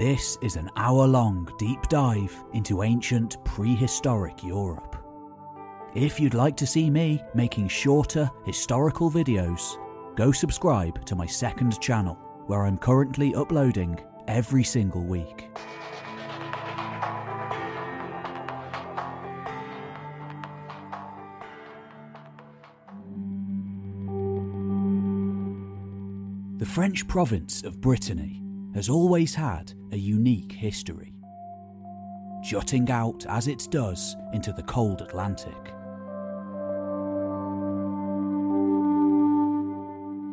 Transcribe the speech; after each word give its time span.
This 0.00 0.36
is 0.42 0.56
an 0.56 0.70
hour 0.74 1.06
long 1.06 1.48
deep 1.56 1.80
dive 1.82 2.34
into 2.52 2.82
ancient 2.82 3.36
prehistoric 3.44 4.42
Europe. 4.42 4.96
If 5.94 6.18
you'd 6.18 6.34
like 6.34 6.56
to 6.56 6.66
see 6.66 6.90
me 6.90 7.22
making 7.32 7.68
shorter 7.68 8.28
historical 8.44 9.08
videos, 9.08 9.78
go 10.16 10.32
subscribe 10.32 11.06
to 11.06 11.14
my 11.14 11.26
second 11.26 11.80
channel, 11.80 12.16
where 12.48 12.66
I'm 12.66 12.76
currently 12.76 13.36
uploading 13.36 13.96
every 14.26 14.64
single 14.64 15.04
week. 15.04 15.48
The 26.58 26.66
French 26.66 27.06
province 27.06 27.62
of 27.62 27.80
Brittany 27.80 28.43
has 28.74 28.88
always 28.88 29.34
had 29.34 29.72
a 29.92 29.96
unique 29.96 30.52
history, 30.52 31.14
jutting 32.42 32.90
out 32.90 33.24
as 33.28 33.46
it 33.46 33.68
does 33.70 34.16
into 34.32 34.52
the 34.52 34.62
cold 34.64 35.00
Atlantic. 35.00 35.72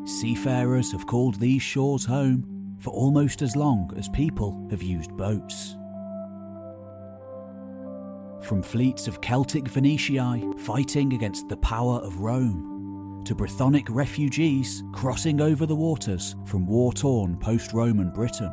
Seafarers 0.06 0.92
have 0.92 1.06
called 1.06 1.40
these 1.40 1.62
shores 1.62 2.04
home 2.04 2.76
for 2.80 2.90
almost 2.90 3.44
as 3.44 3.56
long 3.56 3.94
as 3.96 4.10
people 4.10 4.68
have 4.72 4.82
used 4.82 5.16
boats. 5.16 5.78
From 8.42 8.64
fleets 8.64 9.08
of 9.08 9.22
Celtic 9.22 9.66
Venetiae 9.66 10.60
fighting 10.60 11.14
against 11.14 11.48
the 11.48 11.58
power 11.58 12.00
of 12.00 12.20
Rome, 12.20 12.71
to 13.26 13.36
Brythonic 13.36 13.88
refugees 13.90 14.84
crossing 14.92 15.42
over 15.42 15.66
the 15.66 15.76
waters 15.76 16.36
from 16.46 16.66
war 16.66 16.94
torn 16.94 17.38
post 17.38 17.74
Roman 17.74 18.10
Britain, 18.10 18.52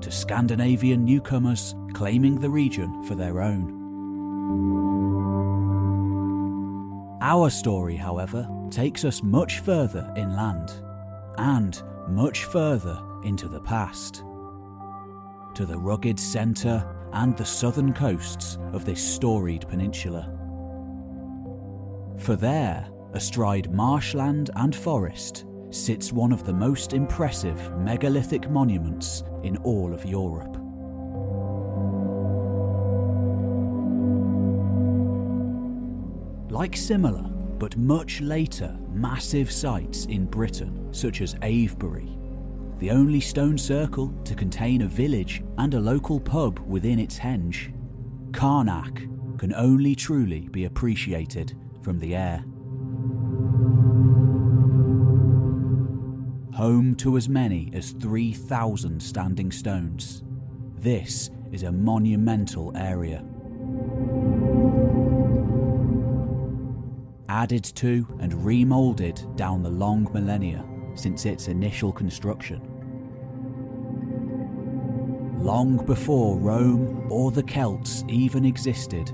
to 0.00 0.10
Scandinavian 0.10 1.04
newcomers 1.04 1.74
claiming 1.92 2.38
the 2.40 2.50
region 2.50 3.02
for 3.04 3.14
their 3.14 3.42
own. 3.42 3.78
Our 7.20 7.50
story, 7.50 7.96
however, 7.96 8.48
takes 8.70 9.04
us 9.04 9.22
much 9.22 9.58
further 9.60 10.12
inland 10.16 10.72
and 11.36 11.82
much 12.08 12.44
further 12.44 13.02
into 13.24 13.48
the 13.48 13.60
past. 13.60 14.24
To 15.54 15.66
the 15.66 15.78
rugged 15.78 16.18
centre 16.18 16.86
and 17.12 17.36
the 17.36 17.44
southern 17.44 17.92
coasts 17.92 18.58
of 18.72 18.84
this 18.84 19.02
storied 19.02 19.68
peninsula. 19.68 20.37
For 22.18 22.36
there, 22.36 22.88
astride 23.14 23.72
marshland 23.72 24.50
and 24.56 24.74
forest, 24.74 25.46
sits 25.70 26.12
one 26.12 26.32
of 26.32 26.44
the 26.44 26.52
most 26.52 26.92
impressive 26.92 27.76
megalithic 27.78 28.50
monuments 28.50 29.22
in 29.42 29.56
all 29.58 29.94
of 29.94 30.04
Europe. 30.04 30.56
Like 36.50 36.76
similar, 36.76 37.22
but 37.58 37.76
much 37.76 38.20
later, 38.20 38.76
massive 38.92 39.50
sites 39.50 40.06
in 40.06 40.26
Britain, 40.26 40.92
such 40.92 41.20
as 41.20 41.36
Avebury, 41.42 42.18
the 42.78 42.90
only 42.90 43.20
stone 43.20 43.58
circle 43.58 44.12
to 44.24 44.34
contain 44.34 44.82
a 44.82 44.86
village 44.86 45.42
and 45.58 45.74
a 45.74 45.80
local 45.80 46.18
pub 46.20 46.58
within 46.60 46.98
its 46.98 47.18
henge, 47.18 47.72
Carnac 48.32 49.02
can 49.36 49.54
only 49.54 49.94
truly 49.94 50.48
be 50.48 50.64
appreciated 50.64 51.54
from 51.82 51.98
the 51.98 52.14
air. 52.14 52.44
Home 56.54 56.94
to 56.96 57.16
as 57.16 57.28
many 57.28 57.70
as 57.72 57.92
3,000 57.92 59.00
standing 59.00 59.52
stones, 59.52 60.24
this 60.76 61.30
is 61.52 61.62
a 61.62 61.70
monumental 61.70 62.76
area. 62.76 63.24
Added 67.28 67.64
to 67.64 68.06
and 68.18 68.44
remoulded 68.44 69.24
down 69.36 69.62
the 69.62 69.70
long 69.70 70.08
millennia 70.12 70.64
since 70.94 71.26
its 71.26 71.46
initial 71.46 71.92
construction. 71.92 72.60
Long 75.38 75.84
before 75.86 76.38
Rome 76.38 77.06
or 77.08 77.30
the 77.30 77.44
Celts 77.44 78.02
even 78.08 78.44
existed, 78.44 79.12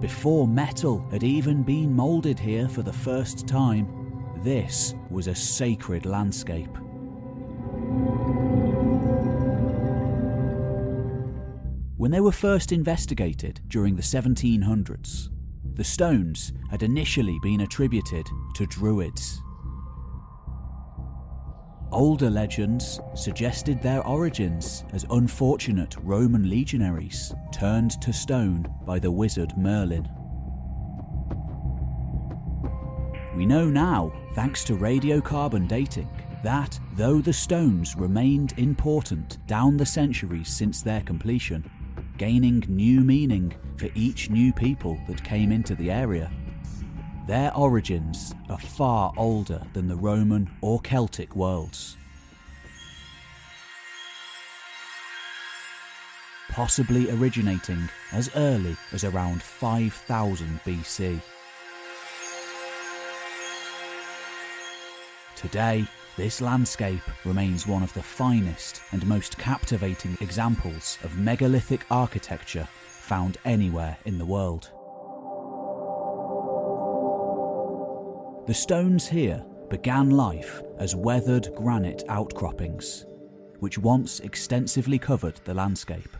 before 0.00 0.46
metal 0.46 1.06
had 1.10 1.22
even 1.22 1.62
been 1.62 1.94
moulded 1.94 2.38
here 2.38 2.68
for 2.68 2.82
the 2.82 2.92
first 2.92 3.46
time, 3.46 3.88
this 4.42 4.94
was 5.10 5.26
a 5.26 5.34
sacred 5.34 6.04
landscape. 6.04 6.76
When 11.96 12.10
they 12.10 12.20
were 12.20 12.32
first 12.32 12.72
investigated 12.72 13.60
during 13.68 13.96
the 13.96 14.02
1700s, 14.02 15.30
the 15.74 15.84
stones 15.84 16.52
had 16.70 16.82
initially 16.82 17.38
been 17.42 17.62
attributed 17.62 18.26
to 18.54 18.66
Druids. 18.66 19.42
Older 21.96 22.28
legends 22.28 23.00
suggested 23.14 23.80
their 23.80 24.06
origins 24.06 24.84
as 24.92 25.06
unfortunate 25.12 25.96
Roman 26.02 26.46
legionaries 26.46 27.34
turned 27.52 27.92
to 28.02 28.12
stone 28.12 28.70
by 28.84 28.98
the 28.98 29.10
wizard 29.10 29.56
Merlin. 29.56 30.06
We 33.34 33.46
know 33.46 33.70
now, 33.70 34.12
thanks 34.34 34.62
to 34.64 34.74
radiocarbon 34.74 35.68
dating, 35.68 36.10
that 36.44 36.78
though 36.96 37.22
the 37.22 37.32
stones 37.32 37.96
remained 37.96 38.52
important 38.58 39.38
down 39.46 39.78
the 39.78 39.86
centuries 39.86 40.50
since 40.50 40.82
their 40.82 41.00
completion, 41.00 41.64
gaining 42.18 42.62
new 42.68 43.00
meaning 43.00 43.54
for 43.78 43.88
each 43.94 44.28
new 44.28 44.52
people 44.52 44.98
that 45.08 45.24
came 45.24 45.50
into 45.50 45.74
the 45.74 45.90
area, 45.90 46.30
their 47.26 47.54
origins 47.56 48.34
are 48.48 48.58
far 48.58 49.12
older 49.16 49.60
than 49.72 49.88
the 49.88 49.96
Roman 49.96 50.48
or 50.60 50.80
Celtic 50.80 51.34
worlds. 51.34 51.96
Possibly 56.50 57.10
originating 57.10 57.88
as 58.12 58.30
early 58.36 58.76
as 58.92 59.04
around 59.04 59.42
5000 59.42 60.60
BC. 60.64 61.20
Today, 65.34 65.86
this 66.16 66.40
landscape 66.40 67.02
remains 67.26 67.66
one 67.66 67.82
of 67.82 67.92
the 67.92 68.02
finest 68.02 68.80
and 68.92 69.06
most 69.06 69.36
captivating 69.36 70.16
examples 70.20 70.96
of 71.02 71.18
megalithic 71.18 71.84
architecture 71.90 72.66
found 72.86 73.36
anywhere 73.44 73.98
in 74.06 74.16
the 74.16 74.24
world. 74.24 74.70
The 78.46 78.54
stones 78.54 79.08
here 79.08 79.44
began 79.68 80.10
life 80.10 80.62
as 80.78 80.94
weathered 80.94 81.52
granite 81.56 82.04
outcroppings, 82.08 83.04
which 83.58 83.76
once 83.76 84.20
extensively 84.20 85.00
covered 85.00 85.40
the 85.44 85.52
landscape. 85.52 86.16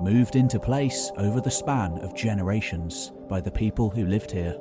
Moved 0.00 0.34
into 0.34 0.58
place 0.58 1.12
over 1.16 1.40
the 1.40 1.48
span 1.48 1.98
of 1.98 2.16
generations 2.16 3.12
by 3.28 3.40
the 3.40 3.52
people 3.52 3.88
who 3.88 4.04
lived 4.04 4.32
here. 4.32 4.56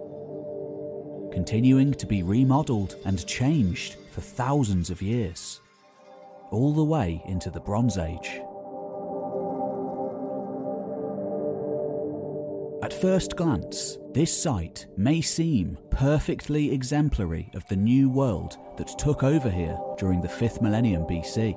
Continuing 1.32 1.96
to 1.96 2.06
be 2.06 2.22
remodelled 2.22 2.98
and 3.06 3.26
changed 3.26 3.96
for 4.12 4.22
thousands 4.22 4.92
of 4.92 5.02
years, 5.02 5.62
all 6.52 6.74
the 6.74 6.84
way 6.84 7.24
into 7.26 7.50
the 7.50 7.60
Bronze 7.60 7.98
Age. 7.98 8.40
At 12.92 13.00
first 13.00 13.38
glance, 13.38 13.98
this 14.14 14.38
site 14.38 14.86
may 14.98 15.22
seem 15.22 15.78
perfectly 15.92 16.74
exemplary 16.74 17.50
of 17.54 17.66
the 17.70 17.76
new 17.78 18.10
world 18.10 18.58
that 18.76 19.00
took 19.00 19.24
over 19.24 19.50
here 19.50 19.80
during 19.98 20.20
the 20.20 20.28
5th 20.28 20.62
millennium 20.62 21.04
BC. 21.04 21.56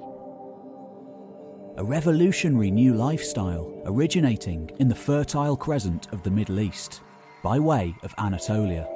A 1.77 1.85
revolutionary 1.85 2.71
new 2.71 2.95
lifestyle 2.95 3.83
originating 3.85 4.71
in 4.79 4.87
the 4.87 4.95
Fertile 4.95 5.57
Crescent 5.57 6.07
of 6.13 6.23
the 6.23 6.31
Middle 6.31 6.61
East, 6.61 7.01
by 7.43 7.59
way 7.59 7.93
of 8.05 8.15
Anatolia. 8.17 8.87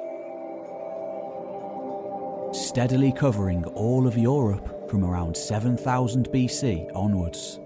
Steadily 2.53 3.11
covering 3.11 3.65
all 3.65 4.07
of 4.07 4.17
Europe 4.17 4.89
from 4.89 5.03
around 5.03 5.35
7000 5.35 6.29
BC 6.29 6.89
onwards. 6.95 7.59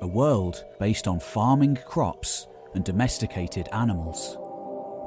A 0.00 0.06
world 0.06 0.64
based 0.80 1.06
on 1.06 1.20
farming 1.20 1.76
crops 1.84 2.46
and 2.78 2.84
domesticated 2.84 3.68
animals. 3.72 4.38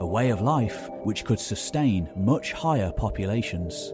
A 0.01 0.05
way 0.05 0.29
of 0.29 0.41
life 0.41 0.89
which 1.05 1.23
could 1.23 1.39
sustain 1.39 2.09
much 2.17 2.51
higher 2.51 2.91
populations, 2.91 3.93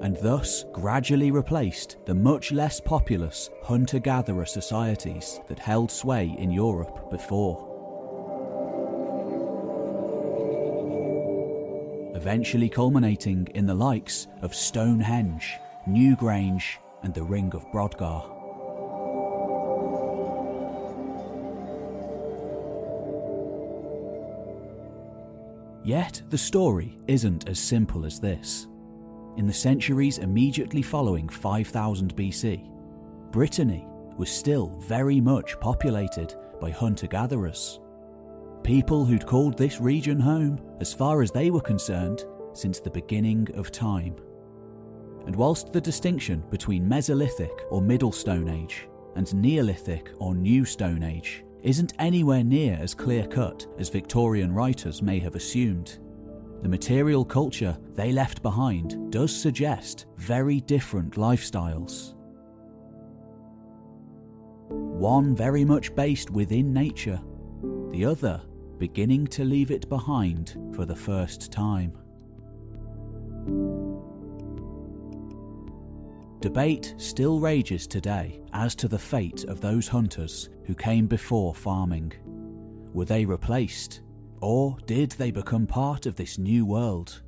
and 0.00 0.16
thus 0.18 0.64
gradually 0.70 1.32
replaced 1.32 1.96
the 2.06 2.14
much 2.14 2.52
less 2.52 2.78
populous 2.78 3.50
hunter 3.64 3.98
gatherer 3.98 4.46
societies 4.46 5.40
that 5.48 5.58
held 5.58 5.90
sway 5.90 6.32
in 6.38 6.52
Europe 6.52 7.10
before. 7.10 7.56
Eventually 12.14 12.68
culminating 12.68 13.48
in 13.52 13.66
the 13.66 13.74
likes 13.74 14.28
of 14.42 14.54
Stonehenge, 14.54 15.56
Newgrange, 15.88 16.76
and 17.02 17.12
the 17.12 17.24
Ring 17.24 17.52
of 17.52 17.66
Brodgar. 17.72 18.37
Yet 25.88 26.20
the 26.28 26.36
story 26.36 26.98
isn't 27.06 27.48
as 27.48 27.58
simple 27.58 28.04
as 28.04 28.20
this. 28.20 28.66
In 29.38 29.46
the 29.46 29.54
centuries 29.54 30.18
immediately 30.18 30.82
following 30.82 31.30
5000 31.30 32.14
BC, 32.14 32.70
Brittany 33.30 33.88
was 34.18 34.28
still 34.28 34.78
very 34.80 35.18
much 35.18 35.58
populated 35.60 36.34
by 36.60 36.72
hunter 36.72 37.06
gatherers. 37.06 37.80
People 38.62 39.06
who'd 39.06 39.24
called 39.24 39.56
this 39.56 39.80
region 39.80 40.20
home, 40.20 40.60
as 40.78 40.92
far 40.92 41.22
as 41.22 41.30
they 41.30 41.50
were 41.50 41.62
concerned, 41.62 42.26
since 42.52 42.80
the 42.80 42.90
beginning 42.90 43.48
of 43.54 43.72
time. 43.72 44.14
And 45.24 45.34
whilst 45.34 45.72
the 45.72 45.80
distinction 45.80 46.44
between 46.50 46.86
Mesolithic 46.86 47.62
or 47.70 47.80
Middle 47.80 48.12
Stone 48.12 48.50
Age 48.50 48.86
and 49.16 49.34
Neolithic 49.34 50.10
or 50.18 50.34
New 50.34 50.66
Stone 50.66 51.02
Age 51.02 51.44
isn't 51.62 51.94
anywhere 51.98 52.44
near 52.44 52.78
as 52.80 52.94
clear 52.94 53.26
cut 53.26 53.66
as 53.78 53.88
Victorian 53.88 54.52
writers 54.52 55.02
may 55.02 55.18
have 55.18 55.34
assumed, 55.34 55.98
the 56.62 56.68
material 56.68 57.24
culture 57.24 57.76
they 57.94 58.12
left 58.12 58.42
behind 58.42 59.12
does 59.12 59.34
suggest 59.34 60.06
very 60.16 60.60
different 60.60 61.14
lifestyles. 61.14 62.14
One 64.68 65.36
very 65.36 65.64
much 65.64 65.94
based 65.94 66.30
within 66.30 66.72
nature, 66.72 67.20
the 67.90 68.04
other 68.04 68.42
beginning 68.78 69.26
to 69.28 69.44
leave 69.44 69.70
it 69.70 69.88
behind 69.88 70.56
for 70.74 70.84
the 70.84 70.96
first 70.96 71.52
time. 71.52 71.92
Debate 76.40 76.94
still 76.98 77.40
rages 77.40 77.88
today 77.88 78.40
as 78.52 78.76
to 78.76 78.86
the 78.86 78.98
fate 78.98 79.42
of 79.44 79.60
those 79.60 79.88
hunters 79.88 80.50
who 80.66 80.74
came 80.74 81.08
before 81.08 81.52
farming. 81.52 82.12
Were 82.92 83.04
they 83.04 83.24
replaced, 83.24 84.02
or 84.40 84.76
did 84.86 85.10
they 85.12 85.32
become 85.32 85.66
part 85.66 86.06
of 86.06 86.14
this 86.14 86.38
new 86.38 86.64
world? 86.64 87.22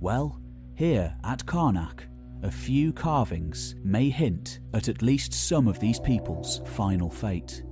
Well, 0.00 0.40
here 0.76 1.16
at 1.24 1.46
Carnac, 1.46 2.06
a 2.44 2.50
few 2.50 2.92
carvings 2.92 3.74
may 3.82 4.08
hint 4.08 4.60
at 4.72 4.88
at 4.88 5.02
least 5.02 5.34
some 5.34 5.66
of 5.66 5.80
these 5.80 5.98
people's 5.98 6.60
final 6.64 7.10
fate. 7.10 7.64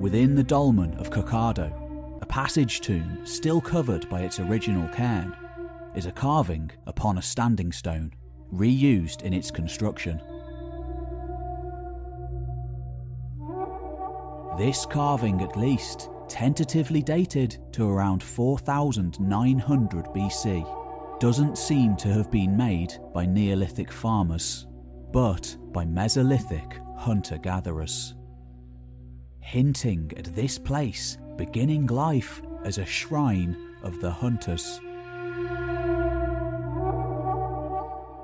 Within 0.00 0.36
the 0.36 0.44
dolmen 0.44 0.94
of 0.94 1.10
Kercado, 1.10 1.72
a 2.22 2.26
passage 2.26 2.80
tomb 2.80 3.18
still 3.24 3.60
covered 3.60 4.08
by 4.08 4.20
its 4.20 4.38
original 4.38 4.86
cairn, 4.90 5.36
is 5.96 6.06
a 6.06 6.12
carving 6.12 6.70
upon 6.86 7.18
a 7.18 7.22
standing 7.22 7.72
stone, 7.72 8.12
reused 8.54 9.22
in 9.22 9.32
its 9.32 9.50
construction. 9.50 10.22
This 14.56 14.86
carving, 14.86 15.42
at 15.42 15.56
least, 15.56 16.10
tentatively 16.28 17.02
dated 17.02 17.58
to 17.72 17.90
around 17.90 18.22
4900 18.22 20.04
BC, 20.06 21.18
doesn't 21.18 21.58
seem 21.58 21.96
to 21.96 22.12
have 22.12 22.30
been 22.30 22.56
made 22.56 22.94
by 23.12 23.26
Neolithic 23.26 23.90
farmers, 23.90 24.68
but 25.12 25.56
by 25.72 25.84
Mesolithic 25.84 26.78
hunter 26.96 27.36
gatherers 27.38 28.14
hinting 29.48 30.12
at 30.18 30.34
this 30.36 30.58
place 30.58 31.16
beginning 31.36 31.86
life 31.86 32.42
as 32.64 32.76
a 32.76 32.84
shrine 32.84 33.56
of 33.82 33.98
the 34.02 34.10
hunters. 34.10 34.78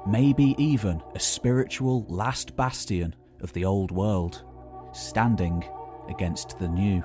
Maybe 0.06 0.54
even 0.58 1.02
a 1.14 1.18
spiritual 1.18 2.04
last 2.10 2.54
bastion 2.56 3.14
of 3.40 3.50
the 3.54 3.64
old 3.64 3.90
world, 3.90 4.44
standing 4.92 5.64
against 6.10 6.58
the 6.58 6.68
new. 6.68 7.02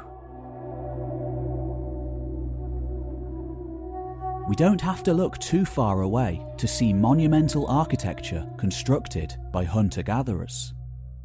We 4.50 4.56
don't 4.57 4.81
have 4.81 5.01
to 5.04 5.13
look 5.13 5.38
too 5.38 5.63
far 5.63 6.01
away 6.01 6.45
to 6.57 6.68
see 6.68 6.92
monumental 6.92 7.68
architecture 7.68 8.45
constructed 8.57 9.38
by 9.54 9.63
hunter 9.63 10.04
gatherers. 10.04 10.74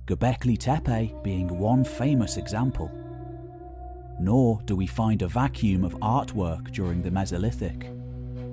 Göbekli 0.06 0.59
Tepe 0.59 1.15
being 1.23 1.59
one 1.59 1.83
famous 1.83 2.37
example. 2.37 2.91
Nor 4.21 4.61
do 4.67 4.77
we 4.77 4.87
find 4.87 5.23
a 5.23 5.29
vacuum 5.29 5.83
of 5.83 5.95
artwork 6.01 6.71
during 6.73 7.01
the 7.01 7.11
Mesolithic. 7.11 7.91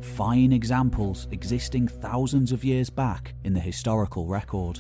Fine 0.02 0.54
examples 0.54 1.28
existing 1.32 1.90
thousands 1.90 2.54
of 2.54 2.64
years 2.64 2.90
back 2.90 3.34
in 3.44 3.54
the 3.54 3.60
historical 3.60 4.26
record. 4.28 4.80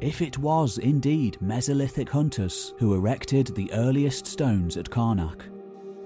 If 0.00 0.22
it 0.22 0.38
was 0.38 0.78
indeed 0.78 1.36
Mesolithic 1.42 2.08
hunters 2.08 2.72
who 2.78 2.94
erected 2.94 3.48
the 3.48 3.70
earliest 3.74 4.26
stones 4.26 4.78
at 4.78 4.88
Carnac, 4.88 5.44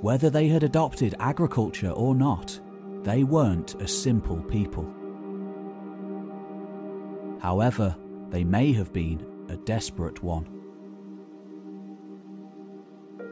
whether 0.00 0.31
they 0.31 0.49
had 0.49 0.64
adopted 0.64 1.14
agriculture 1.20 1.91
or 1.91 2.14
not, 2.14 2.58
they 3.05 3.23
weren't 3.23 3.81
a 3.81 3.87
simple 3.87 4.43
people. 4.43 4.93
However, 7.40 7.96
they 8.28 8.44
may 8.44 8.72
have 8.75 8.92
been 8.92 9.26
a 9.48 9.56
desperate 9.56 10.22
one. 10.22 10.46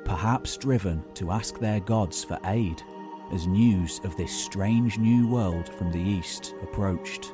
Perhaps 0.04 0.56
driven 0.56 1.04
to 1.14 1.30
ask 1.30 1.58
their 1.58 1.80
gods 1.80 2.24
for 2.24 2.38
aid 2.44 2.82
as 3.32 3.46
news 3.46 4.00
of 4.04 4.16
this 4.16 4.32
strange 4.32 4.98
new 4.98 5.28
world 5.28 5.68
from 5.68 5.92
the 5.92 6.00
east 6.00 6.54
approached. 6.62 7.32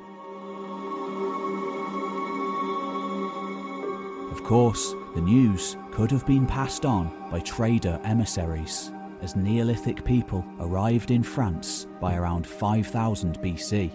Of 4.32 4.42
course, 4.42 4.94
the 5.14 5.20
news 5.20 5.76
could 5.92 6.10
have 6.10 6.26
been 6.26 6.44
passed 6.44 6.84
on 6.84 7.30
by 7.30 7.38
trader 7.38 8.00
emissaries 8.02 8.90
as 9.22 9.36
Neolithic 9.36 10.04
people 10.04 10.44
arrived 10.58 11.12
in 11.12 11.22
France 11.22 11.86
by 12.00 12.16
around 12.16 12.44
5000 12.44 13.40
BC, 13.40 13.92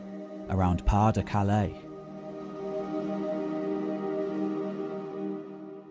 around 0.49 0.85
Pas 0.85 1.11
de 1.13 1.21
Calais 1.21 1.88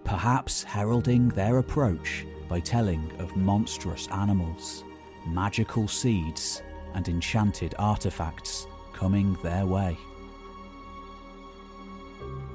perhaps 0.09 0.63
heralding 0.63 1.29
their 1.29 1.59
approach 1.59 2.25
by 2.49 2.59
telling 2.59 3.13
of 3.19 3.37
monstrous 3.37 4.09
animals, 4.09 4.83
magical 5.27 5.87
seeds, 5.87 6.63
and 6.95 7.11
enchanted 7.11 7.75
artifacts 7.79 8.67
coming 8.95 9.37
their 9.43 9.67
way. 9.67 9.99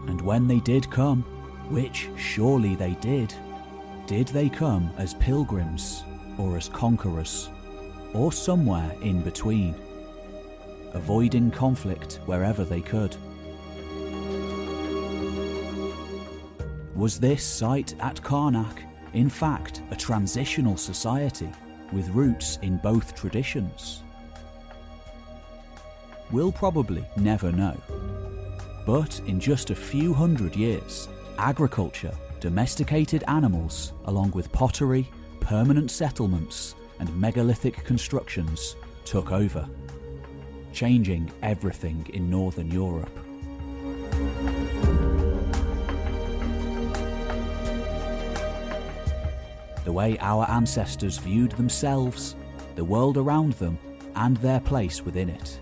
And 0.08 0.20
when 0.22 0.48
they 0.48 0.62
did 0.62 0.90
come, 0.90 1.22
which 1.70 2.10
surely 2.18 2.74
they 2.74 2.96
did, 2.96 3.32
did 4.08 4.30
they 4.30 4.50
come 4.50 4.92
as 4.98 5.14
pilgrims 5.14 6.04
or 6.40 6.58
as 6.58 6.70
conquerors, 6.70 7.52
or 8.16 8.32
somewhere 8.32 8.96
in 9.04 9.22
between, 9.22 9.76
avoiding 10.94 11.52
conflict 11.52 12.20
wherever 12.26 12.66
they 12.66 12.82
could? 12.82 13.16
Was 16.96 17.20
this 17.20 17.44
site 17.44 17.96
at 18.02 18.22
Carnac, 18.22 18.84
in 19.14 19.28
fact, 19.28 19.82
a 19.90 19.96
transitional 19.96 20.78
society 20.78 21.50
with 21.92 22.08
roots 22.10 22.60
in 22.62 22.78
both 22.78 23.16
traditions? 23.16 24.04
We'll 26.32 26.52
probably 26.52 27.04
never 27.18 27.52
know. 27.52 27.76
But 28.86 29.20
in 29.26 29.40
just 29.40 29.72
a 29.72 29.76
few 29.76 30.14
hundred 30.14 30.56
years, 30.56 31.10
agriculture, 31.40 32.14
domesticated 32.40 33.24
animals, 33.28 33.94
along 34.06 34.32
with 34.32 34.52
pottery, 34.52 35.10
permanent 35.40 35.90
settlements, 35.90 36.76
and 37.00 37.16
megalithic 37.20 37.84
constructions 37.84 38.76
took 39.04 39.32
over, 39.32 39.68
changing 40.74 41.32
everything 41.42 42.06
in 42.14 42.30
Northern 42.30 42.70
Europe. 42.70 43.10
The 49.84 49.92
way 49.92 50.18
our 50.20 50.50
ancestors 50.50 51.18
viewed 51.18 51.52
themselves, 51.54 52.36
the 52.76 52.84
world 52.84 53.18
around 53.18 53.54
them, 53.54 53.78
and 54.16 54.38
their 54.38 54.60
place 54.60 55.02
within 55.02 55.30
it. 55.30 55.60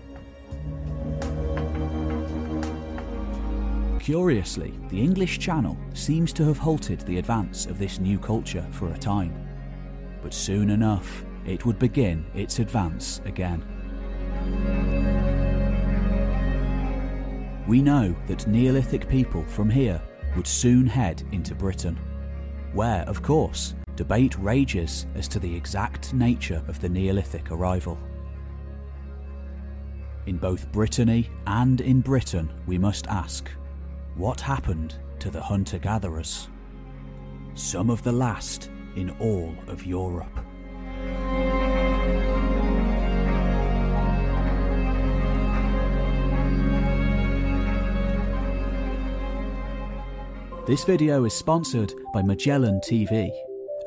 Curiously, 4.00 4.74
the 4.88 5.00
English 5.00 5.38
Channel 5.38 5.78
seems 5.94 6.32
to 6.34 6.44
have 6.44 6.58
halted 6.58 7.00
the 7.00 7.18
advance 7.18 7.66
of 7.66 7.78
this 7.78 7.98
new 7.98 8.18
culture 8.18 8.66
for 8.72 8.88
a 8.88 8.98
time. 8.98 9.32
But 10.22 10.34
soon 10.34 10.70
enough, 10.70 11.24
it 11.46 11.64
would 11.64 11.78
begin 11.78 12.24
its 12.34 12.58
advance 12.58 13.20
again. 13.24 13.64
We 17.66 17.80
know 17.80 18.14
that 18.26 18.46
Neolithic 18.46 19.08
people 19.08 19.44
from 19.44 19.70
here 19.70 20.02
would 20.36 20.46
soon 20.46 20.86
head 20.86 21.22
into 21.30 21.54
Britain 21.54 21.98
where, 22.72 23.02
of 23.02 23.22
course, 23.22 23.74
debate 23.96 24.36
rages 24.38 25.06
as 25.14 25.28
to 25.28 25.38
the 25.38 25.54
exact 25.54 26.14
nature 26.14 26.62
of 26.68 26.80
the 26.80 26.88
Neolithic 26.88 27.50
arrival. 27.50 27.98
In 30.26 30.38
both 30.38 30.70
Brittany 30.70 31.28
and 31.46 31.80
in 31.80 32.00
Britain, 32.00 32.50
we 32.66 32.78
must 32.78 33.06
ask 33.08 33.50
what 34.14 34.40
happened 34.40 34.96
to 35.18 35.30
the 35.30 35.40
hunter 35.40 35.78
gatherers? 35.78 36.48
Some 37.54 37.90
of 37.90 38.02
the 38.02 38.12
last 38.12 38.70
in 38.96 39.10
all 39.18 39.54
of 39.66 39.84
Europe. 39.84 40.38
This 50.64 50.84
video 50.84 51.24
is 51.24 51.34
sponsored 51.34 51.92
by 52.14 52.22
Magellan 52.22 52.80
TV, 52.84 53.32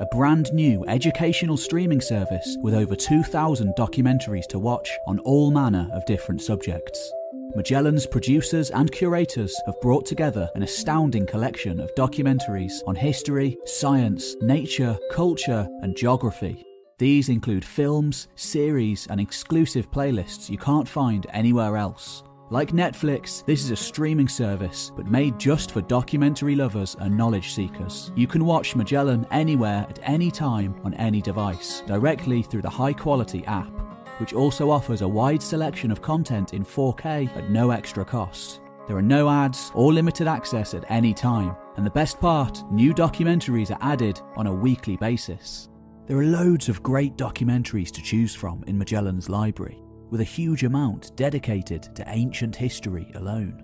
a 0.00 0.06
brand 0.06 0.52
new 0.52 0.84
educational 0.86 1.56
streaming 1.56 2.00
service 2.00 2.56
with 2.60 2.74
over 2.74 2.94
2,000 2.94 3.74
documentaries 3.76 4.46
to 4.46 4.58
watch 4.58 4.90
on 5.06 5.18
all 5.20 5.50
manner 5.50 5.88
of 5.92 6.04
different 6.06 6.42
subjects. 6.42 7.12
Magellan's 7.54 8.06
producers 8.06 8.70
and 8.70 8.92
curators 8.92 9.54
have 9.64 9.80
brought 9.80 10.04
together 10.04 10.50
an 10.54 10.62
astounding 10.62 11.26
collection 11.26 11.80
of 11.80 11.94
documentaries 11.94 12.74
on 12.86 12.94
history, 12.94 13.56
science, 13.64 14.34
nature, 14.42 14.98
culture, 15.12 15.66
and 15.82 15.96
geography. 15.96 16.64
These 16.98 17.28
include 17.28 17.64
films, 17.64 18.28
series, 18.36 19.06
and 19.08 19.20
exclusive 19.20 19.90
playlists 19.90 20.50
you 20.50 20.58
can't 20.58 20.88
find 20.88 21.26
anywhere 21.32 21.76
else. 21.76 22.22
Like 22.48 22.70
Netflix, 22.70 23.44
this 23.44 23.64
is 23.64 23.72
a 23.72 23.76
streaming 23.76 24.28
service, 24.28 24.92
but 24.94 25.10
made 25.10 25.36
just 25.36 25.72
for 25.72 25.80
documentary 25.80 26.54
lovers 26.54 26.96
and 27.00 27.16
knowledge 27.16 27.52
seekers. 27.52 28.12
You 28.14 28.28
can 28.28 28.44
watch 28.44 28.76
Magellan 28.76 29.26
anywhere 29.32 29.84
at 29.90 29.98
any 30.04 30.30
time 30.30 30.80
on 30.84 30.94
any 30.94 31.20
device, 31.20 31.82
directly 31.88 32.42
through 32.42 32.62
the 32.62 32.70
high 32.70 32.92
quality 32.92 33.44
app, 33.46 33.72
which 34.20 34.32
also 34.32 34.70
offers 34.70 35.02
a 35.02 35.08
wide 35.08 35.42
selection 35.42 35.90
of 35.90 36.00
content 36.00 36.54
in 36.54 36.64
4K 36.64 37.36
at 37.36 37.50
no 37.50 37.72
extra 37.72 38.04
cost. 38.04 38.60
There 38.86 38.96
are 38.96 39.02
no 39.02 39.28
ads 39.28 39.72
or 39.74 39.92
limited 39.92 40.28
access 40.28 40.72
at 40.72 40.88
any 40.88 41.14
time, 41.14 41.56
and 41.76 41.84
the 41.84 41.90
best 41.90 42.20
part, 42.20 42.62
new 42.70 42.94
documentaries 42.94 43.72
are 43.72 43.82
added 43.82 44.20
on 44.36 44.46
a 44.46 44.54
weekly 44.54 44.96
basis. 44.98 45.68
There 46.06 46.18
are 46.18 46.24
loads 46.24 46.68
of 46.68 46.84
great 46.84 47.16
documentaries 47.16 47.90
to 47.90 48.02
choose 48.02 48.36
from 48.36 48.62
in 48.68 48.78
Magellan's 48.78 49.28
library 49.28 49.82
with 50.10 50.20
a 50.20 50.24
huge 50.24 50.64
amount 50.64 51.16
dedicated 51.16 51.94
to 51.96 52.04
ancient 52.08 52.56
history 52.56 53.10
alone. 53.14 53.62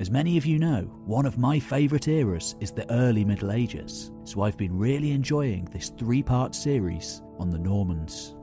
As 0.00 0.10
many 0.10 0.36
of 0.36 0.44
you 0.44 0.58
know, 0.58 0.82
one 1.06 1.24
of 1.24 1.38
my 1.38 1.60
favourite 1.60 2.08
eras 2.08 2.56
is 2.60 2.72
the 2.72 2.90
early 2.92 3.24
Middle 3.24 3.52
Ages, 3.52 4.10
so 4.24 4.42
I've 4.42 4.56
been 4.56 4.76
really 4.76 5.12
enjoying 5.12 5.66
this 5.66 5.90
three 5.90 6.22
part 6.22 6.54
series 6.54 7.22
on 7.38 7.50
the 7.50 7.58
Normans. 7.58 8.34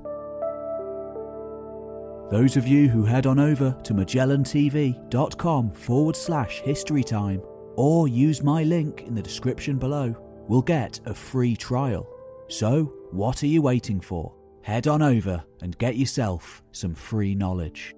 Those 2.32 2.56
of 2.56 2.66
you 2.66 2.88
who 2.88 3.04
head 3.04 3.26
on 3.26 3.40
over 3.40 3.78
to 3.84 3.94
magellantv.com 3.94 5.72
forward 5.72 6.16
slash 6.16 6.62
historytime 6.62 7.46
or 7.76 8.08
use 8.08 8.42
my 8.42 8.64
link 8.64 9.02
in 9.02 9.14
the 9.14 9.22
description 9.22 9.78
below 9.78 10.16
will 10.48 10.62
get 10.62 11.02
a 11.06 11.14
free 11.14 11.58
trial. 11.58 12.08
So, 12.48 12.94
what 13.12 13.44
are 13.44 13.48
you 13.48 13.62
waiting 13.62 14.00
for? 14.00 14.34
Head 14.64 14.88
on 14.88 15.02
over 15.02 15.44
and 15.62 15.78
get 15.78 15.98
yourself 15.98 16.62
some 16.72 16.94
free 16.96 17.36
knowledge. 17.36 17.96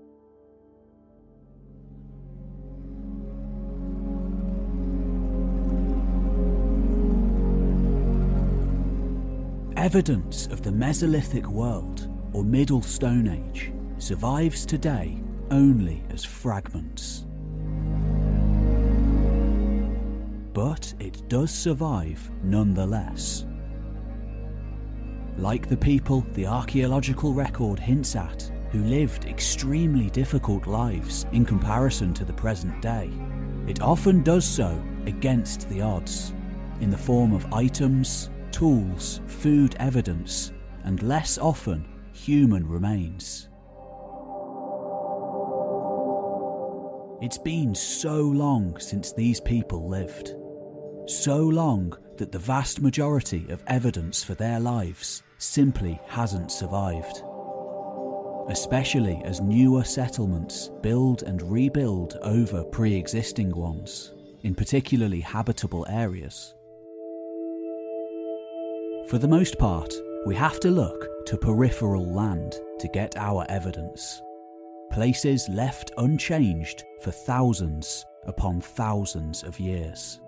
Evidence 9.75 10.47
of 10.47 10.61
the 10.61 10.69
Mesolithic 10.69 11.45
world, 11.45 12.09
or 12.31 12.43
Middle 12.43 12.81
Stone 12.81 13.27
Age, 13.27 13.73
survives 13.97 14.65
today 14.65 15.21
only 15.51 16.03
as 16.09 16.23
fragments. 16.23 17.25
But 20.53 20.93
it 20.99 21.27
does 21.27 21.51
survive 21.51 22.31
nonetheless. 22.43 23.45
Like 25.37 25.67
the 25.67 25.77
people 25.77 26.21
the 26.33 26.45
archaeological 26.45 27.33
record 27.33 27.79
hints 27.79 28.15
at, 28.15 28.51
who 28.71 28.83
lived 28.83 29.25
extremely 29.25 30.09
difficult 30.09 30.67
lives 30.67 31.25
in 31.31 31.43
comparison 31.43 32.13
to 32.15 32.25
the 32.25 32.33
present 32.33 32.81
day, 32.81 33.09
it 33.67 33.81
often 33.81 34.23
does 34.23 34.45
so 34.45 34.81
against 35.05 35.67
the 35.69 35.81
odds, 35.81 36.33
in 36.81 36.89
the 36.89 36.97
form 36.97 37.33
of 37.33 37.51
items, 37.53 38.29
tools, 38.51 39.21
food 39.25 39.75
evidence, 39.79 40.51
and 40.83 41.01
less 41.01 41.37
often, 41.37 41.85
human 42.13 42.67
remains. 42.67 43.49
It's 47.21 47.37
been 47.37 47.73
so 47.73 48.17
long 48.21 48.77
since 48.79 49.13
these 49.13 49.39
people 49.39 49.87
lived. 49.87 50.35
So 51.07 51.37
long 51.37 51.97
that 52.15 52.31
the 52.31 52.39
vast 52.39 52.81
majority 52.81 53.45
of 53.49 53.61
evidence 53.67 54.23
for 54.23 54.35
their 54.35 54.59
lives 54.59 55.21
simply 55.37 55.99
hasn't 56.07 56.49
survived. 56.49 57.21
Especially 58.47 59.21
as 59.25 59.41
newer 59.41 59.83
settlements 59.83 60.69
build 60.81 61.23
and 61.23 61.41
rebuild 61.41 62.17
over 62.21 62.63
pre 62.63 62.95
existing 62.95 63.53
ones, 63.53 64.13
in 64.43 64.55
particularly 64.55 65.19
habitable 65.19 65.85
areas. 65.89 66.55
For 69.09 69.17
the 69.17 69.27
most 69.27 69.59
part, 69.59 69.93
we 70.25 70.35
have 70.35 70.61
to 70.61 70.71
look 70.71 71.25
to 71.25 71.37
peripheral 71.37 72.13
land 72.13 72.55
to 72.79 72.87
get 72.87 73.17
our 73.17 73.45
evidence. 73.49 74.21
Places 74.89 75.49
left 75.49 75.91
unchanged 75.97 76.85
for 77.01 77.11
thousands 77.11 78.05
upon 78.25 78.61
thousands 78.61 79.43
of 79.43 79.59
years 79.59 80.21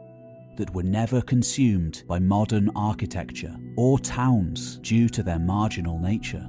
that 0.58 0.74
were 0.74 0.84
never 0.84 1.22
consumed 1.22 2.04
by 2.08 2.20
modern 2.20 2.70
architecture 2.76 3.56
or 3.76 4.00
towns 4.00 4.78
due 4.78 5.10
to 5.10 5.24
their 5.24 5.40
marginal 5.40 6.00
nature. 6.00 6.48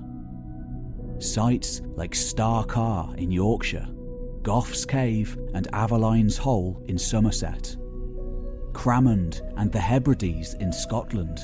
Sites 1.19 1.83
like 1.95 2.15
Star 2.15 2.65
Carr 2.65 3.15
in 3.17 3.31
Yorkshire, 3.31 3.89
Gough's 4.43 4.85
Cave 4.85 5.37
and 5.55 5.67
Aveline's 5.73 6.37
Hole 6.37 6.83
in 6.87 6.99
Somerset, 6.99 7.77
Cramond 8.73 9.41
and 9.57 9.73
the 9.73 9.81
Hebrides 9.81 10.55
in 10.55 10.73
Scotland, 10.73 11.41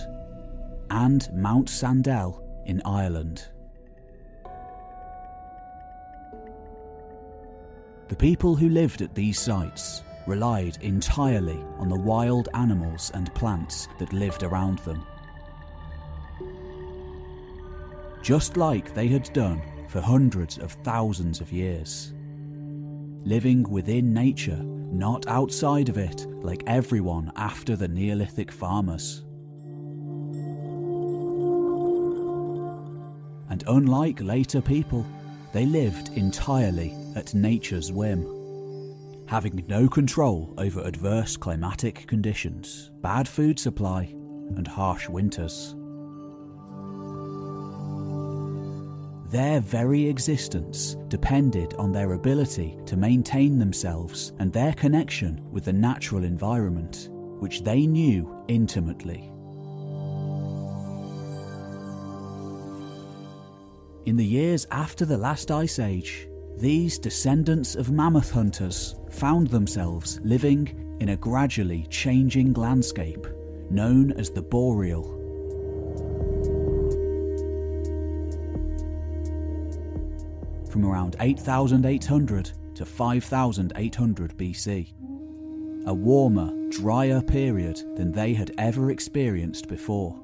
and 0.90 1.28
Mount 1.32 1.68
Sandel 1.68 2.42
in 2.66 2.82
Ireland. 2.84 3.48
The 8.08 8.16
people 8.16 8.54
who 8.54 8.68
lived 8.68 9.00
at 9.00 9.14
these 9.14 9.40
sites 9.40 10.02
relied 10.26 10.78
entirely 10.82 11.64
on 11.78 11.88
the 11.88 11.98
wild 11.98 12.48
animals 12.54 13.10
and 13.14 13.34
plants 13.34 13.88
that 13.98 14.12
lived 14.12 14.42
around 14.42 14.78
them. 14.80 15.04
Just 18.22 18.56
like 18.56 18.94
they 18.94 19.08
had 19.08 19.32
done 19.32 19.60
for 19.88 20.00
hundreds 20.00 20.58
of 20.58 20.72
thousands 20.72 21.40
of 21.40 21.52
years. 21.52 22.12
Living 23.24 23.62
within 23.64 24.12
nature, 24.12 24.62
not 24.62 25.26
outside 25.26 25.88
of 25.88 25.98
it 25.98 26.26
like 26.42 26.62
everyone 26.66 27.32
after 27.36 27.76
the 27.76 27.88
Neolithic 27.88 28.52
farmers. 28.52 29.24
And 33.50 33.64
unlike 33.66 34.20
later 34.22 34.62
people, 34.62 35.06
they 35.52 35.66
lived 35.66 36.10
entirely 36.16 36.96
at 37.14 37.34
nature's 37.34 37.92
whim 37.92 38.41
having 39.32 39.64
no 39.66 39.88
control 39.88 40.52
over 40.58 40.82
adverse 40.82 41.38
climatic 41.38 42.06
conditions, 42.06 42.90
bad 43.00 43.26
food 43.26 43.58
supply, 43.58 44.02
and 44.56 44.68
harsh 44.68 45.08
winters. 45.08 45.74
Their 49.30 49.60
very 49.60 50.06
existence 50.06 50.98
depended 51.08 51.72
on 51.78 51.92
their 51.92 52.12
ability 52.12 52.78
to 52.84 52.98
maintain 52.98 53.58
themselves 53.58 54.34
and 54.38 54.52
their 54.52 54.74
connection 54.74 55.40
with 55.50 55.64
the 55.64 55.72
natural 55.72 56.24
environment, 56.24 57.08
which 57.40 57.64
they 57.64 57.86
knew 57.86 58.30
intimately. 58.48 59.32
In 64.04 64.16
the 64.18 64.26
years 64.26 64.66
after 64.70 65.06
the 65.06 65.16
last 65.16 65.50
ice 65.50 65.78
age, 65.78 66.28
these 66.62 66.96
descendants 66.96 67.74
of 67.74 67.90
mammoth 67.90 68.30
hunters 68.30 68.94
found 69.10 69.48
themselves 69.48 70.20
living 70.22 70.96
in 71.00 71.08
a 71.08 71.16
gradually 71.16 71.84
changing 71.90 72.52
landscape 72.52 73.26
known 73.68 74.12
as 74.12 74.30
the 74.30 74.40
Boreal. 74.40 75.02
From 80.70 80.86
around 80.86 81.16
8800 81.18 82.52
to 82.76 82.86
5800 82.86 84.36
BC, 84.36 84.92
a 85.86 85.92
warmer, 85.92 86.52
drier 86.70 87.22
period 87.22 87.82
than 87.96 88.12
they 88.12 88.34
had 88.34 88.52
ever 88.56 88.92
experienced 88.92 89.66
before, 89.66 90.21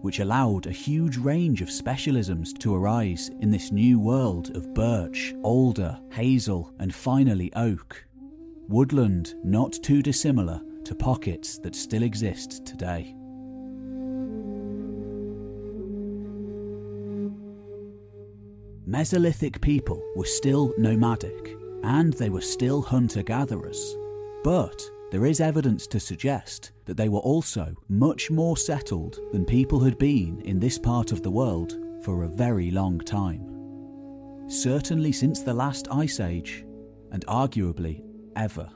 which 0.00 0.20
allowed 0.20 0.66
a 0.66 0.72
huge 0.72 1.16
range 1.16 1.60
of 1.62 1.68
specialisms 1.68 2.56
to 2.58 2.74
arise 2.74 3.30
in 3.40 3.50
this 3.50 3.72
new 3.72 3.98
world 3.98 4.54
of 4.56 4.72
birch, 4.74 5.34
alder, 5.42 5.98
hazel, 6.12 6.72
and 6.78 6.94
finally 6.94 7.52
oak. 7.54 8.04
Woodland 8.68 9.34
not 9.44 9.72
too 9.72 10.02
dissimilar 10.02 10.60
to 10.84 10.94
pockets 10.94 11.58
that 11.58 11.74
still 11.74 12.02
exist 12.02 12.64
today. 12.64 13.14
Mesolithic 18.88 19.60
people 19.60 20.02
were 20.16 20.24
still 20.24 20.72
nomadic, 20.78 21.56
and 21.82 22.14
they 22.14 22.30
were 22.30 22.40
still 22.40 22.80
hunter 22.80 23.22
gatherers. 23.22 23.96
But 24.42 24.82
there 25.10 25.24
is 25.24 25.40
evidence 25.40 25.86
to 25.86 25.98
suggest 25.98 26.72
that 26.84 26.96
they 26.96 27.08
were 27.08 27.20
also 27.20 27.74
much 27.88 28.30
more 28.30 28.56
settled 28.56 29.18
than 29.32 29.44
people 29.44 29.80
had 29.80 29.98
been 29.98 30.42
in 30.42 30.58
this 30.58 30.78
part 30.78 31.12
of 31.12 31.22
the 31.22 31.30
world 31.30 31.78
for 32.02 32.24
a 32.24 32.28
very 32.28 32.70
long 32.70 32.98
time. 33.00 33.42
Certainly 34.48 35.12
since 35.12 35.40
the 35.40 35.54
last 35.54 35.88
ice 35.90 36.20
age, 36.20 36.64
and 37.10 37.24
arguably 37.26 38.02
ever. 38.36 38.68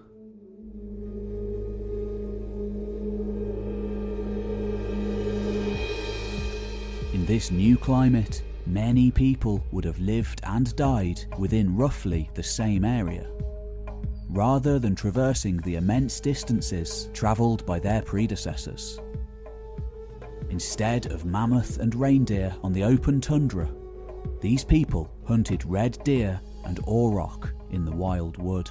In 7.13 7.27
this 7.27 7.51
new 7.51 7.77
climate, 7.77 8.43
many 8.67 9.11
people 9.11 9.63
would 9.71 9.85
have 9.85 9.99
lived 9.99 10.41
and 10.45 10.75
died 10.77 11.21
within 11.39 11.77
roughly 11.77 12.31
the 12.35 12.43
same 12.43 12.85
area, 12.85 13.29
rather 14.33 14.79
than 14.79 14.95
traversing 14.95 15.59
the 15.59 15.77
immense 15.77 16.19
distances 16.19 17.11
travelled 17.13 17.65
by 17.67 17.79
their 17.79 18.01
predecessors. 18.01 18.99
Instead 20.49 21.07
of 21.13 21.27
mammoth 21.27 21.79
and 21.79 21.95
reindeer 21.95 22.55
on 22.63 22.73
the 22.73 22.83
open 22.83 23.21
tundra, 23.21 23.69
these 24.41 24.65
people 24.65 25.11
hunted 25.27 25.65
red 25.67 26.03
deer 26.03 26.41
and 26.65 26.79
auroch 26.87 27.53
in 27.71 27.85
the 27.85 27.93
wild 27.93 28.39
wood. 28.39 28.71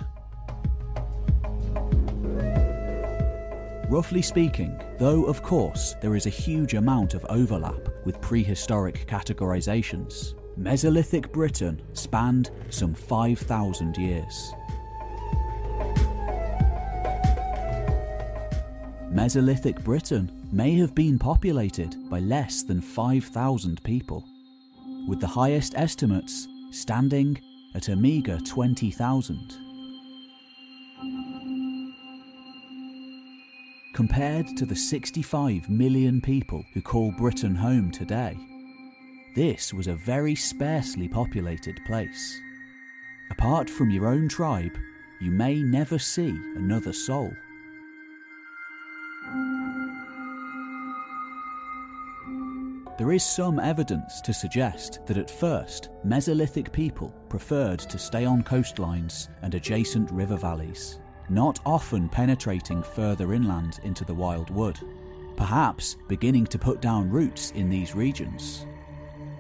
Roughly 3.88 4.22
speaking, 4.22 4.80
though 4.98 5.26
of 5.26 5.44
course 5.44 5.96
there 6.02 6.16
is 6.16 6.26
a 6.26 6.30
huge 6.30 6.74
amount 6.74 7.14
of 7.14 7.26
overlap 7.30 7.90
with 8.06 8.22
prehistoric 8.22 9.06
categorizations, 9.06 10.34
Mesolithic 10.60 11.32
Britain 11.32 11.82
spanned 11.94 12.52
some 12.70 12.94
5,000 12.94 13.98
years. 13.98 14.54
Mesolithic 19.12 19.84
Britain 19.84 20.32
may 20.52 20.74
have 20.76 20.96
been 20.96 21.20
populated 21.20 21.98
by 22.10 22.20
less 22.20 22.64
than 22.64 22.80
5,000 22.80 23.84
people, 23.84 24.24
with 25.08 25.20
the 25.20 25.28
highest 25.28 25.74
estimates 25.76 26.48
standing 26.72 27.40
at 27.76 27.90
a 27.90 27.96
meagre 27.96 28.40
20,000. 28.40 29.58
compared 33.94 34.48
to 34.58 34.66
the 34.66 34.76
65 34.76 35.70
million 35.70 36.22
people 36.22 36.64
who 36.74 36.82
call 36.82 37.12
Britain 37.12 37.54
home 37.54 37.92
today. 37.92 38.36
This 39.36 39.74
was 39.74 39.88
a 39.88 39.94
very 39.94 40.34
sparsely 40.34 41.08
populated 41.08 41.80
place. 41.86 42.40
Apart 43.30 43.70
from 43.70 43.92
your 43.92 44.08
own 44.08 44.28
tribe, 44.28 44.76
you 45.20 45.30
may 45.30 45.62
never 45.62 46.00
see 46.00 46.30
another 46.56 46.94
soul. 46.94 47.32
There 53.12 53.18
is 53.18 53.26
some 53.26 53.60
evidence 53.60 54.22
to 54.22 54.34
suggest 54.34 55.06
that 55.06 55.18
at 55.18 55.30
first, 55.30 55.90
Mesolithic 56.08 56.72
people 56.72 57.14
preferred 57.28 57.80
to 57.80 57.98
stay 58.00 58.24
on 58.24 58.42
coastlines 58.42 59.28
and 59.42 59.54
adjacent 59.54 60.10
river 60.12 60.38
valleys 60.38 61.02
not 61.28 61.60
often 61.66 62.08
penetrating 62.08 62.82
further 62.82 63.34
inland 63.34 63.82
into 63.84 64.06
the 64.06 64.14
wild 64.14 64.50
wood, 64.50 64.80
perhaps 65.36 65.98
beginning 66.08 66.46
to 66.46 66.58
put 66.58 66.80
down 66.80 67.10
roots 67.10 67.52
in 67.52 67.70
these 67.70 67.94
regions. 67.94 68.66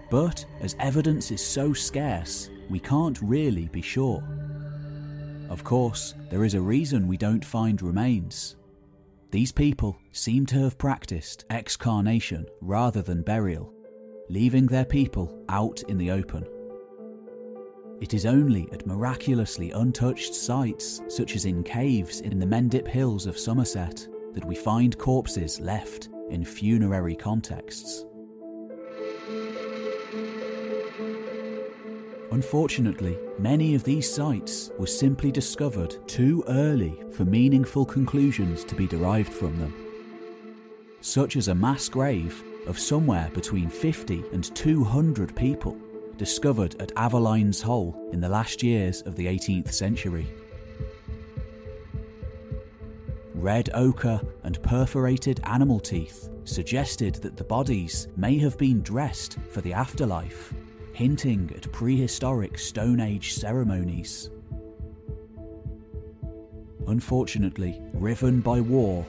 But 0.10 0.43
as 0.60 0.76
evidence 0.82 1.32
is 1.32 1.41
so 1.41 1.72
scarce, 1.72 2.50
we 2.69 2.82
can't 2.82 3.22
really 3.22 3.69
be 3.69 3.82
sure. 3.82 4.22
Of 5.50 5.63
course, 5.63 6.13
there 6.30 6.43
is 6.43 6.56
a 6.56 6.62
reason 6.62 7.08
we 7.08 7.15
don't 7.15 7.45
find 7.45 7.82
remains. 7.82 8.58
These 9.32 9.54
people 9.54 9.98
seem 10.12 10.46
to 10.48 10.60
have 10.60 10.78
practiced 10.78 11.46
excarnation 11.50 12.46
rather 12.60 13.02
than 13.02 13.22
burial, 13.22 13.74
leaving 14.28 14.65
their 14.65 14.84
people 14.84 15.46
out 15.48 15.82
in 15.88 15.98
the 15.98 16.12
open. 16.12 16.46
It 18.02 18.13
is 18.13 18.26
only 18.26 18.67
at 18.74 18.86
miraculously 18.86 19.72
untouched 19.72 20.36
sites, 20.36 21.02
such 21.08 21.38
as 21.38 21.46
in 21.46 21.63
caves 21.63 22.20
in 22.20 22.39
the 22.39 22.46
Mendip 22.46 22.86
Hills 22.86 23.26
of 23.26 23.39
Somerset, 23.39 24.06
that 24.34 24.44
we 24.44 24.56
find 24.56 24.98
corpses 24.98 25.62
left 25.62 26.10
in 26.30 26.44
funerary 26.44 27.15
contexts. 27.15 28.06
Unfortunately, 32.43 33.19
many 33.38 33.75
of 33.75 33.84
these 33.84 34.12
sites 34.12 34.71
were 34.80 34.88
simply 34.88 35.32
discovered 35.32 35.95
too 36.08 36.43
early 36.47 36.99
for 37.12 37.23
meaningful 37.23 37.86
conclusions 37.86 38.63
to 38.63 38.73
be 38.73 38.88
derived 38.88 39.32
from 39.32 39.60
them. 39.60 39.71
Such 41.01 41.36
as 41.36 41.49
a 41.49 41.56
mass 41.56 41.88
grave 41.88 42.43
of 42.65 42.80
somewhere 42.80 43.30
between 43.36 43.69
50 43.69 44.23
and 44.34 44.56
200 44.56 45.36
people 45.36 45.77
discovered 46.17 46.82
at 46.82 46.91
Aveline's 46.95 47.62
Hole 47.62 48.10
in 48.12 48.19
the 48.19 48.27
last 48.27 48.63
years 48.63 49.04
of 49.04 49.15
the 49.15 49.27
18th 49.27 49.71
century. 49.71 50.27
Red 53.36 53.69
ochre 53.75 54.19
and 54.43 54.60
perforated 54.63 55.39
animal 55.43 55.80
teeth 55.80 56.27
suggested 56.45 57.13
that 57.21 57.38
the 57.38 57.43
bodies 57.43 58.08
may 58.17 58.39
have 58.39 58.58
been 58.58 58.82
dressed 58.82 59.38
for 59.51 59.62
the 59.62 59.73
afterlife, 59.73 60.51
hinting 60.93 61.51
at 61.56 61.71
prehistoric 61.71 62.58
Stone 62.58 62.99
Age 62.99 63.34
ceremonies. 63.34 64.30
Unfortunately, 66.88 67.82
riven 67.93 68.41
by 68.41 68.60
war, 68.60 69.06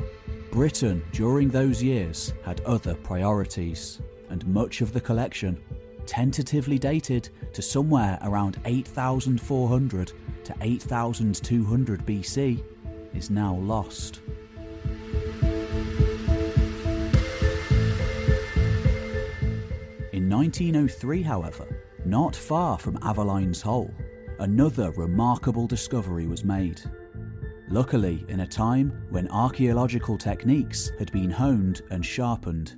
Britain 0.51 1.03
during 1.12 1.49
those 1.49 1.83
years 1.83 2.33
had 2.45 2.61
other 2.62 2.95
priorities, 2.95 4.01
and 4.29 4.47
much 4.47 4.81
of 4.81 4.92
the 4.92 5.01
collection 5.01 5.59
tentatively 6.07 6.79
dated 6.79 7.29
to 7.53 7.62
somewhere 7.62 8.18
around 8.23 8.61
8400 8.64 10.12
to 10.45 10.55
8200 10.61 12.07
BC, 12.07 12.62
is 13.14 13.31
now 13.31 13.55
lost. 13.57 14.21
1903, 20.33 21.21
however, 21.23 21.85
not 22.07 22.35
far 22.35 22.79
from 22.79 22.99
Aveline's 23.03 23.61
Hole, 23.61 23.92
another 24.38 24.90
remarkable 24.92 25.66
discovery 25.66 26.27
was 26.27 26.42
made. 26.42 26.81
Luckily, 27.68 28.25
in 28.29 28.40
a 28.40 28.47
time 28.47 29.07
when 29.11 29.29
archaeological 29.29 30.16
techniques 30.16 30.90
had 30.99 31.12
been 31.12 31.31
honed 31.31 31.83
and 31.90 32.05
sharpened. 32.05 32.77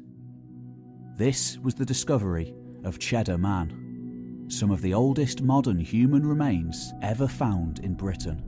This 1.16 1.56
was 1.58 1.76
the 1.76 1.86
discovery 1.86 2.54
of 2.82 2.98
Cheddar 2.98 3.38
Man, 3.38 4.46
some 4.48 4.72
of 4.72 4.82
the 4.82 4.92
oldest 4.92 5.42
modern 5.42 5.78
human 5.78 6.26
remains 6.26 6.92
ever 7.02 7.28
found 7.28 7.78
in 7.78 7.94
Britain, 7.94 8.42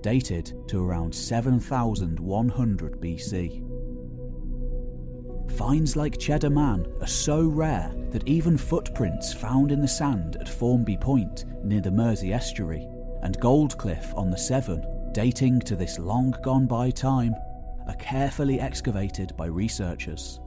dated 0.00 0.54
to 0.68 0.82
around 0.82 1.12
7100 1.12 3.00
BC. 3.00 3.67
Finds 5.56 5.96
like 5.96 6.18
Cheddar 6.18 6.50
Man 6.50 6.86
are 7.00 7.06
so 7.06 7.44
rare 7.44 7.92
that 8.10 8.26
even 8.28 8.56
footprints 8.56 9.32
found 9.32 9.72
in 9.72 9.80
the 9.80 9.88
sand 9.88 10.36
at 10.36 10.48
Formby 10.48 10.96
Point 10.96 11.46
near 11.64 11.80
the 11.80 11.90
Mersey 11.90 12.32
estuary 12.32 12.86
and 13.22 13.40
Goldcliff 13.40 14.16
on 14.16 14.30
the 14.30 14.38
Severn, 14.38 14.84
dating 15.12 15.60
to 15.60 15.74
this 15.74 15.98
long 15.98 16.34
gone 16.42 16.66
by 16.66 16.90
time, 16.90 17.34
are 17.88 17.96
carefully 17.96 18.60
excavated 18.60 19.36
by 19.36 19.46
researchers. 19.46 20.38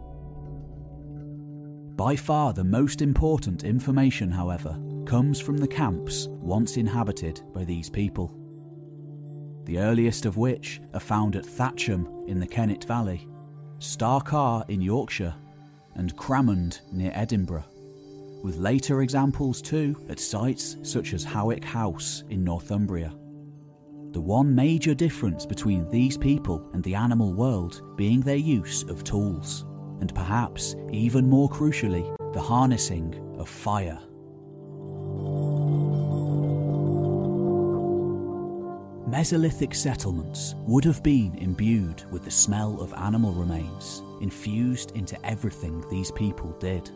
By 1.96 2.16
far 2.16 2.54
the 2.54 2.64
most 2.64 3.02
important 3.02 3.64
information, 3.64 4.32
however, 4.32 4.80
comes 5.06 5.42
from 5.42 5.58
the 5.58 5.68
camps 5.68 6.28
once 6.30 6.78
inhabited 6.78 7.42
by 7.54 7.64
these 7.66 7.90
people. 7.90 8.38
The 9.66 9.80
earliest 9.80 10.26
of 10.26 10.38
which 10.38 10.80
are 10.94 11.00
found 11.00 11.36
at 11.36 11.46
Thatcham 11.46 12.28
in 12.28 12.40
the 12.40 12.48
Kennet 12.48 12.86
Valley, 12.86 13.28
Starcar 13.82 14.64
in 14.70 14.80
Yorkshire, 14.80 15.34
and 15.96 16.16
Cramond 16.16 16.82
near 16.92 17.12
Edinburgh, 17.14 17.66
with 18.44 18.58
later 18.58 19.02
examples 19.02 19.62
too 19.62 19.96
at 20.08 20.20
sites 20.20 20.78
such 20.84 21.14
as 21.14 21.24
Howick 21.24 21.64
House 21.66 22.24
in 22.30 22.44
Northumbria. 22.44 23.12
the 24.14 24.20
one 24.22 24.54
major 24.54 24.94
difference 24.94 25.46
between 25.46 25.90
these 25.90 26.18
people 26.18 26.70
and 26.74 26.84
the 26.84 26.94
animal 26.94 27.34
world 27.34 27.82
being 27.96 28.20
their 28.20 28.36
use 28.36 28.84
of 28.84 29.04
tools, 29.04 29.66
and 30.02 30.14
perhaps 30.14 30.76
even 30.92 31.30
more 31.30 31.50
crucially, 31.50 32.06
the 32.34 32.42
harnessing 32.42 33.16
of 33.40 33.48
fire. 33.48 34.00
Mesolithic 39.12 39.76
settlements 39.76 40.56
would 40.60 40.86
have 40.86 41.04
been 41.04 41.36
imbued 41.40 42.10
with 42.12 42.24
the 42.24 42.32
smell 42.32 42.80
of 42.80 42.94
animal 42.94 43.34
remains, 43.34 44.02
infused 44.22 44.92
into 44.92 45.20
everything 45.26 45.84
these 45.90 46.12
people 46.12 46.56
did. 46.62 46.90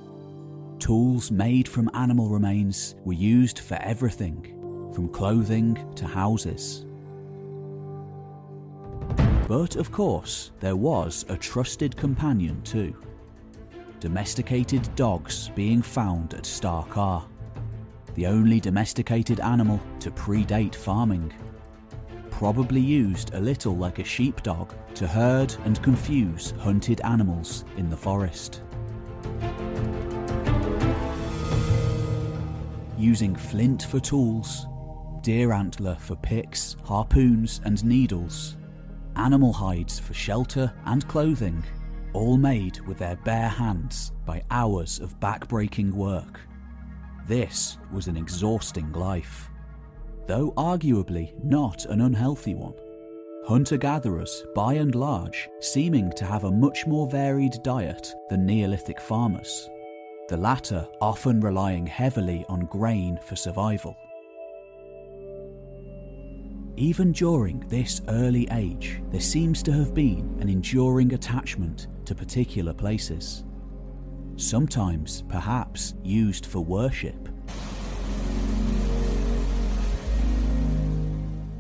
Tools 0.80 1.30
made 1.30 1.68
from 1.68 1.92
animal 1.94 2.30
remains 2.30 2.96
were 3.04 3.12
used 3.12 3.60
for 3.60 3.76
everything, 3.82 4.46
from 4.94 5.10
clothing 5.10 5.78
to 5.96 6.08
houses. 6.08 6.86
But 9.50 9.76
of 9.76 9.92
course, 9.92 10.54
there 10.62 10.78
was 10.78 11.26
a 11.28 11.36
trusted 11.36 11.98
companion 11.98 12.62
too. 12.62 12.96
Domesticated 14.00 14.88
dogs 14.96 15.50
being 15.54 15.82
found 15.82 16.34
at 16.34 16.46
Star 16.46 16.86
Carr, 16.86 17.28
the 18.14 18.28
only 18.28 18.62
domesticated 18.62 19.42
animal 19.42 19.82
to 20.00 20.12
predate 20.12 20.76
farming 20.76 21.34
probably 22.38 22.82
used 22.82 23.34
a 23.34 23.40
little 23.40 23.78
like 23.78 23.98
a 23.98 24.04
sheepdog 24.04 24.74
to 24.94 25.08
herd 25.08 25.56
and 25.64 25.82
confuse 25.82 26.52
hunted 26.60 27.00
animals 27.06 27.64
in 27.78 27.90
the 27.90 27.96
forest. 27.96 28.62
Using 32.98 33.34
flint 33.38 33.84
for 33.84 34.02
tools, 34.02 34.68
deer 35.22 35.54
antler 35.54 35.96
for 35.96 36.18
picks, 36.18 36.76
harpoons, 36.84 37.62
and 37.64 37.82
needles, 37.86 38.58
animal 39.16 39.54
hides 39.54 39.98
for 39.98 40.14
shelter 40.14 40.74
and 40.88 41.08
clothing, 41.08 41.64
all 42.12 42.36
made 42.36 42.82
with 42.82 42.98
their 42.98 43.16
bare 43.16 43.48
hands 43.48 44.12
by 44.26 44.44
hours 44.52 45.00
of 45.00 45.18
back-breaking 45.22 45.96
work. 45.96 46.42
This 47.28 47.78
was 47.94 48.08
an 48.08 48.18
exhausting 48.18 48.92
life 48.92 49.50
though 50.28 50.52
arguably 50.52 51.34
not 51.44 51.86
an 51.86 52.02
unhealthy 52.02 52.56
one. 52.56 52.74
Hunter 53.48 53.78
gatherers, 53.78 54.44
by 54.56 54.74
and 54.74 54.96
large, 54.96 55.50
seeming 55.60 56.12
to 56.14 56.26
have 56.26 56.46
a 56.46 56.52
much 56.52 56.88
more 56.88 57.08
varied 57.08 57.62
diet 57.64 58.12
than 58.30 58.46
Neolithic 58.46 59.00
farmers, 59.00 59.70
the 60.30 60.38
latter 60.38 60.88
often 61.00 61.40
relying 61.40 61.86
heavily 61.86 62.44
on 62.50 62.62
grain 62.66 63.20
for 63.24 63.36
survival. 63.36 63.96
Even 66.78 67.12
during 67.12 67.60
this 67.70 68.02
early 68.10 68.48
age, 68.52 69.02
there 69.12 69.22
seems 69.22 69.62
to 69.64 69.72
have 69.72 69.94
been 69.94 70.38
an 70.42 70.50
enduring 70.50 71.14
attachment 71.14 71.88
to 72.06 72.16
particular 72.16 72.74
places. 72.74 73.44
Sometimes, 74.38 75.24
perhaps, 75.30 75.94
used 76.04 76.48
for 76.48 76.60
worship 76.60 77.30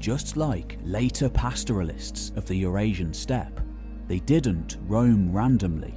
Just 0.06 0.38
like 0.38 0.78
later 0.84 1.28
pastoralists 1.28 2.32
of 2.36 2.46
the 2.46 2.54
Eurasian 2.54 3.12
steppe, 3.12 3.60
they 4.08 4.20
didn't 4.20 4.78
roam 4.82 5.34
randomly, 5.34 5.96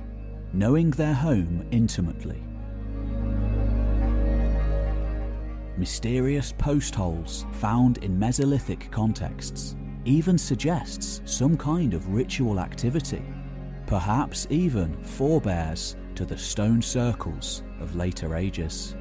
knowing 0.54 0.88
their 0.92 1.12
home 1.12 1.68
intimately. 1.72 2.42
Mysterious 5.76 6.54
post 6.56 6.94
holes 6.94 7.44
found 7.52 7.98
in 7.98 8.18
Mesolithic 8.18 8.90
contexts 8.90 9.76
even 10.06 10.38
suggests 10.38 11.20
some 11.26 11.54
kind 11.54 11.92
of 11.92 12.08
ritual 12.08 12.60
activity, 12.60 13.22
perhaps 13.86 14.46
even 14.48 14.96
forebears 15.04 15.96
to 16.14 16.24
the 16.24 16.38
stone 16.38 16.80
circles 16.80 17.62
of 17.78 17.94
later 17.94 18.36
ages. 18.36 18.96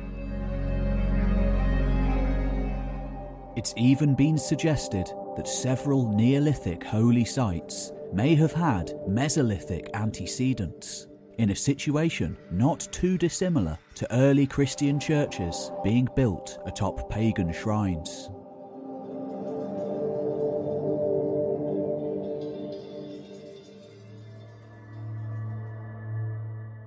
It's 3.57 3.73
even 3.75 4.13
been 4.13 4.37
suggested 4.37 5.11
that 5.35 5.47
several 5.47 6.11
Neolithic 6.11 6.83
holy 6.83 7.25
sites 7.25 7.91
may 8.13 8.35
have 8.35 8.51
had 8.51 8.93
Mesolithic 9.09 9.89
antecedents, 9.95 11.07
in 11.39 11.49
a 11.49 11.55
situation 11.55 12.37
not 12.51 12.87
too 12.91 13.17
dissimilar 13.17 13.75
to 13.95 14.13
early 14.13 14.45
Christian 14.45 14.99
churches 14.99 15.71
being 15.83 16.07
built 16.15 16.59
atop 16.67 17.09
pagan 17.09 17.51
shrines. 17.51 18.29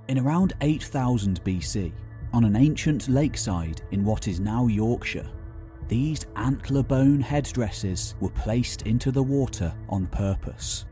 In 0.07 0.19
around 0.21 0.53
8000 0.61 1.43
BC, 1.43 1.93
on 2.33 2.45
an 2.45 2.55
ancient 2.55 3.09
lakeside 3.09 3.83
in 3.91 4.05
what 4.05 4.29
is 4.29 4.39
now 4.39 4.69
Yorkshire, 4.69 5.29
these 5.91 6.25
antler 6.37 6.85
bone 6.85 7.21
headdresses 7.21 8.15
were 8.21 8.31
placed 8.31 8.83
into 8.83 9.11
the 9.11 9.25
water 9.25 9.75
on 9.89 10.07
purpose. 10.07 10.85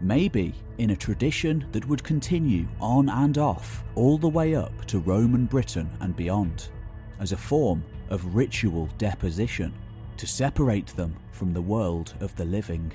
Maybe 0.00 0.52
in 0.78 0.90
a 0.90 0.96
tradition 0.96 1.64
that 1.70 1.86
would 1.86 2.02
continue 2.02 2.66
on 2.80 3.08
and 3.08 3.38
off 3.38 3.84
all 3.94 4.18
the 4.18 4.28
way 4.28 4.56
up 4.56 4.84
to 4.86 4.98
Roman 4.98 5.46
Britain 5.46 5.88
and 6.00 6.16
beyond, 6.16 6.70
as 7.20 7.30
a 7.30 7.36
form 7.36 7.84
of 8.10 8.34
ritual 8.34 8.88
deposition 8.98 9.72
to 10.16 10.26
separate 10.26 10.88
them 10.88 11.14
from 11.30 11.52
the 11.52 11.62
world 11.62 12.14
of 12.18 12.34
the 12.34 12.44
living. 12.44 12.92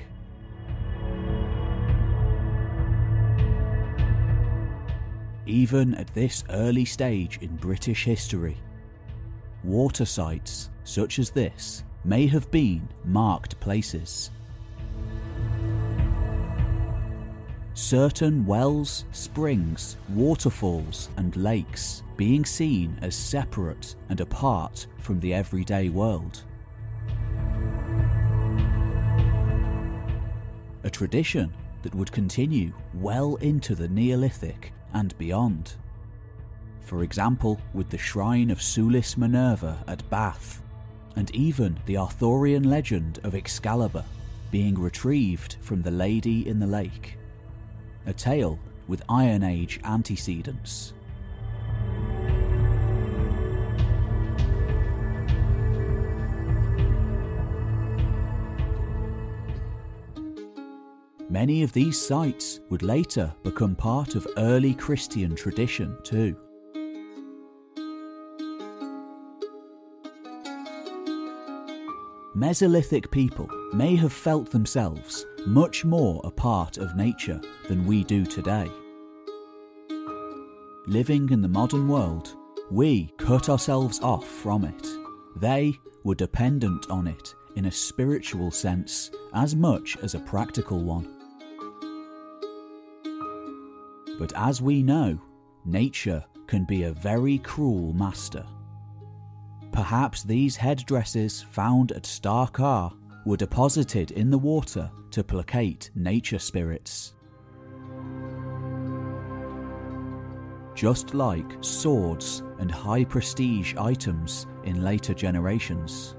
Even 5.47 5.95
at 5.95 6.13
this 6.13 6.43
early 6.49 6.85
stage 6.85 7.39
in 7.41 7.55
British 7.55 8.03
history. 8.03 8.57
Water 9.63 10.05
sites 10.05 10.69
such 10.83 11.19
as 11.19 11.29
this 11.29 11.83
may 12.03 12.27
have 12.27 12.49
been 12.51 12.87
marked 13.03 13.59
places. 13.59 14.31
Certain 17.73 18.45
wells, 18.45 19.05
springs, 19.11 19.97
waterfalls, 20.09 21.09
and 21.17 21.35
lakes 21.35 22.01
being 22.15 22.43
seen 22.43 22.97
as 23.01 23.15
separate 23.15 23.95
and 24.09 24.19
apart 24.19 24.87
from 24.99 25.19
the 25.19 25.33
everyday 25.33 25.89
world. 25.89 26.43
A 30.83 30.89
tradition 30.89 31.53
that 31.83 31.93
would 31.93 32.11
continue 32.11 32.73
well 32.95 33.35
into 33.35 33.75
the 33.75 33.87
Neolithic 33.87 34.73
and 34.93 35.17
beyond. 35.17 35.73
For 36.81 37.03
example, 37.03 37.59
with 37.73 37.89
the 37.89 37.97
shrine 37.97 38.49
of 38.49 38.59
Sulis 38.59 39.17
Minerva 39.17 39.83
at 39.87 40.09
Bath, 40.09 40.61
and 41.15 41.29
even 41.35 41.79
the 41.85 41.97
Arthurian 41.97 42.69
legend 42.69 43.19
of 43.23 43.35
Excalibur 43.35 44.05
being 44.51 44.79
retrieved 44.79 45.57
from 45.61 45.81
the 45.81 45.91
Lady 45.91 46.47
in 46.47 46.59
the 46.59 46.67
Lake. 46.67 47.17
A 48.05 48.13
tale 48.13 48.59
with 48.87 49.03
Iron 49.09 49.43
Age 49.43 49.79
antecedents. 49.83 50.93
Many 61.29 61.61
of 61.61 61.73
these 61.73 62.01
sites 62.01 62.61
would 62.69 62.83
later 62.83 63.33
become 63.43 63.75
part 63.75 64.15
of 64.15 64.25
early 64.37 64.73
Christian 64.73 65.35
tradition 65.35 65.97
too. 66.03 66.37
Mesolithic 72.33 73.11
people 73.11 73.49
may 73.73 73.97
have 73.97 74.13
felt 74.13 74.51
themselves 74.51 75.25
much 75.45 75.83
more 75.83 76.21
a 76.23 76.31
part 76.31 76.77
of 76.77 76.95
nature 76.95 77.41
than 77.67 77.85
we 77.85 78.05
do 78.05 78.25
today. 78.25 78.71
Living 80.85 81.29
in 81.29 81.41
the 81.41 81.49
modern 81.49 81.89
world, 81.89 82.35
we 82.71 83.11
cut 83.17 83.49
ourselves 83.49 83.99
off 83.99 84.25
from 84.25 84.63
it. 84.63 84.87
They 85.35 85.77
were 86.05 86.15
dependent 86.15 86.89
on 86.89 87.05
it 87.05 87.35
in 87.57 87.65
a 87.65 87.71
spiritual 87.71 88.49
sense 88.49 89.11
as 89.33 89.57
much 89.57 89.97
as 89.97 90.15
a 90.15 90.19
practical 90.19 90.81
one. 90.81 91.16
But 94.17 94.33
as 94.35 94.61
we 94.61 94.83
know, 94.83 95.19
nature 95.65 96.23
can 96.47 96.65
be 96.65 96.83
a 96.83 96.93
very 96.93 97.37
cruel 97.39 97.93
master. 97.93 98.45
Perhaps 99.71 100.23
these 100.23 100.55
headdresses 100.55 101.43
found 101.43 101.91
at 101.91 102.05
Star 102.05 102.47
Carr 102.47 102.93
were 103.25 103.37
deposited 103.37 104.11
in 104.11 104.29
the 104.29 104.37
water 104.37 104.89
to 105.11 105.23
placate 105.23 105.91
nature 105.95 106.39
spirits. 106.39 107.13
just 110.77 111.15
like 111.15 111.57
swords 111.61 112.43
and 112.59 112.69
high 112.69 113.03
prestige 113.03 113.73
items 113.77 114.45
in 114.63 114.83
later 114.83 115.11
generations. 115.11 116.15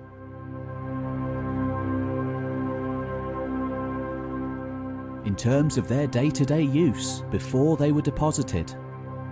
In 5.25 5.37
terms 5.37 5.77
of 5.77 5.89
their 5.89 6.07
day 6.07 6.31
to 6.31 6.45
day 6.45 6.63
use 6.63 7.23
before 7.31 7.77
they 7.77 7.93
were 7.93 8.03
deposited, 8.03 8.75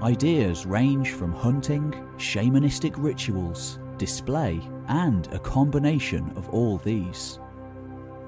ideas 0.03 0.67
range 0.67 1.13
from 1.13 1.33
hunting, 1.33 1.93
shamanistic 2.17 2.95
rituals, 2.97 3.79
display, 3.97 4.61
and 4.89 5.27
a 5.33 5.39
combination 5.39 6.31
of 6.37 6.49
all 6.51 6.79
these. 6.79 7.39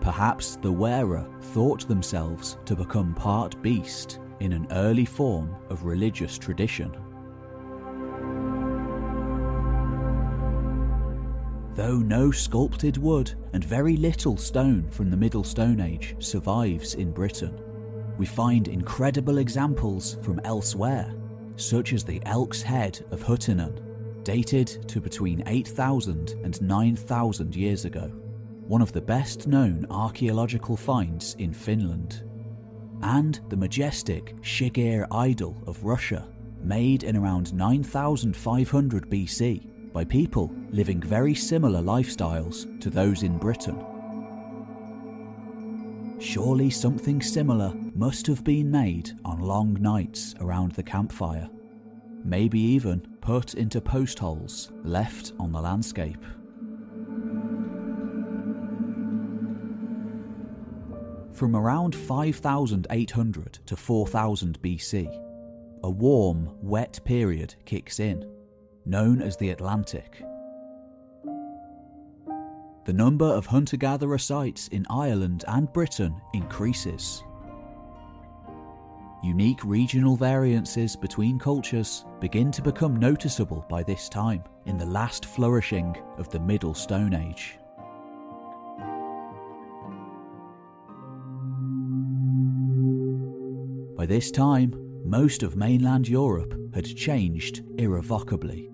Perhaps 0.00 0.56
the 0.56 0.72
wearer 0.72 1.28
thought 1.40 1.86
themselves 1.86 2.56
to 2.64 2.74
become 2.76 3.14
part 3.14 3.60
beast 3.62 4.20
in 4.40 4.52
an 4.52 4.66
early 4.70 5.04
form 5.04 5.54
of 5.68 5.84
religious 5.84 6.38
tradition. 6.38 6.96
Though 11.78 11.98
no 11.98 12.32
sculpted 12.32 12.96
wood 12.96 13.34
and 13.52 13.62
very 13.62 13.96
little 13.96 14.36
stone 14.36 14.90
from 14.90 15.10
the 15.10 15.16
Middle 15.16 15.44
Stone 15.44 15.78
Age 15.78 16.16
survives 16.18 16.96
in 16.96 17.12
Britain, 17.12 17.56
we 18.18 18.26
find 18.26 18.66
incredible 18.66 19.38
examples 19.38 20.18
from 20.22 20.40
elsewhere, 20.42 21.14
such 21.54 21.92
as 21.92 22.02
the 22.02 22.20
Elk's 22.26 22.62
Head 22.62 23.06
of 23.12 23.22
Huittinen, 23.22 23.78
dated 24.24 24.88
to 24.88 25.00
between 25.00 25.44
8,000 25.46 26.34
and 26.42 26.60
9,000 26.60 27.54
years 27.54 27.84
ago, 27.84 28.08
one 28.66 28.82
of 28.82 28.90
the 28.90 29.00
best 29.00 29.46
known 29.46 29.86
archaeological 29.88 30.76
finds 30.76 31.34
in 31.34 31.52
Finland, 31.52 32.24
and 33.02 33.38
the 33.50 33.56
majestic 33.56 34.34
Shigir 34.42 35.06
idol 35.12 35.62
of 35.64 35.84
Russia, 35.84 36.26
made 36.60 37.04
in 37.04 37.16
around 37.16 37.54
9500 37.54 39.08
BC 39.08 39.77
by 39.92 40.04
people 40.04 40.52
living 40.70 41.00
very 41.00 41.34
similar 41.34 41.80
lifestyles 41.80 42.80
to 42.80 42.90
those 42.90 43.22
in 43.22 43.38
Britain. 43.38 43.84
Surely 46.20 46.68
something 46.68 47.22
similar 47.22 47.72
must 47.94 48.26
have 48.26 48.42
been 48.42 48.70
made 48.70 49.12
on 49.24 49.40
long 49.40 49.74
nights 49.74 50.34
around 50.40 50.72
the 50.72 50.82
campfire, 50.82 51.48
maybe 52.24 52.58
even 52.60 53.00
put 53.20 53.54
into 53.54 53.80
post 53.80 54.18
holes 54.18 54.72
left 54.82 55.32
on 55.38 55.52
the 55.52 55.60
landscape. 55.60 56.24
From 61.32 61.54
around 61.54 61.94
5800 61.94 63.58
to 63.66 63.76
4000 63.76 64.60
BC, 64.60 65.24
a 65.84 65.90
warm, 65.90 66.50
wet 66.60 66.98
period 67.04 67.54
kicks 67.64 68.00
in 68.00 68.28
known 68.88 69.20
as 69.20 69.36
the 69.36 69.50
Atlantic. 69.50 70.24
The 72.86 72.92
number 72.94 73.26
of 73.26 73.44
hunter 73.44 73.76
gatherer 73.76 74.16
sites 74.16 74.68
in 74.68 74.86
Ireland 74.88 75.44
and 75.46 75.70
Britain 75.74 76.14
increases. 76.32 77.22
Unique 79.22 79.62
regional 79.62 80.16
variances 80.16 80.96
between 80.96 81.38
cultures 81.38 82.06
begin 82.18 82.50
to 82.52 82.62
become 82.62 82.96
noticeable 82.96 83.66
by 83.68 83.82
this 83.82 84.08
time 84.08 84.42
in 84.64 84.78
the 84.78 84.86
last 84.86 85.26
flourishing 85.26 85.94
of 86.16 86.30
the 86.30 86.40
Middle 86.40 86.72
Stone 86.72 87.12
Age. 87.12 87.58
By 93.96 94.06
this 94.06 94.30
time, 94.30 94.72
most 95.04 95.42
of 95.42 95.56
mainland 95.56 96.08
Europe 96.08 96.54
had 96.72 96.86
changed 96.86 97.64
irrevocably 97.76 98.70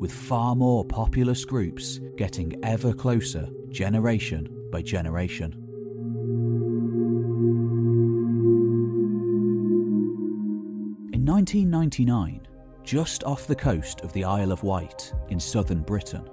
with 0.00 0.10
far 0.10 0.56
more 0.56 0.82
populous 0.82 1.44
groups 1.44 2.00
getting 2.16 2.58
ever 2.64 2.92
closer 2.92 3.46
generation 3.68 4.48
by 4.72 4.80
generation. 4.80 5.52
In 11.12 11.26
1999, 11.26 12.46
just 12.82 13.22
off 13.24 13.46
the 13.46 13.54
coast 13.54 14.00
of 14.00 14.12
the 14.14 14.24
Isle 14.24 14.52
of 14.52 14.62
Wight 14.62 15.12
in 15.28 15.38
southern 15.38 15.82
Britain, 15.82 16.26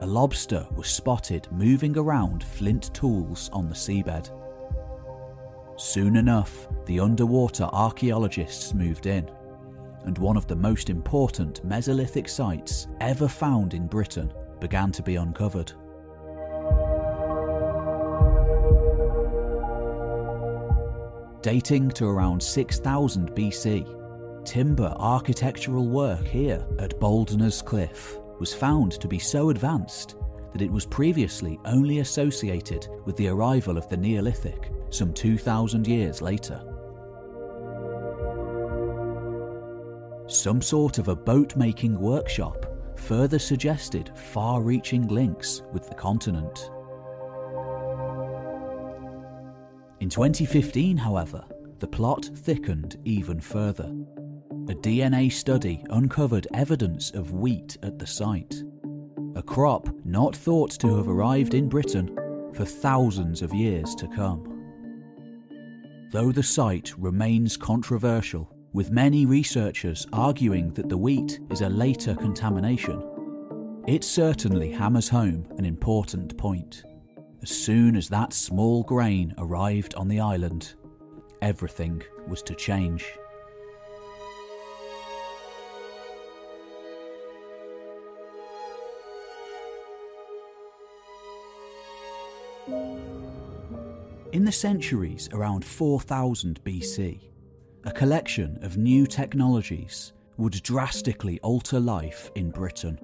a 0.00 0.06
lobster 0.06 0.66
was 0.76 0.88
spotted 0.88 1.48
moving 1.50 1.96
around 1.96 2.44
flint 2.44 2.92
tools 2.94 3.48
on 3.54 3.70
the 3.70 3.74
seabed. 3.74 4.30
Soon 5.76 6.16
enough, 6.16 6.68
the 6.84 7.00
underwater 7.00 7.64
archaeologists 7.72 8.74
moved 8.74 9.06
in 9.06 9.30
and 10.04 10.16
one 10.18 10.36
of 10.36 10.46
the 10.46 10.56
most 10.56 10.90
important 10.90 11.66
Mesolithic 11.66 12.28
sites 12.28 12.88
ever 13.00 13.28
found 13.28 13.74
in 13.74 13.86
Britain 13.86 14.32
began 14.60 14.92
to 14.92 15.02
be 15.02 15.16
uncovered. 15.16 15.72
Dating 21.42 21.88
to 21.90 22.06
around 22.06 22.42
6000 22.42 23.30
BC, 23.30 24.44
timber 24.44 24.92
architectural 24.98 25.88
work 25.88 26.26
here 26.26 26.66
at 26.78 26.98
Bouldnor 26.98 27.64
Cliff 27.64 28.18
was 28.40 28.54
found 28.54 28.92
to 28.92 29.08
be 29.08 29.18
so 29.18 29.50
advanced 29.50 30.16
that 30.52 30.62
it 30.62 30.70
was 30.70 30.86
previously 30.86 31.58
only 31.64 31.98
associated 31.98 32.88
with 33.04 33.16
the 33.16 33.28
arrival 33.28 33.76
of 33.76 33.88
the 33.88 33.96
Neolithic 33.96 34.72
some 34.90 35.12
2000 35.12 35.86
years 35.86 36.22
later. 36.22 36.62
Some 40.28 40.60
sort 40.60 40.98
of 40.98 41.08
a 41.08 41.16
boat 41.16 41.56
making 41.56 41.98
workshop 41.98 42.66
further 42.96 43.38
suggested 43.38 44.10
far 44.14 44.60
reaching 44.60 45.08
links 45.08 45.62
with 45.72 45.88
the 45.88 45.94
continent. 45.94 46.70
In 50.00 50.10
2015, 50.10 50.98
however, 50.98 51.42
the 51.78 51.86
plot 51.86 52.28
thickened 52.34 52.98
even 53.06 53.40
further. 53.40 53.90
A 54.68 54.74
DNA 54.74 55.32
study 55.32 55.82
uncovered 55.88 56.46
evidence 56.52 57.10
of 57.12 57.32
wheat 57.32 57.78
at 57.82 57.98
the 57.98 58.06
site, 58.06 58.62
a 59.34 59.42
crop 59.42 59.88
not 60.04 60.36
thought 60.36 60.72
to 60.80 60.94
have 60.94 61.08
arrived 61.08 61.54
in 61.54 61.70
Britain 61.70 62.14
for 62.52 62.66
thousands 62.66 63.40
of 63.40 63.54
years 63.54 63.94
to 63.94 64.06
come. 64.08 64.44
Though 66.12 66.32
the 66.32 66.42
site 66.42 66.92
remains 66.98 67.56
controversial, 67.56 68.57
with 68.78 68.92
many 68.92 69.26
researchers 69.26 70.06
arguing 70.12 70.72
that 70.74 70.88
the 70.88 70.96
wheat 70.96 71.40
is 71.50 71.62
a 71.62 71.68
later 71.68 72.14
contamination. 72.14 73.02
It 73.88 74.04
certainly 74.04 74.70
hammers 74.70 75.08
home 75.08 75.48
an 75.58 75.64
important 75.64 76.38
point. 76.38 76.84
As 77.42 77.50
soon 77.50 77.96
as 77.96 78.08
that 78.10 78.32
small 78.32 78.84
grain 78.84 79.34
arrived 79.36 79.96
on 79.96 80.06
the 80.06 80.20
island, 80.20 80.74
everything 81.42 82.04
was 82.28 82.40
to 82.42 82.54
change. 82.54 83.04
In 94.30 94.44
the 94.44 94.52
centuries 94.52 95.28
around 95.32 95.64
4000 95.64 96.62
BC, 96.62 97.28
a 97.84 97.92
collection 97.92 98.58
of 98.62 98.76
new 98.76 99.06
technologies 99.06 100.12
would 100.36 100.62
drastically 100.62 101.38
alter 101.40 101.78
life 101.78 102.30
in 102.34 102.50
Britain. 102.50 102.98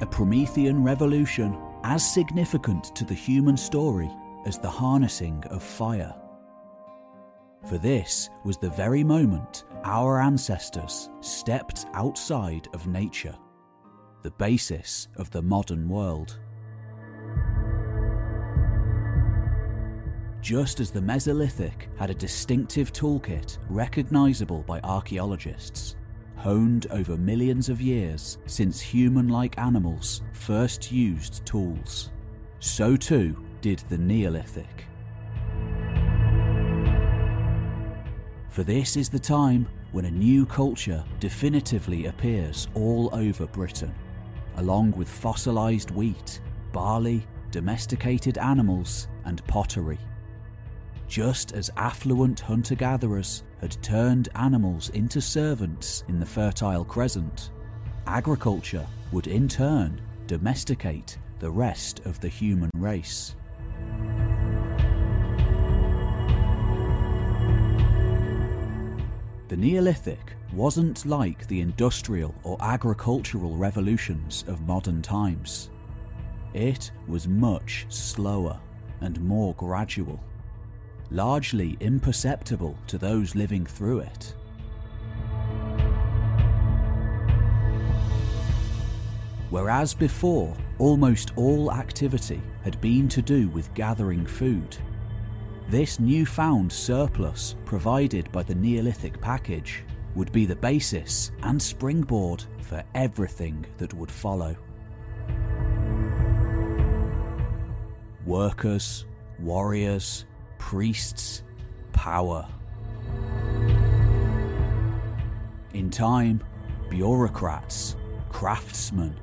A 0.00 0.06
Promethean 0.06 0.82
revolution 0.82 1.56
as 1.84 2.14
significant 2.14 2.94
to 2.96 3.04
the 3.04 3.14
human 3.14 3.56
story 3.56 4.10
as 4.46 4.58
the 4.58 4.70
harnessing 4.70 5.42
of 5.50 5.62
fire. 5.62 6.14
For 7.68 7.78
this 7.78 8.28
was 8.44 8.56
the 8.56 8.70
very 8.70 9.04
moment 9.04 9.64
our 9.84 10.20
ancestors 10.20 11.10
stepped 11.20 11.86
outside 11.94 12.68
of 12.72 12.86
nature, 12.86 13.36
the 14.22 14.32
basis 14.32 15.08
of 15.16 15.30
the 15.30 15.42
modern 15.42 15.88
world. 15.88 16.40
Just 20.42 20.80
as 20.80 20.90
the 20.90 21.00
Mesolithic 21.00 21.86
had 21.96 22.10
a 22.10 22.14
distinctive 22.14 22.92
toolkit 22.92 23.58
recognisable 23.70 24.64
by 24.64 24.80
archaeologists, 24.80 25.94
honed 26.36 26.88
over 26.90 27.16
millions 27.16 27.68
of 27.68 27.80
years 27.80 28.38
since 28.46 28.80
human 28.80 29.28
like 29.28 29.56
animals 29.56 30.22
first 30.32 30.90
used 30.90 31.46
tools. 31.46 32.10
So 32.58 32.96
too 32.96 33.36
did 33.60 33.84
the 33.88 33.96
Neolithic. 33.96 34.84
For 38.48 38.64
this 38.64 38.96
is 38.96 39.08
the 39.08 39.20
time 39.20 39.68
when 39.92 40.06
a 40.06 40.10
new 40.10 40.44
culture 40.44 41.04
definitively 41.20 42.06
appears 42.06 42.66
all 42.74 43.08
over 43.12 43.46
Britain, 43.46 43.94
along 44.56 44.90
with 44.92 45.08
fossilised 45.08 45.92
wheat, 45.92 46.40
barley, 46.72 47.24
domesticated 47.52 48.38
animals, 48.38 49.06
and 49.24 49.46
pottery. 49.46 49.98
Just 51.12 51.52
as 51.52 51.70
affluent 51.76 52.40
hunter 52.40 52.74
gatherers 52.74 53.42
had 53.60 53.76
turned 53.82 54.30
animals 54.34 54.88
into 54.94 55.20
servants 55.20 56.04
in 56.08 56.18
the 56.18 56.24
Fertile 56.24 56.86
Crescent, 56.86 57.50
agriculture 58.06 58.86
would 59.12 59.26
in 59.26 59.46
turn 59.46 60.00
domesticate 60.26 61.18
the 61.38 61.50
rest 61.50 62.00
of 62.06 62.18
the 62.20 62.30
human 62.30 62.70
race. 62.78 63.36
The 69.48 69.56
Neolithic 69.58 70.32
wasn't 70.54 71.04
like 71.04 71.46
the 71.46 71.60
industrial 71.60 72.34
or 72.42 72.56
agricultural 72.62 73.54
revolutions 73.58 74.46
of 74.48 74.66
modern 74.66 75.02
times. 75.02 75.68
It 76.54 76.90
was 77.06 77.28
much 77.28 77.84
slower 77.90 78.58
and 79.02 79.20
more 79.20 79.52
gradual, 79.56 80.18
largely 81.12 81.76
imperceptible 81.80 82.76
to 82.86 82.98
those 82.98 83.34
living 83.34 83.66
through 83.66 84.00
it. 84.00 84.34
Whereas 89.50 89.92
before, 89.92 90.56
almost 90.78 91.32
all 91.36 91.70
activity 91.70 92.40
had 92.64 92.80
been 92.80 93.08
to 93.10 93.20
do 93.20 93.48
with 93.50 93.72
gathering 93.74 94.24
food, 94.24 94.78
this 95.68 96.00
newfound 96.00 96.72
surplus 96.72 97.56
provided 97.64 98.30
by 98.32 98.42
the 98.42 98.54
Neolithic 98.54 99.20
package 99.20 99.84
would 100.14 100.32
be 100.32 100.44
the 100.44 100.56
basis 100.56 101.32
and 101.42 101.60
springboard 101.60 102.44
for 102.60 102.82
everything 102.94 103.64
that 103.78 103.94
would 103.94 104.10
follow. 104.10 104.56
Workers, 108.26 109.06
warriors, 109.38 110.26
priests, 110.62 111.42
power. 111.92 112.46
In 115.74 115.90
time, 115.90 116.42
bureaucrats, 116.88 117.96
craftsmen, 118.30 119.14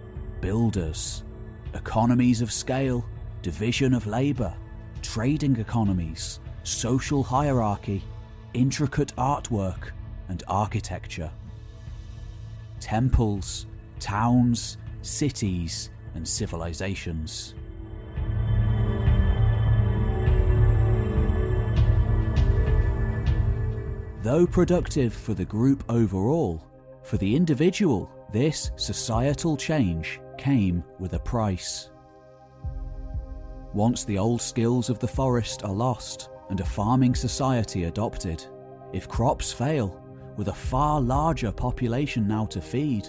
builders, 0.42 1.24
economies 1.74 2.42
of 2.42 2.52
scale, 2.52 3.04
division 3.42 3.94
of 3.96 4.06
labour, 4.06 4.54
trading 5.02 5.56
economies, 5.56 6.40
social 6.64 7.24
hierarchy, 7.24 8.04
intricate 8.54 9.14
artwork, 9.18 9.92
and 10.28 10.44
architecture. 10.48 11.32
Temples, 12.80 13.66
towns, 14.00 14.78
cities, 15.02 15.90
and 16.14 16.28
civilizations. 16.28 17.56
Though 24.22 24.46
productive 24.46 25.14
for 25.14 25.34
the 25.34 25.46
group 25.46 25.86
overall, 25.88 26.62
for 27.04 27.16
the 27.16 27.34
individual, 27.34 28.12
this 28.34 28.70
societal 28.76 29.56
change 29.56 30.20
came 30.38 30.84
with 31.00 31.14
a 31.14 31.20
price. 31.20 31.90
Once 33.74 34.04
the 34.04 34.18
old 34.18 34.42
skills 34.42 34.90
of 34.90 35.00
the 35.00 35.08
forest 35.08 35.64
are 35.64 35.72
lost 35.72 36.32
and 36.50 36.60
a 36.60 36.66
farming 36.66 37.16
society 37.16 37.86
adopted, 37.86 38.46
if 38.92 39.08
crops 39.08 39.54
fail, 39.54 40.04
with 40.36 40.50
a 40.50 40.54
far 40.54 41.00
larger 41.00 41.54
population 41.54 42.28
now 42.28 42.46
to 42.48 42.60
feed, 42.60 43.08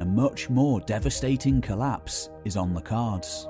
a 0.00 0.06
much 0.06 0.48
more 0.48 0.80
devastating 0.80 1.60
collapse 1.60 2.30
is 2.46 2.56
on 2.56 2.72
the 2.72 2.80
cards. 2.80 3.46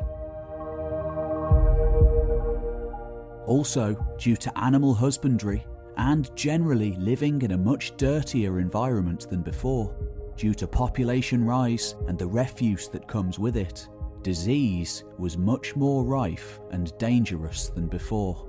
Also, 3.46 3.94
due 4.18 4.34
to 4.34 4.58
animal 4.58 4.92
husbandry 4.92 5.64
and 5.96 6.34
generally 6.36 6.94
living 6.96 7.42
in 7.42 7.52
a 7.52 7.58
much 7.58 7.96
dirtier 7.96 8.60
environment 8.60 9.28
than 9.30 9.42
before, 9.42 9.94
due 10.36 10.54
to 10.54 10.66
population 10.66 11.44
rise 11.44 11.94
and 12.06 12.18
the 12.18 12.26
refuse 12.26 12.88
that 12.88 13.08
comes 13.08 13.38
with 13.38 13.56
it, 13.56 13.88
disease 14.22 15.04
was 15.18 15.38
much 15.38 15.76
more 15.76 16.04
rife 16.04 16.60
and 16.72 16.96
dangerous 16.98 17.68
than 17.68 17.86
before. 17.86 18.48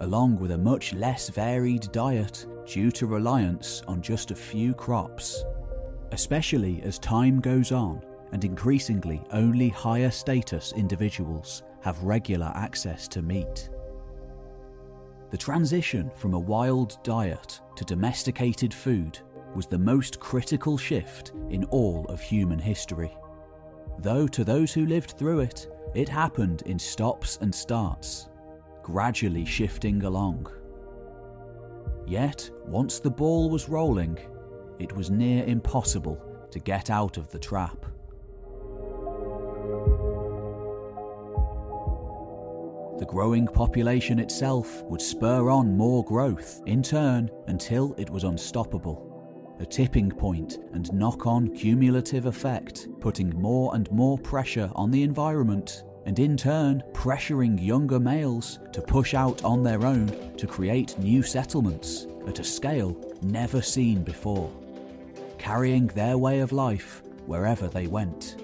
Along 0.00 0.38
with 0.38 0.52
a 0.52 0.58
much 0.58 0.92
less 0.94 1.28
varied 1.28 1.90
diet 1.92 2.46
due 2.66 2.90
to 2.92 3.06
reliance 3.06 3.82
on 3.88 4.02
just 4.02 4.30
a 4.30 4.36
few 4.36 4.74
crops, 4.74 5.44
especially 6.12 6.82
as 6.82 6.98
time 6.98 7.40
goes 7.40 7.72
on 7.72 8.02
and 8.32 8.44
increasingly 8.44 9.22
only 9.32 9.68
higher 9.68 10.10
status 10.10 10.72
individuals 10.72 11.62
have 11.80 12.02
regular 12.02 12.52
access 12.54 13.06
to 13.08 13.22
meat. 13.22 13.70
The 15.32 15.38
transition 15.38 16.10
from 16.14 16.34
a 16.34 16.38
wild 16.38 17.02
diet 17.02 17.58
to 17.76 17.84
domesticated 17.84 18.74
food 18.74 19.18
was 19.54 19.66
the 19.66 19.78
most 19.78 20.20
critical 20.20 20.76
shift 20.76 21.32
in 21.48 21.64
all 21.64 22.04
of 22.10 22.20
human 22.20 22.58
history. 22.58 23.16
Though 24.00 24.26
to 24.28 24.44
those 24.44 24.74
who 24.74 24.84
lived 24.84 25.12
through 25.12 25.40
it, 25.40 25.68
it 25.94 26.06
happened 26.06 26.64
in 26.66 26.78
stops 26.78 27.38
and 27.40 27.54
starts, 27.54 28.28
gradually 28.82 29.46
shifting 29.46 30.02
along. 30.04 30.48
Yet, 32.06 32.50
once 32.66 33.00
the 33.00 33.10
ball 33.10 33.48
was 33.48 33.70
rolling, 33.70 34.18
it 34.78 34.94
was 34.94 35.10
near 35.10 35.44
impossible 35.46 36.22
to 36.50 36.58
get 36.58 36.90
out 36.90 37.16
of 37.16 37.30
the 37.30 37.38
trap. 37.38 37.86
The 42.98 43.06
growing 43.06 43.46
population 43.46 44.18
itself 44.18 44.82
would 44.84 45.02
spur 45.02 45.50
on 45.50 45.76
more 45.76 46.04
growth, 46.04 46.62
in 46.66 46.82
turn, 46.82 47.30
until 47.46 47.94
it 47.98 48.10
was 48.10 48.24
unstoppable 48.24 49.12
a 49.62 49.66
tipping 49.66 50.10
point 50.10 50.58
and 50.72 50.92
knock 50.92 51.24
on 51.24 51.54
cumulative 51.54 52.26
effect, 52.26 52.88
putting 53.00 53.30
more 53.40 53.74
and 53.76 53.90
more 53.92 54.18
pressure 54.18 54.68
on 54.74 54.90
the 54.90 55.04
environment, 55.04 55.84
and 56.04 56.18
in 56.18 56.36
turn 56.36 56.82
pressuring 56.92 57.64
younger 57.64 58.00
males 58.00 58.58
to 58.72 58.82
push 58.82 59.14
out 59.14 59.44
on 59.44 59.62
their 59.62 59.86
own 59.86 60.36
to 60.36 60.48
create 60.48 60.98
new 60.98 61.22
settlements 61.22 62.08
at 62.26 62.40
a 62.40 62.44
scale 62.44 62.96
never 63.22 63.62
seen 63.62 64.02
before, 64.02 64.52
carrying 65.38 65.86
their 65.88 66.18
way 66.18 66.40
of 66.40 66.50
life 66.50 67.02
wherever 67.26 67.68
they 67.68 67.86
went. 67.86 68.42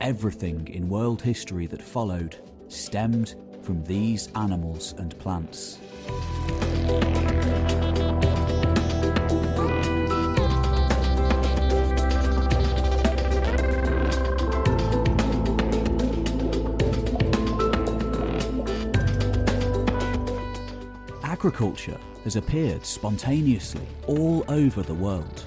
Everything 0.00 0.68
in 0.68 0.88
world 0.88 1.20
history 1.20 1.66
that 1.66 1.82
followed 1.82 2.36
stemmed 2.72 3.34
from 3.62 3.84
these 3.84 4.28
animals 4.34 4.94
and 4.98 5.18
plants. 5.18 5.78
agriculture 21.42 21.98
has 22.22 22.36
appeared 22.36 22.86
spontaneously 22.86 23.84
all 24.06 24.44
over 24.46 24.80
the 24.80 24.94
world. 24.94 25.40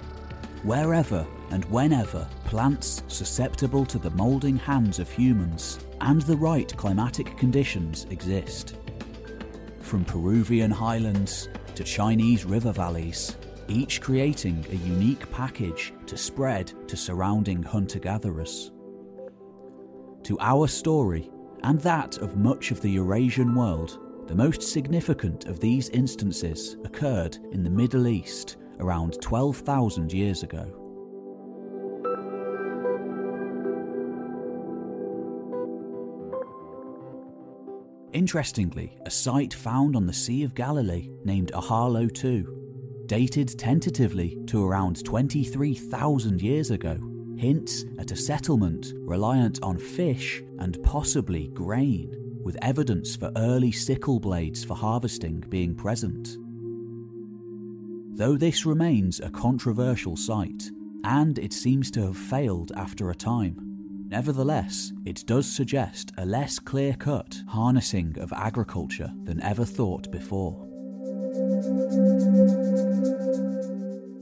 Wherever 0.64 1.26
and 1.52 1.66
whenever 1.66 2.28
plants 2.46 3.04
susceptible 3.08 3.86
to 3.86 3.98
the 3.98 4.10
moulding 4.12 4.58
hands 4.58 5.00
of 5.00 5.10
humans 5.10 5.80
and 6.02 6.22
the 6.24 6.38
right 6.38 6.76
climatic 6.78 7.38
conditions 7.38 8.06
exist. 8.10 8.76
From 9.80 10.04
Peruvian 10.06 10.72
highlands 10.72 11.50
to 11.76 11.84
Chinese 11.84 12.46
river 12.46 12.72
valleys, 12.72 13.38
each 13.68 14.02
creating 14.02 14.66
a 14.70 14.76
unique 14.76 15.30
package 15.32 15.94
to 16.08 16.18
spread 16.18 16.72
to 16.88 16.98
surrounding 16.98 17.64
hunter 17.64 18.00
gatherers. 18.00 18.72
To 20.24 20.38
our 20.40 20.68
story, 20.68 21.30
and 21.64 21.80
that 21.82 22.18
of 22.20 22.38
much 22.38 22.72
of 22.72 22.82
the 22.82 22.92
Eurasian 22.92 23.56
world, 23.56 24.00
the 24.28 24.36
most 24.36 24.62
significant 24.62 25.46
of 25.46 25.60
these 25.60 25.90
instances 25.90 26.78
occurred 26.84 27.38
in 27.52 27.64
the 27.64 27.70
Middle 27.70 28.08
East 28.08 28.58
around 28.80 29.22
12,000 29.22 30.12
years 30.12 30.44
ago. 30.44 30.85
Interestingly, 38.16 38.98
a 39.06 39.12
site 39.12 39.54
found 39.54 39.94
on 39.94 40.06
the 40.06 40.14
Sea 40.14 40.44
of 40.44 40.56
Galilee 40.56 41.10
named 41.26 41.52
Ohalo 41.52 42.10
II, 42.24 42.46
dated 43.08 43.60
tentatively 43.60 44.42
to 44.48 44.66
around 44.66 45.04
23,000 45.04 46.42
years 46.42 46.72
ago, 46.72 46.98
hints 47.38 47.84
at 48.00 48.12
a 48.12 48.16
settlement 48.16 48.94
reliant 49.00 49.60
on 49.62 49.78
fish 49.78 50.42
and 50.60 50.82
possibly 50.82 51.50
grain 51.50 52.16
with 52.42 52.56
evidence 52.62 53.18
for 53.18 53.34
early 53.36 53.74
sickle 53.74 54.22
blades 54.22 54.64
for 54.64 54.76
harvesting 54.76 55.44
being 55.50 55.76
present. 55.76 56.38
Though 58.18 58.38
this 58.38 58.66
remains 58.66 59.20
a 59.20 59.30
controversial 59.30 60.16
site, 60.16 60.72
and 61.04 61.38
it 61.38 61.52
seems 61.52 61.92
to 61.92 62.04
have 62.04 62.18
failed 62.18 62.72
after 62.78 63.10
a 63.10 63.16
time, 63.16 63.65
Nevertheless, 64.08 64.94
it 65.04 65.24
does 65.26 65.52
suggest 65.52 66.12
a 66.18 66.26
less 66.26 66.60
clear 66.60 66.94
cut 66.94 67.42
harnessing 67.48 68.18
of 68.20 68.32
agriculture 68.34 69.12
than 69.24 69.42
ever 69.42 69.66
thought 69.66 70.12
before. 70.12 70.62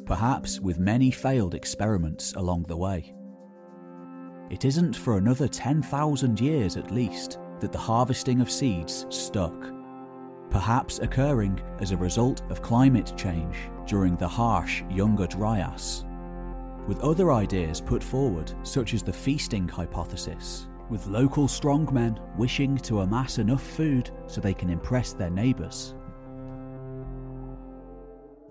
Perhaps 0.06 0.62
with 0.62 0.80
many 0.80 1.12
failed 1.12 1.54
experiments 1.54 2.34
along 2.34 2.64
the 2.64 2.78
way. 2.78 3.14
It 4.50 4.64
isn't 4.66 4.96
for 4.96 5.18
another 5.18 5.48
10,000 5.48 6.40
years 6.40 6.78
at 6.78 6.92
least 6.92 7.40
that 7.60 7.72
the 7.72 7.78
harvesting 7.78 8.40
of 8.40 8.52
seeds 8.52 9.06
stuck, 9.10 9.72
perhaps 10.50 11.00
occurring 11.00 11.60
as 11.80 11.92
a 11.92 11.98
result 11.98 12.42
of 12.50 12.62
climate 12.62 13.14
change 13.18 13.58
during 13.86 14.16
the 14.16 14.28
harsh 14.28 14.84
Younger 14.90 15.28
Dryas. 15.28 16.06
With 16.88 17.00
other 17.00 17.32
ideas 17.32 17.80
put 17.80 18.04
forward, 18.04 18.52
such 18.64 18.94
as 18.94 19.04
the 19.04 19.14
feasting 19.14 19.68
hypothesis, 19.68 20.68
with 20.90 21.08
local 21.08 21.48
strongmen 21.48 22.20
wishing 22.38 22.78
to 22.80 23.02
amass 23.02 23.38
enough 23.38 23.64
food 23.64 24.12
so 24.28 24.42
they 24.42 24.54
can 24.54 24.70
impress 24.70 25.14
their 25.14 25.30
neighbours. 25.30 25.96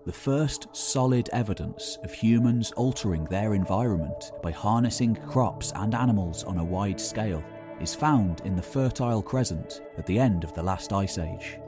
The 0.07 0.13
first 0.13 0.67
solid 0.73 1.29
evidence 1.33 1.99
of 2.03 2.13
humans 2.13 2.73
altering 2.73 3.25
their 3.27 3.55
environment 3.55 4.33
by 4.43 4.51
harnessing 4.51 5.15
crops 5.15 5.73
and 5.77 5.95
animals 5.95 6.43
on 6.43 6.59
a 6.59 6.65
wide 6.65 7.01
scale 7.01 7.45
is 7.81 7.95
found 7.95 8.41
in 8.45 8.57
the 8.57 8.63
Fertile 8.63 9.23
Crescent 9.23 9.83
at 9.99 10.07
the 10.07 10.19
end 10.19 10.43
of 10.43 10.55
the 10.55 10.63
last 10.63 10.93
ice 10.93 11.19
age. 11.19 11.59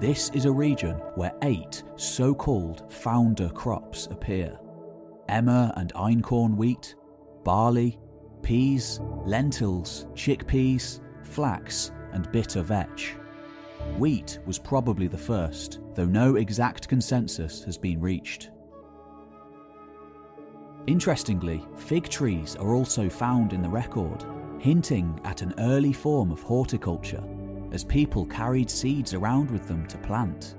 This 0.00 0.30
is 0.30 0.46
a 0.46 0.50
region 0.50 0.96
where 1.14 1.34
eight 1.42 1.82
so 1.96 2.34
called 2.34 2.90
founder 2.90 3.50
crops 3.50 4.06
appear 4.06 4.58
emmer 5.28 5.70
and 5.76 5.92
einkorn 5.92 6.56
wheat, 6.56 6.94
barley, 7.44 7.98
peas, 8.40 8.98
lentils, 9.26 10.06
chickpeas, 10.14 11.00
flax, 11.22 11.92
and 12.14 12.32
bitter 12.32 12.62
vetch. 12.62 13.14
Wheat 13.98 14.38
was 14.46 14.58
probably 14.58 15.06
the 15.06 15.18
first, 15.18 15.80
though 15.94 16.06
no 16.06 16.36
exact 16.36 16.88
consensus 16.88 17.62
has 17.64 17.76
been 17.76 18.00
reached. 18.00 18.52
Interestingly, 20.86 21.62
fig 21.76 22.08
trees 22.08 22.56
are 22.56 22.74
also 22.74 23.10
found 23.10 23.52
in 23.52 23.60
the 23.60 23.68
record, 23.68 24.24
hinting 24.58 25.20
at 25.24 25.42
an 25.42 25.52
early 25.58 25.92
form 25.92 26.32
of 26.32 26.40
horticulture 26.40 27.22
as 27.72 27.84
people 27.84 28.26
carried 28.26 28.70
seeds 28.70 29.14
around 29.14 29.50
with 29.50 29.66
them 29.68 29.86
to 29.86 29.98
plant, 29.98 30.56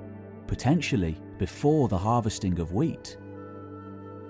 potentially 0.47 1.17
before 1.37 1.87
the 1.87 1.97
harvesting 1.97 2.59
of 2.59 2.73
wheat. 2.73 3.17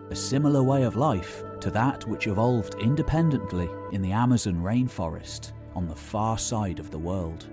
A 0.09 0.15
similar 0.15 0.63
way 0.63 0.83
of 0.83 0.95
life 0.95 1.43
to 1.61 1.69
that 1.71 2.05
which 2.07 2.27
evolved 2.27 2.75
independently 2.81 3.69
in 3.91 4.01
the 4.01 4.11
Amazon 4.11 4.55
rainforest 4.55 5.53
on 5.75 5.87
the 5.87 5.95
far 5.95 6.37
side 6.37 6.79
of 6.79 6.91
the 6.91 6.99
world. 6.99 7.47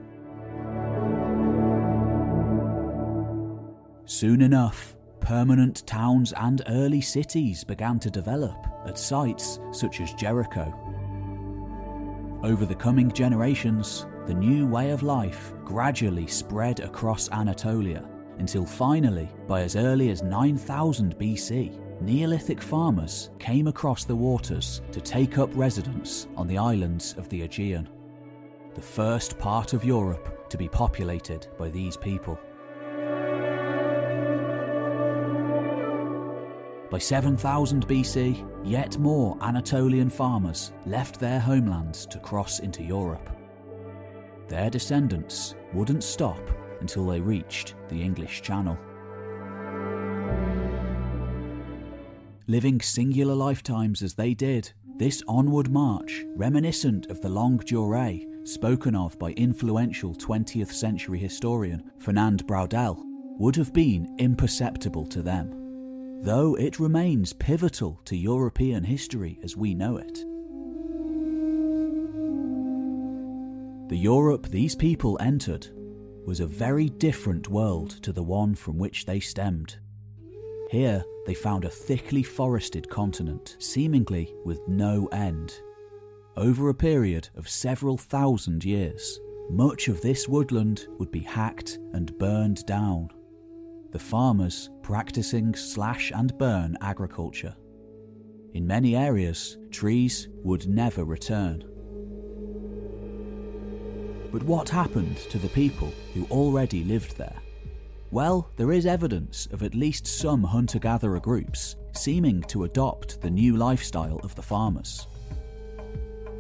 Soon 4.07 4.41
enough, 4.41 4.97
permanent 5.21 5.87
towns 5.87 6.33
and 6.33 6.63
early 6.69 7.01
cities 7.01 7.63
began 7.63 7.99
to 8.01 8.11
develop 8.11 8.67
at 8.87 8.99
sites 8.99 9.61
such 9.71 10.01
as 10.01 10.15
Jericho. 10.15 10.75
Over 12.43 12.65
the 12.65 12.75
coming 12.75 13.13
generations, 13.13 14.07
the 14.29 14.35
new 14.35 14.67
way 14.67 14.91
of 14.91 15.03
life 15.03 15.55
gradually 15.65 16.27
spread 16.27 16.81
across 16.81 17.31
Anatolia 17.31 18.07
until 18.39 18.67
finally, 18.67 19.27
by 19.47 19.63
as 19.63 19.75
early 19.75 20.11
as 20.11 20.23
9000 20.23 21.19
BC, 21.19 21.81
Neolithic 22.03 22.61
farmers 22.61 23.31
came 23.39 23.69
across 23.69 24.05
the 24.05 24.15
waters 24.15 24.83
to 24.93 25.01
take 25.01 25.39
up 25.39 25.49
residence 25.55 26.29
on 26.37 26.47
the 26.47 26.59
islands 26.59 27.15
of 27.17 27.27
the 27.31 27.41
Aegean, 27.41 27.89
the 28.75 28.83
first 28.83 29.39
part 29.39 29.73
of 29.73 29.83
Europe 29.83 30.51
to 30.51 30.59
be 30.59 30.69
populated 30.69 31.49
by 31.57 31.71
these 31.71 31.97
people. 31.97 32.39
By 36.91 36.99
7000 36.99 37.89
BC, 37.89 38.47
yet 38.63 38.99
more 38.99 39.39
Anatolian 39.41 40.11
farmers 40.11 40.73
left 40.85 41.19
their 41.19 41.41
homelands 41.41 42.05
to 42.07 42.19
cross 42.19 42.59
into 42.61 42.83
Europe 42.83 43.38
their 44.49 44.71
descendants 44.71 45.55
wouldn't 45.73 46.03
stop 46.03 46.41
until 46.81 47.07
they 47.07 47.21
reached 47.21 47.75
the 47.89 48.03
English 48.03 48.43
Channel. 48.43 48.79
Living 52.47 52.81
singular 52.81 53.35
lifetimes 53.35 54.03
as 54.03 54.15
they 54.15 54.33
did, 54.33 54.73
this 54.97 55.23
onward 55.29 55.71
march, 55.71 56.25
reminiscent 56.35 57.07
of 57.11 57.21
the 57.21 57.29
longue 57.29 57.65
durée 57.65 58.25
spoken 58.49 58.97
of 58.97 59.19
by 59.19 59.33
influential 59.33 60.15
20th 60.15 60.73
century 60.73 61.19
historian 61.19 61.91
Fernand 61.99 62.47
Braudel, 62.47 62.99
would 63.39 63.55
have 63.55 63.73
been 63.73 64.15
imperceptible 64.19 65.07
to 65.07 65.23
them, 65.23 66.23
though 66.23 66.57
it 66.57 66.81
remains 66.81 67.33
pivotal 67.35 68.01
to 68.07 68.17
European 68.17 68.83
history 68.83 69.39
as 69.43 69.57
we 69.57 69.75
know 69.75 69.99
it. 69.99 70.25
The 73.89 73.97
Europe 73.97 74.49
these 74.49 74.77
people 74.77 75.17
entered 75.19 75.69
was 76.27 76.41
a 76.41 76.47
very 76.47 76.91
different 76.91 77.49
world 77.49 78.03
to 78.03 78.13
the 78.13 78.23
one 78.23 78.55
from 78.55 78.77
which 78.77 79.07
they 79.07 79.19
stemmed. 79.19 79.79
Here, 80.71 81.03
they 81.25 81.33
found 81.33 81.65
a 81.65 81.71
thickly 81.71 82.23
forested 82.23 82.91
continent, 82.91 83.57
seemingly 83.59 84.35
with 84.45 84.61
no 84.69 85.07
end. 85.07 85.59
Over 86.37 86.69
a 86.69 86.75
period 86.75 87.31
of 87.35 87.49
several 87.49 87.97
thousand 87.97 88.63
years, 88.63 89.21
much 89.49 89.89
of 89.89 90.03
this 90.03 90.29
woodland 90.29 90.87
would 90.99 91.11
be 91.11 91.21
hacked 91.21 91.79
and 91.95 92.17
burned 92.19 92.67
down. 92.67 93.09
The 93.93 93.99
farmers 93.99 94.69
practicing 94.83 95.55
slash 95.55 96.13
and 96.15 96.37
burn 96.37 96.77
agriculture. 96.83 97.57
In 98.53 98.67
many 98.67 98.95
areas, 98.95 99.57
trees 99.71 100.29
would 100.45 100.69
never 100.69 101.05
return. 101.05 101.65
But 104.31 104.43
what 104.43 104.69
happened 104.69 105.17
to 105.31 105.39
the 105.39 105.49
people 105.49 105.93
who 106.13 106.27
already 106.27 106.85
lived 106.85 107.17
there? 107.17 107.37
Well, 108.11 108.51
there 108.57 108.73
is 108.73 108.87
evidence 108.87 109.47
of 109.53 109.63
at 109.63 109.75
least 109.75 110.07
some 110.07 110.43
hunter 110.43 110.79
gatherer 110.79 111.21
groups 111.21 111.77
seeming 111.93 112.43
to 112.45 112.65
adopt 112.65 113.21
the 113.21 113.31
new 113.31 113.57
lifestyle 113.57 114.19
of 114.23 114.35
the 114.35 114.43
farmers. 114.43 115.07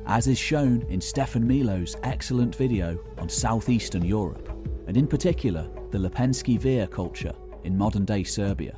As 0.07 0.27
is 0.27 0.39
shown 0.39 0.83
in 0.89 1.01
Stefan 1.01 1.47
Milo's 1.47 1.97
excellent 2.03 2.55
video 2.55 2.99
on 3.19 3.29
southeastern 3.29 4.05
Europe, 4.05 4.49
and 4.87 4.97
in 4.97 5.07
particular 5.07 5.69
the 5.91 5.99
Lepenski 5.99 6.59
Vir 6.59 6.87
culture 6.87 7.35
in 7.65 7.77
modern 7.77 8.05
day 8.05 8.23
Serbia. 8.23 8.77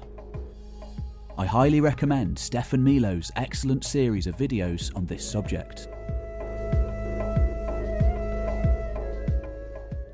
I 1.38 1.46
highly 1.46 1.80
recommend 1.80 2.38
Stefan 2.38 2.82
Milo's 2.82 3.30
excellent 3.36 3.84
series 3.84 4.26
of 4.26 4.36
videos 4.36 4.94
on 4.96 5.06
this 5.06 5.28
subject. 5.28 5.88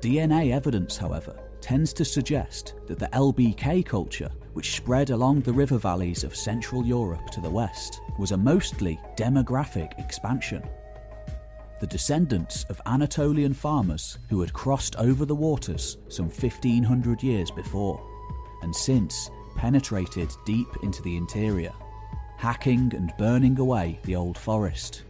DNA 0.01 0.53
evidence, 0.53 0.97
however, 0.97 1.35
tends 1.61 1.91
to 1.93 2.05
suggest 2.05 2.75
that 2.85 2.99
the 2.99 3.07
LBK 3.07 3.85
culture, 3.85 4.29
which 4.53 4.75
spread 4.75 5.09
along 5.09 5.41
the 5.41 5.53
river 5.53 5.77
valleys 5.77 6.23
of 6.23 6.35
Central 6.35 6.85
Europe 6.85 7.29
to 7.31 7.41
the 7.41 7.49
west, 7.49 8.01
was 8.19 8.31
a 8.31 8.37
mostly 8.37 8.99
demographic 9.15 9.97
expansion. 9.99 10.63
The 11.79 11.87
descendants 11.87 12.63
of 12.65 12.81
Anatolian 12.85 13.53
farmers 13.53 14.17
who 14.29 14.41
had 14.41 14.53
crossed 14.53 14.95
over 14.95 15.25
the 15.25 15.35
waters 15.35 15.97
some 16.07 16.27
1500 16.27 17.21
years 17.21 17.51
before, 17.51 18.01
and 18.61 18.75
since 18.75 19.29
penetrated 19.55 20.31
deep 20.45 20.69
into 20.83 21.01
the 21.01 21.17
interior, 21.17 21.73
hacking 22.37 22.93
and 22.95 23.13
burning 23.17 23.59
away 23.59 23.99
the 24.03 24.15
old 24.15 24.37
forest. 24.37 25.03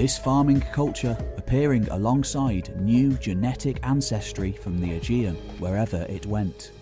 This 0.00 0.16
farming 0.16 0.62
culture 0.62 1.14
appearing 1.36 1.86
alongside 1.90 2.74
new 2.80 3.12
genetic 3.18 3.80
ancestry 3.82 4.52
from 4.52 4.80
the 4.80 4.94
Aegean 4.94 5.34
wherever 5.58 6.06
it 6.08 6.24
went. 6.24 6.72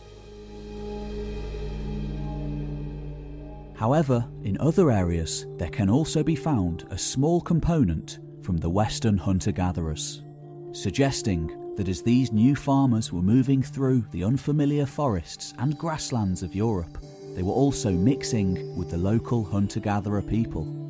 However, 3.74 4.24
in 4.44 4.56
other 4.60 4.92
areas, 4.92 5.46
there 5.56 5.68
can 5.68 5.90
also 5.90 6.22
be 6.22 6.36
found 6.36 6.86
a 6.90 6.96
small 6.96 7.40
component 7.40 8.20
from 8.40 8.56
the 8.56 8.70
Western 8.70 9.18
hunter 9.18 9.50
gatherers, 9.50 10.22
suggesting 10.70 11.74
that 11.74 11.88
as 11.88 12.02
these 12.02 12.30
new 12.30 12.54
farmers 12.54 13.12
were 13.12 13.20
moving 13.20 13.64
through 13.64 14.04
the 14.12 14.22
unfamiliar 14.22 14.86
forests 14.86 15.54
and 15.58 15.76
grasslands 15.76 16.44
of 16.44 16.54
Europe, 16.54 16.98
they 17.34 17.42
were 17.42 17.50
also 17.52 17.90
mixing 17.90 18.76
with 18.76 18.90
the 18.90 18.96
local 18.96 19.42
hunter 19.44 19.80
gatherer 19.80 20.22
people. 20.22 20.87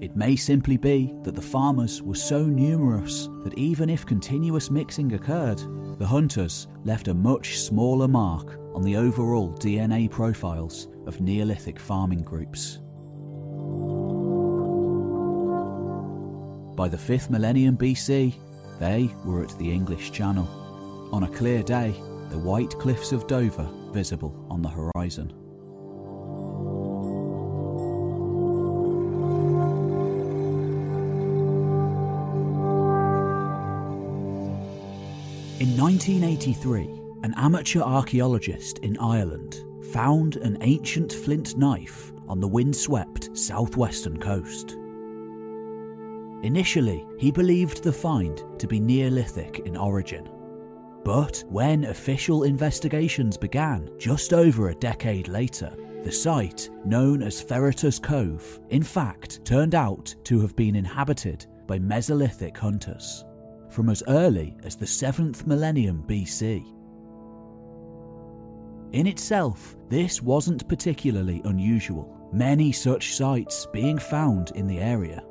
It 0.00 0.16
may 0.16 0.34
simply 0.34 0.78
be 0.78 1.14
that 1.24 1.34
the 1.34 1.42
farmers 1.42 2.00
were 2.00 2.14
so 2.14 2.42
numerous 2.42 3.28
that 3.44 3.58
even 3.58 3.90
if 3.90 4.06
continuous 4.06 4.70
mixing 4.70 5.12
occurred, 5.12 5.58
the 5.98 6.06
hunters 6.06 6.68
left 6.84 7.08
a 7.08 7.14
much 7.14 7.58
smaller 7.58 8.08
mark 8.08 8.58
on 8.74 8.82
the 8.82 8.96
overall 8.96 9.52
DNA 9.58 10.10
profiles 10.10 10.88
of 11.06 11.20
Neolithic 11.20 11.78
farming 11.78 12.22
groups. 12.22 12.78
By 16.76 16.88
the 16.88 16.96
5th 16.96 17.28
millennium 17.28 17.76
BC, 17.76 18.34
they 18.78 19.14
were 19.26 19.42
at 19.42 19.58
the 19.58 19.70
English 19.70 20.12
Channel. 20.12 20.48
On 21.12 21.24
a 21.24 21.28
clear 21.28 21.62
day, 21.62 21.90
the 22.30 22.38
white 22.38 22.70
cliffs 22.78 23.12
of 23.12 23.26
Dover 23.26 23.68
visible 23.92 24.46
on 24.48 24.62
the 24.62 24.68
horizon. 24.70 25.39
1983, 35.80 37.00
an 37.22 37.32
amateur 37.38 37.80
archaeologist 37.80 38.80
in 38.80 38.98
Ireland 38.98 39.64
found 39.94 40.36
an 40.36 40.58
ancient 40.60 41.10
flint 41.10 41.56
knife 41.56 42.12
on 42.28 42.38
the 42.38 42.46
windswept 42.46 43.34
southwestern 43.34 44.18
coast. 44.20 44.76
Initially, 46.42 47.06
he 47.18 47.30
believed 47.30 47.82
the 47.82 47.94
find 47.94 48.44
to 48.58 48.66
be 48.66 48.78
Neolithic 48.78 49.60
in 49.60 49.74
origin. 49.74 50.28
But 51.02 51.44
when 51.48 51.84
official 51.86 52.42
investigations 52.42 53.38
began 53.38 53.88
just 53.98 54.34
over 54.34 54.68
a 54.68 54.74
decade 54.74 55.28
later, 55.28 55.74
the 56.04 56.12
site, 56.12 56.68
known 56.84 57.22
as 57.22 57.40
Ferriter's 57.40 57.98
Cove, 57.98 58.60
in 58.68 58.82
fact 58.82 59.42
turned 59.46 59.74
out 59.74 60.14
to 60.24 60.40
have 60.40 60.54
been 60.56 60.76
inhabited 60.76 61.46
by 61.66 61.78
Mesolithic 61.78 62.58
hunters 62.58 63.24
from 63.70 63.88
as 63.88 64.02
early 64.08 64.56
as 64.64 64.76
the 64.76 64.84
7th 64.84 65.46
millennium 65.46 66.04
BC. 66.06 66.62
In 68.92 69.06
itself, 69.06 69.76
this 69.88 70.20
wasn't 70.20 70.68
particularly 70.68 71.40
unusual, 71.44 72.28
many 72.32 72.72
such 72.72 73.14
sites 73.14 73.68
being 73.72 73.98
found 73.98 74.50
in 74.56 74.66
the 74.66 74.78
area. 74.78 75.22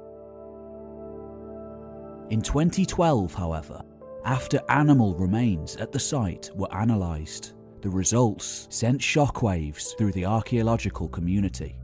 In 2.29 2.41
2012, 2.41 3.33
however, 3.33 3.81
after 4.23 4.61
animal 4.69 5.13
remains 5.15 5.75
at 5.77 5.91
the 5.91 5.99
site 5.99 6.49
were 6.55 6.69
analysed, 6.71 7.55
the 7.81 7.89
results 7.89 8.67
sent 8.69 9.01
shockwaves 9.01 9.97
through 9.97 10.13
the 10.13 10.25
archaeological 10.25 11.09
community. 11.09 11.75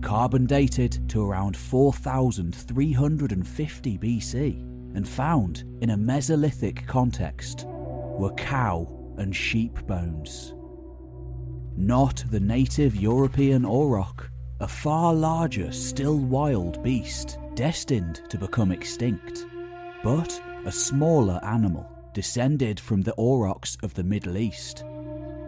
Carbon 0.00 0.46
dated 0.46 1.06
to 1.10 1.22
around 1.22 1.54
4350 1.56 3.98
BC 3.98 4.71
and 4.94 5.08
found 5.08 5.64
in 5.80 5.90
a 5.90 5.96
Mesolithic 5.96 6.86
context 6.86 7.66
were 7.66 8.32
cow 8.34 8.86
and 9.18 9.34
sheep 9.34 9.86
bones. 9.86 10.54
Not 11.76 12.24
the 12.30 12.40
native 12.40 12.96
European 12.96 13.64
auroch, 13.64 14.28
a 14.60 14.68
far 14.68 15.14
larger, 15.14 15.72
still 15.72 16.18
wild 16.18 16.82
beast 16.82 17.38
destined 17.54 18.22
to 18.28 18.38
become 18.38 18.70
extinct, 18.70 19.46
but 20.04 20.40
a 20.64 20.72
smaller 20.72 21.40
animal 21.42 21.88
descended 22.14 22.78
from 22.78 23.02
the 23.02 23.14
aurochs 23.14 23.76
of 23.82 23.94
the 23.94 24.04
Middle 24.04 24.36
East, 24.36 24.84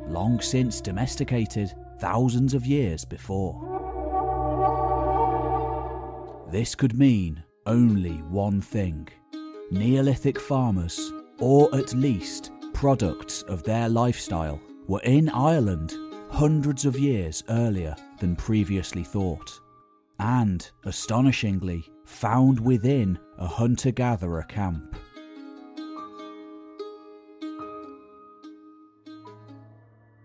long 0.08 0.40
since 0.40 0.80
domesticated 0.80 1.74
thousands 2.00 2.54
of 2.54 2.66
years 2.66 3.04
before. 3.04 3.54
This 6.50 6.74
could 6.74 6.98
mean 6.98 7.42
only 7.66 8.16
one 8.28 8.60
thing 8.60 9.08
Neolithic 9.70 10.38
farmers, 10.38 11.12
or 11.38 11.74
at 11.74 11.94
least 11.94 12.52
products 12.74 13.42
of 13.42 13.62
their 13.62 13.88
lifestyle, 13.88 14.60
were 14.86 15.00
in 15.00 15.30
Ireland 15.30 15.94
hundreds 16.30 16.84
of 16.84 16.98
years 16.98 17.42
earlier 17.48 17.96
than 18.20 18.36
previously 18.36 19.02
thought, 19.02 19.58
and, 20.18 20.70
astonishingly, 20.84 21.84
found 22.04 22.60
within 22.60 23.18
a 23.38 23.46
hunter 23.46 23.90
gatherer 23.90 24.42
camp. 24.42 24.96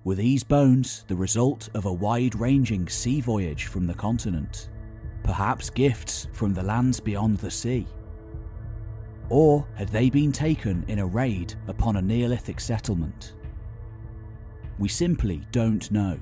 Were 0.04 0.16
these 0.16 0.44
bones 0.44 1.06
the 1.08 1.16
result 1.16 1.70
of 1.76 1.86
a 1.86 1.94
wide 1.94 2.36
ranging 2.36 2.90
sea 2.90 3.22
voyage 3.22 3.66
from 3.66 3.88
the 3.88 3.94
continent? 3.94 4.70
Perhaps 5.24 5.70
gifts 5.70 6.28
from 6.34 6.54
the 6.54 6.64
lands 6.64 7.00
beyond 7.00 7.38
the 7.38 7.52
sea? 7.52 7.88
Or 9.30 9.68
had 9.76 9.90
they 9.90 10.10
been 10.10 10.32
taken 10.32 10.84
in 10.88 11.00
a 11.00 11.06
raid 11.06 11.54
upon 11.68 11.98
a 11.98 12.02
Neolithic 12.02 12.60
settlement? 12.60 13.34
We 14.80 14.88
simply 14.88 15.42
don't 15.52 15.90
know. 15.92 16.20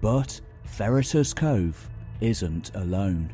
But 0.00 0.40
Ferriter's 0.64 1.34
Cove 1.34 1.90
isn't 2.20 2.70
alone. 2.74 3.32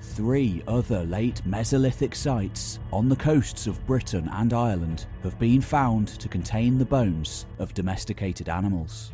Three 0.00 0.62
other 0.66 1.04
late 1.04 1.42
Mesolithic 1.46 2.14
sites 2.14 2.78
on 2.90 3.08
the 3.08 3.16
coasts 3.16 3.66
of 3.66 3.84
Britain 3.86 4.28
and 4.32 4.52
Ireland 4.52 5.06
have 5.22 5.38
been 5.38 5.60
found 5.60 6.08
to 6.08 6.28
contain 6.28 6.78
the 6.78 6.86
bones 6.86 7.44
of 7.58 7.74
domesticated 7.74 8.48
animals. 8.48 9.12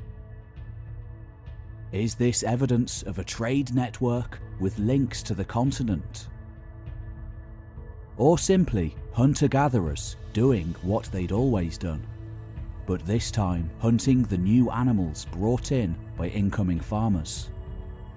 Is 1.93 2.15
this 2.15 2.43
evidence 2.43 3.03
of 3.03 3.19
a 3.19 3.25
trade 3.25 3.75
network 3.75 4.41
with 4.59 4.79
links 4.79 5.23
to 5.25 5.35
the 5.35 5.45
continent? 5.45 6.29
Or 8.17 8.39
simply 8.39 8.97
hunter 9.13 9.47
gatherers 9.47 10.17
doing 10.33 10.75
what 10.81 11.05
they'd 11.13 11.33
always 11.33 11.77
done, 11.77 12.03
but 12.87 13.05
this 13.05 13.31
time 13.31 13.69
hunting 13.79 14.23
the 14.23 14.39
new 14.39 14.71
animals 14.71 15.27
brought 15.33 15.71
in 15.71 15.95
by 16.17 16.29
incoming 16.29 16.81
farmers, 16.81 17.51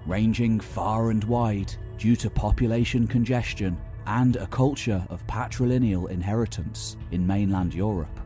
ranging 0.06 0.58
far 0.58 1.10
and 1.10 1.22
wide 1.24 1.74
due 1.98 2.16
to 2.16 2.30
population 2.30 3.06
congestion 3.06 3.76
and 4.06 4.36
a 4.36 4.46
culture 4.46 5.04
of 5.10 5.26
patrilineal 5.26 6.08
inheritance 6.08 6.96
in 7.10 7.26
mainland 7.26 7.74
Europe. 7.74 8.20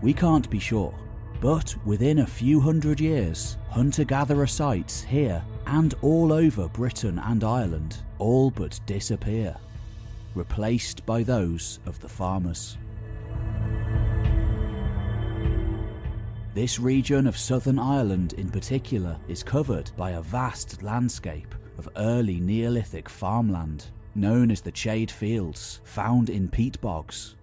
We 0.00 0.14
can't 0.14 0.48
be 0.48 0.58
sure, 0.58 0.94
but 1.40 1.74
within 1.86 2.18
a 2.18 2.26
few 2.26 2.60
hundred 2.60 3.00
years, 3.00 3.56
hunter 3.70 4.04
gatherer 4.04 4.46
sites 4.46 5.02
here 5.02 5.42
and 5.66 5.94
all 6.02 6.32
over 6.32 6.68
Britain 6.68 7.18
and 7.18 7.42
Ireland 7.42 7.96
all 8.18 8.50
but 8.50 8.78
disappear, 8.84 9.56
replaced 10.34 11.04
by 11.06 11.22
those 11.22 11.80
of 11.86 11.98
the 12.00 12.08
farmers. 12.08 12.76
This 16.52 16.78
region 16.78 17.26
of 17.26 17.38
southern 17.38 17.78
Ireland 17.78 18.34
in 18.34 18.50
particular 18.50 19.16
is 19.28 19.42
covered 19.42 19.90
by 19.96 20.10
a 20.10 20.20
vast 20.20 20.82
landscape 20.82 21.54
of 21.78 21.88
early 21.96 22.38
Neolithic 22.40 23.08
farmland, 23.08 23.86
known 24.14 24.50
as 24.50 24.60
the 24.60 24.72
Céide 24.72 25.10
Fields, 25.10 25.80
found 25.84 26.28
in 26.28 26.48
peat 26.48 26.78
bogs 26.82 27.36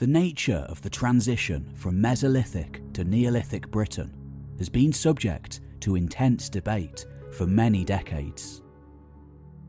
The 0.00 0.06
nature 0.06 0.64
of 0.70 0.80
the 0.80 0.88
transition 0.88 1.74
from 1.76 2.00
Mesolithic 2.00 2.90
to 2.94 3.04
Neolithic 3.04 3.70
Britain 3.70 4.10
has 4.56 4.70
been 4.70 4.94
subject 4.94 5.60
to 5.80 5.94
intense 5.94 6.48
debate 6.48 7.04
for 7.32 7.46
many 7.46 7.84
decades. 7.84 8.62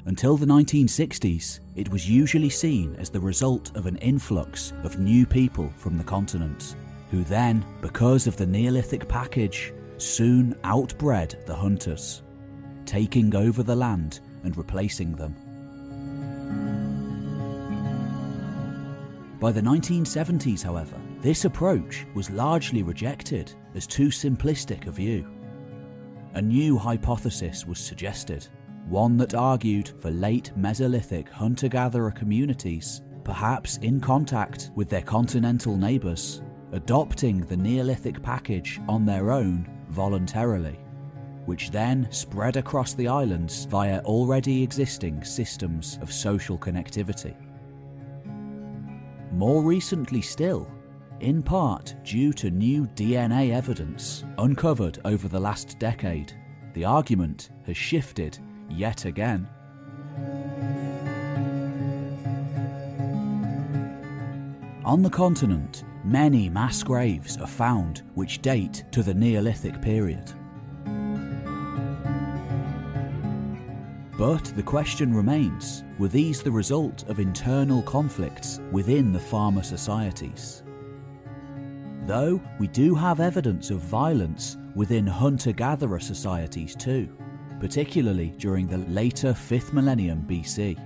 Until 0.05 0.37
the 0.37 0.45
1960s, 0.45 1.59
it 1.75 1.91
was 1.91 2.09
usually 2.09 2.47
seen 2.47 2.95
as 2.95 3.09
the 3.09 3.19
result 3.19 3.75
of 3.75 3.87
an 3.87 3.97
influx 3.97 4.71
of 4.85 4.99
new 4.99 5.25
people 5.25 5.69
from 5.75 5.97
the 5.97 6.03
continent, 6.05 6.77
who 7.09 7.25
then, 7.25 7.65
because 7.81 8.25
of 8.25 8.37
the 8.37 8.47
Neolithic 8.47 9.09
package, 9.09 9.73
soon 9.97 10.55
outbred 10.63 11.45
the 11.45 11.55
hunters, 11.55 12.23
taking 12.85 13.35
over 13.35 13.63
the 13.63 13.75
land 13.75 14.21
and 14.45 14.55
replacing 14.55 15.13
them. 15.13 15.35
By 19.41 19.51
the 19.51 19.61
1970s, 19.61 20.61
however, 20.61 21.01
this 21.19 21.45
approach 21.45 22.05
was 22.13 22.29
largely 22.29 22.83
rejected 22.83 23.51
as 23.73 23.87
too 23.87 24.09
simplistic 24.09 24.85
a 24.85 24.91
view. 24.91 25.27
A 26.35 26.41
new 26.43 26.77
hypothesis 26.77 27.65
was 27.65 27.79
suggested, 27.79 28.47
one 28.87 29.17
that 29.17 29.33
argued 29.33 29.93
for 29.99 30.11
late 30.11 30.51
Mesolithic 30.55 31.27
hunter 31.27 31.67
gatherer 31.67 32.11
communities, 32.11 33.01
perhaps 33.23 33.77
in 33.77 33.99
contact 33.99 34.69
with 34.75 34.89
their 34.89 35.01
continental 35.01 35.75
neighbours, 35.75 36.43
adopting 36.73 37.41
the 37.41 37.57
Neolithic 37.57 38.21
package 38.21 38.79
on 38.87 39.07
their 39.07 39.31
own 39.31 39.67
voluntarily, 39.89 40.79
which 41.47 41.71
then 41.71 42.07
spread 42.11 42.57
across 42.57 42.93
the 42.93 43.07
islands 43.07 43.65
via 43.65 44.01
already 44.01 44.61
existing 44.61 45.23
systems 45.23 45.97
of 46.03 46.13
social 46.13 46.59
connectivity. 46.59 47.35
More 49.31 49.63
recently 49.63 50.21
still, 50.21 50.69
in 51.21 51.41
part 51.41 51.95
due 52.03 52.33
to 52.33 52.51
new 52.51 52.85
DNA 52.87 53.53
evidence 53.53 54.25
uncovered 54.37 54.99
over 55.05 55.27
the 55.27 55.39
last 55.39 55.79
decade, 55.79 56.33
the 56.73 56.83
argument 56.83 57.49
has 57.65 57.77
shifted 57.77 58.37
yet 58.69 59.05
again. 59.05 59.47
On 64.83 65.01
the 65.01 65.09
continent, 65.09 65.85
many 66.03 66.49
mass 66.49 66.83
graves 66.83 67.37
are 67.37 67.47
found 67.47 68.03
which 68.15 68.41
date 68.41 68.83
to 68.91 69.01
the 69.01 69.13
Neolithic 69.13 69.81
period. 69.81 70.33
But 74.21 74.43
the 74.55 74.61
question 74.61 75.15
remains 75.15 75.83
were 75.97 76.07
these 76.07 76.43
the 76.43 76.51
result 76.51 77.09
of 77.09 77.19
internal 77.19 77.81
conflicts 77.81 78.59
within 78.71 79.11
the 79.11 79.19
farmer 79.19 79.63
societies? 79.63 80.61
Though 82.05 82.39
we 82.59 82.67
do 82.67 82.93
have 82.93 83.19
evidence 83.19 83.71
of 83.71 83.79
violence 83.79 84.57
within 84.75 85.07
hunter 85.07 85.51
gatherer 85.51 85.99
societies 85.99 86.75
too, 86.75 87.09
particularly 87.59 88.35
during 88.37 88.67
the 88.67 88.77
later 88.89 89.33
5th 89.33 89.73
millennium 89.73 90.23
BC. 90.29 90.77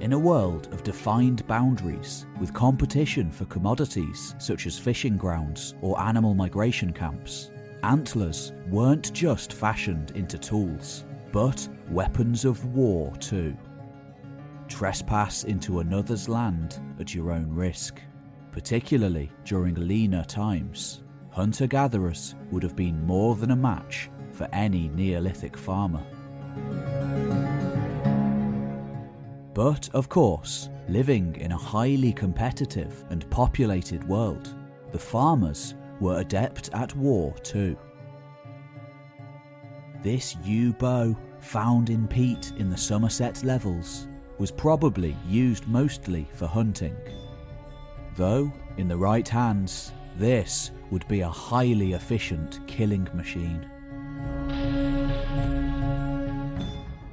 In 0.00 0.14
a 0.14 0.18
world 0.18 0.72
of 0.72 0.82
defined 0.84 1.46
boundaries, 1.46 2.24
with 2.40 2.54
competition 2.54 3.30
for 3.30 3.44
commodities 3.44 4.34
such 4.38 4.66
as 4.66 4.78
fishing 4.78 5.18
grounds 5.18 5.74
or 5.82 6.00
animal 6.00 6.34
migration 6.34 6.94
camps, 6.94 7.50
antlers 7.82 8.52
weren't 8.68 9.12
just 9.12 9.52
fashioned 9.52 10.12
into 10.12 10.38
tools, 10.38 11.04
but 11.32 11.68
weapons 11.90 12.44
of 12.44 12.64
war 12.66 13.14
too. 13.16 13.56
Trespass 14.68 15.44
into 15.44 15.80
another's 15.80 16.28
land 16.28 16.80
at 16.98 17.14
your 17.14 17.32
own 17.32 17.52
risk, 17.52 18.00
particularly 18.52 19.30
during 19.44 19.74
leaner 19.74 20.24
times. 20.24 21.02
Hunter 21.30 21.66
gatherers 21.66 22.34
would 22.50 22.62
have 22.62 22.76
been 22.76 23.04
more 23.06 23.34
than 23.34 23.50
a 23.50 23.56
match 23.56 24.10
for 24.32 24.48
any 24.52 24.88
Neolithic 24.88 25.56
farmer. 25.56 26.04
But 29.54 29.88
of 29.92 30.08
course, 30.08 30.70
living 30.88 31.36
in 31.36 31.52
a 31.52 31.56
highly 31.56 32.12
competitive 32.12 33.04
and 33.10 33.28
populated 33.30 34.06
world, 34.08 34.54
the 34.92 34.98
farmers 34.98 35.74
were 36.00 36.20
adept 36.20 36.70
at 36.72 36.94
war 36.96 37.34
too. 37.42 37.76
This 40.02 40.36
yew 40.36 40.72
bow, 40.72 41.16
found 41.40 41.90
in 41.90 42.08
peat 42.08 42.52
in 42.58 42.70
the 42.70 42.76
Somerset 42.76 43.44
levels, 43.44 44.08
was 44.38 44.50
probably 44.50 45.16
used 45.28 45.68
mostly 45.68 46.28
for 46.34 46.46
hunting. 46.46 46.96
Though, 48.16 48.52
in 48.76 48.88
the 48.88 48.96
right 48.96 49.28
hands, 49.28 49.92
this 50.16 50.72
would 50.90 51.06
be 51.08 51.20
a 51.20 51.28
highly 51.28 51.92
efficient 51.92 52.60
killing 52.66 53.08
machine. 53.14 53.68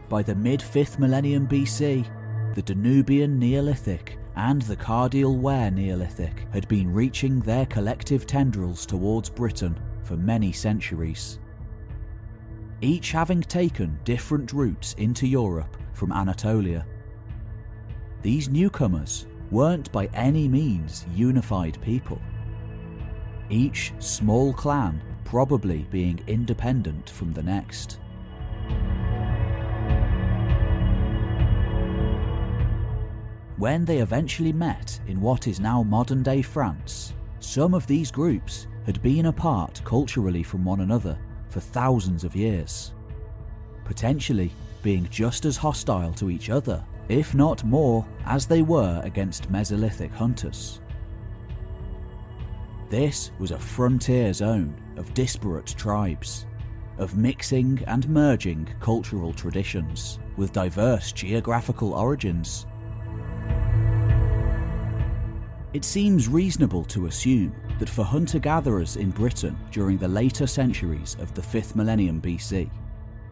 By 0.09 0.23
the 0.23 0.35
mid 0.35 0.59
5th 0.59 0.97
millennium 0.97 1.47
BC, 1.47 2.05
the 2.55 2.63
Danubian 2.63 3.37
Neolithic 3.37 4.17
and 4.39 4.61
the 4.61 4.75
Cardial 4.75 5.35
Ware 5.35 5.69
Neolithic 5.69 6.47
had 6.53 6.65
been 6.69 6.93
reaching 6.93 7.41
their 7.41 7.65
collective 7.65 8.25
tendrils 8.25 8.85
towards 8.85 9.29
Britain 9.29 9.77
for 10.03 10.15
many 10.15 10.53
centuries. 10.53 11.39
Each 12.79 13.11
having 13.11 13.41
taken 13.41 13.99
different 14.05 14.53
routes 14.53 14.93
into 14.93 15.27
Europe 15.27 15.75
from 15.91 16.13
Anatolia. 16.13 16.85
These 18.21 18.47
newcomers 18.47 19.27
weren't 19.51 19.91
by 19.91 20.05
any 20.13 20.47
means 20.47 21.05
unified 21.13 21.77
people. 21.81 22.21
Each 23.49 23.91
small 23.99 24.53
clan 24.53 25.01
probably 25.25 25.85
being 25.91 26.23
independent 26.27 27.09
from 27.09 27.33
the 27.33 27.43
next. 27.43 27.99
When 33.59 33.83
they 33.83 33.97
eventually 33.97 34.53
met 34.53 34.97
in 35.07 35.19
what 35.19 35.45
is 35.45 35.59
now 35.59 35.83
modern 35.83 36.23
day 36.23 36.41
France, 36.41 37.13
some 37.41 37.73
of 37.73 37.85
these 37.87 38.09
groups 38.09 38.67
had 38.85 39.01
been 39.01 39.25
apart 39.25 39.81
culturally 39.83 40.43
from 40.43 40.63
one 40.63 40.79
another 40.79 41.19
for 41.49 41.59
thousands 41.59 42.23
of 42.23 42.37
years, 42.37 42.93
potentially 43.83 44.53
being 44.81 45.09
just 45.09 45.43
as 45.43 45.57
hostile 45.57 46.13
to 46.13 46.29
each 46.29 46.49
other, 46.49 46.81
if 47.09 47.35
not 47.35 47.65
more, 47.65 48.07
as 48.23 48.45
they 48.45 48.61
were 48.61 49.01
against 49.03 49.51
Mesolithic 49.51 50.11
hunters. 50.13 50.79
This 52.89 53.31
was 53.39 53.51
a 53.51 53.59
frontier 53.59 54.31
zone 54.31 54.73
of 54.95 55.13
disparate 55.13 55.75
tribes, 55.77 56.45
of 56.97 57.17
mixing 57.17 57.83
and 57.87 58.07
merging 58.07 58.69
cultural 58.79 59.33
traditions 59.33 60.17
with 60.37 60.53
diverse 60.53 61.11
geographical 61.11 61.93
origins 61.93 62.65
it 65.73 65.85
seems 65.85 66.27
reasonable 66.27 66.83
to 66.85 67.05
assume 67.05 67.55
that 67.77 67.89
for 67.89 68.03
hunter 68.03 68.39
gatherers 68.39 68.95
in 68.95 69.11
Britain 69.11 69.55
during 69.71 69.97
the 69.97 70.07
later 70.07 70.47
centuries 70.47 71.15
of 71.19 71.33
the 71.35 71.41
5th 71.41 71.75
millennium 71.75 72.19
BC, 72.19 72.69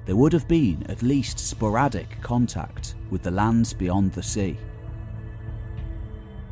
there 0.05 0.15
would 0.15 0.33
have 0.33 0.47
been 0.47 0.85
at 0.87 1.01
least 1.01 1.39
sporadic 1.39 2.21
contact 2.21 2.95
with 3.09 3.23
the 3.23 3.31
lands 3.31 3.73
beyond 3.73 4.13
the 4.13 4.21
sea. 4.21 4.55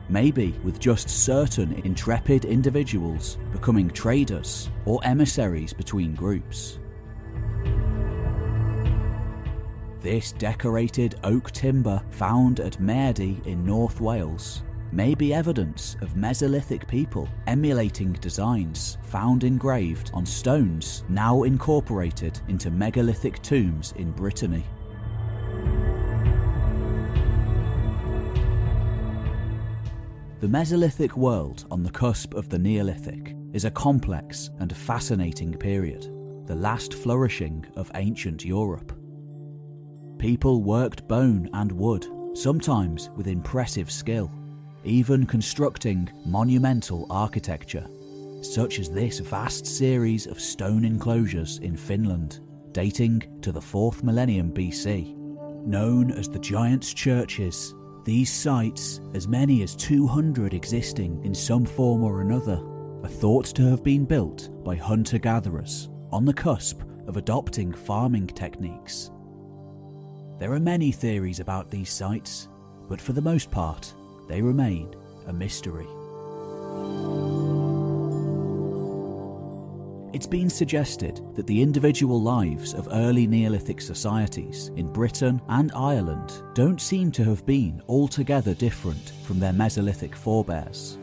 Maybe 0.09 0.55
with 0.63 0.79
just 0.79 1.09
certain 1.09 1.73
intrepid 1.85 2.45
individuals 2.45 3.37
becoming 3.51 3.89
traders 3.89 4.71
or 4.85 4.99
emissaries 5.03 5.71
between 5.71 6.15
groups. 6.15 6.79
This 10.01 10.31
decorated 10.31 11.15
oak 11.23 11.51
timber 11.51 12.01
found 12.09 12.59
at 12.59 12.79
Maerdy 12.79 13.45
in 13.45 13.65
North 13.65 14.01
Wales 14.01 14.63
may 14.95 15.13
be 15.13 15.33
evidence 15.33 15.97
of 15.99 16.15
Mesolithic 16.15 16.87
people 16.87 17.27
emulating 17.47 18.13
designs 18.13 18.97
found 19.03 19.43
engraved 19.43 20.09
on 20.13 20.25
stones 20.25 21.03
now 21.09 21.43
incorporated 21.43 22.39
into 22.47 22.71
megalithic 22.71 23.41
tombs 23.41 23.91
in 23.97 24.11
Brittany. 24.13 24.63
The 30.39 30.47
Mesolithic 30.47 31.17
world 31.17 31.65
on 31.69 31.83
the 31.83 31.91
cusp 31.91 32.33
of 32.33 32.47
the 32.47 32.57
Neolithic 32.57 33.35
is 33.51 33.65
a 33.65 33.71
complex 33.71 34.49
and 34.59 34.73
fascinating 34.73 35.51
period, 35.57 36.03
the 36.47 36.55
last 36.55 36.93
flourishing 36.93 37.65
of 37.75 37.91
ancient 37.95 38.45
Europe. 38.45 38.97
People 40.19 40.63
worked 40.63 41.05
bone 41.09 41.49
and 41.51 41.69
wood, 41.73 42.07
sometimes 42.33 43.09
with 43.17 43.27
impressive 43.27 43.91
skill 43.91 44.31
even 44.85 45.25
constructing 45.25 46.09
monumental 46.25 47.07
architecture, 47.09 47.87
such 48.41 48.79
as 48.79 48.89
this 48.89 49.19
vast 49.19 49.65
series 49.65 50.27
of 50.27 50.39
stone 50.39 50.85
enclosures 50.85 51.57
in 51.59 51.75
Finland, 51.75 52.39
dating 52.71 53.23
to 53.41 53.51
the 53.51 53.59
4th 53.59 54.03
millennium 54.03 54.51
BC. 54.51 55.15
Known 55.65 56.11
as 56.11 56.29
the 56.29 56.39
Giants' 56.39 56.93
Churches, 56.93 57.73
these 58.03 58.31
sites, 58.31 59.01
as 59.15 59.27
many 59.27 59.63
as 59.63 59.75
200 59.75 60.53
existing 60.53 61.25
in 61.25 61.33
some 61.33 61.65
form 61.65 62.03
or 62.03 62.21
another, 62.21 62.61
are 63.03 63.09
thought 63.09 63.45
to 63.45 63.63
have 63.63 63.83
been 63.83 64.05
built 64.05 64.49
by 64.63 64.75
hunter 64.75 65.17
gatherers 65.17 65.89
on 66.11 66.23
the 66.23 66.33
cusp 66.33 66.81
of 67.07 67.17
adopting 67.17 67.73
farming 67.73 68.27
techniques. 68.27 69.09
There 70.37 70.53
are 70.53 70.59
many 70.59 70.91
theories 70.91 71.39
about 71.39 71.71
these 71.71 71.89
sites, 71.89 72.47
but 72.87 73.01
for 73.01 73.13
the 73.13 73.21
most 73.21 73.49
part, 73.49 73.93
they 74.27 74.41
remain 74.41 74.95
a 75.27 75.33
mystery. 75.33 75.87
It's 80.13 80.27
been 80.27 80.49
suggested 80.49 81.21
that 81.35 81.45
the 81.45 81.61
individual 81.61 82.21
lives 82.21 82.73
of 82.73 82.87
early 82.93 83.27
Neolithic 83.27 83.81
societies 83.81 84.71
in 84.77 84.93
Britain 84.93 85.41
and 85.49 85.73
Ireland 85.73 86.41
don't 86.53 86.79
seem 86.79 87.11
to 87.11 87.25
have 87.25 87.45
been 87.45 87.81
altogether 87.89 88.53
different 88.53 89.11
from 89.25 89.41
their 89.41 89.51
Mesolithic 89.51 90.15
forebears. 90.15 90.97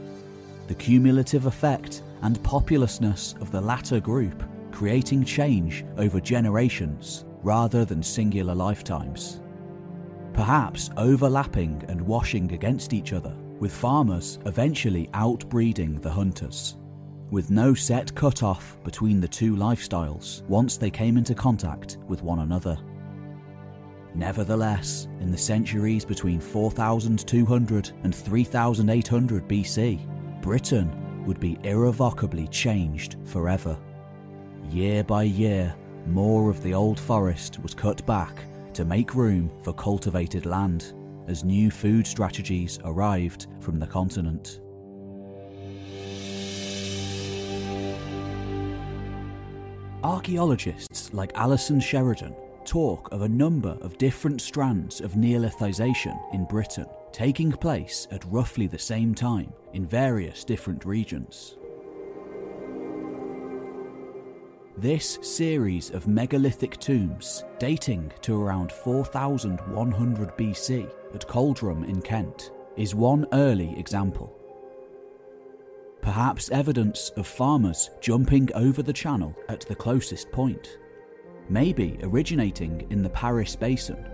The 0.68 0.74
cumulative 0.74 1.44
effect 1.44 2.02
and 2.22 2.42
populousness 2.42 3.34
of 3.42 3.52
the 3.52 3.60
latter 3.60 4.00
group 4.00 4.42
creating 4.70 5.26
change 5.26 5.84
over 5.98 6.18
generations 6.18 7.26
rather 7.42 7.84
than 7.84 8.02
singular 8.02 8.54
lifetimes 8.54 9.41
perhaps 10.32 10.90
overlapping 10.96 11.84
and 11.88 12.00
washing 12.00 12.52
against 12.52 12.92
each 12.92 13.12
other, 13.12 13.34
with 13.58 13.72
farmers 13.72 14.38
eventually 14.46 15.08
outbreeding 15.14 16.00
the 16.00 16.10
hunters. 16.10 16.76
With 17.30 17.50
no 17.50 17.74
set 17.74 18.14
cut-off 18.14 18.78
between 18.84 19.20
the 19.20 19.28
two 19.28 19.56
lifestyles 19.56 20.42
once 20.48 20.76
they 20.76 20.90
came 20.90 21.16
into 21.16 21.34
contact 21.34 21.98
with 22.06 22.22
one 22.22 22.40
another. 22.40 22.78
Nevertheless, 24.14 25.08
in 25.20 25.30
the 25.30 25.38
centuries 25.38 26.04
between 26.04 26.40
4200 26.40 27.92
and 28.02 28.14
3800 28.14 29.48
BC, 29.48 30.42
Britain 30.42 31.24
would 31.24 31.40
be 31.40 31.58
irrevocably 31.62 32.48
changed 32.48 33.16
forever. 33.24 33.78
Year 34.70 35.02
by 35.02 35.22
year, 35.22 35.74
more 36.06 36.50
of 36.50 36.62
the 36.62 36.74
old 36.74 36.98
forest 36.98 37.60
was 37.62 37.74
cut 37.74 38.04
back 38.04 38.44
to 38.74 38.84
make 38.84 39.14
room 39.14 39.50
for 39.62 39.72
cultivated 39.72 40.46
land 40.46 40.94
as 41.28 41.44
new 41.44 41.70
food 41.70 42.06
strategies 42.06 42.78
arrived 42.84 43.46
from 43.60 43.78
the 43.78 43.86
continent. 43.86 44.60
Archaeologists 50.04 51.12
like 51.14 51.30
Alison 51.36 51.78
Sheridan 51.78 52.34
talk 52.64 53.08
of 53.12 53.22
a 53.22 53.28
number 53.28 53.76
of 53.80 53.98
different 53.98 54.40
strands 54.40 55.00
of 55.00 55.12
Neolithization 55.12 56.18
in 56.34 56.44
Britain 56.44 56.86
taking 57.12 57.52
place 57.52 58.08
at 58.10 58.24
roughly 58.24 58.66
the 58.66 58.78
same 58.78 59.14
time 59.14 59.52
in 59.74 59.86
various 59.86 60.44
different 60.44 60.84
regions. 60.84 61.56
This 64.82 65.20
series 65.22 65.90
of 65.90 66.08
megalithic 66.08 66.76
tombs, 66.78 67.44
dating 67.60 68.12
to 68.22 68.42
around 68.42 68.72
4100 68.72 70.36
BC 70.36 70.90
at 71.14 71.28
Coldrum 71.28 71.84
in 71.84 72.02
Kent, 72.02 72.50
is 72.76 72.92
one 72.92 73.24
early 73.32 73.78
example. 73.78 74.36
Perhaps 76.00 76.50
evidence 76.50 77.10
of 77.10 77.28
farmers 77.28 77.90
jumping 78.00 78.48
over 78.56 78.82
the 78.82 78.92
channel 78.92 79.36
at 79.48 79.60
the 79.60 79.76
closest 79.76 80.32
point, 80.32 80.78
maybe 81.48 82.00
originating 82.02 82.84
in 82.90 83.04
the 83.04 83.10
Paris 83.10 83.54
Basin. 83.54 84.04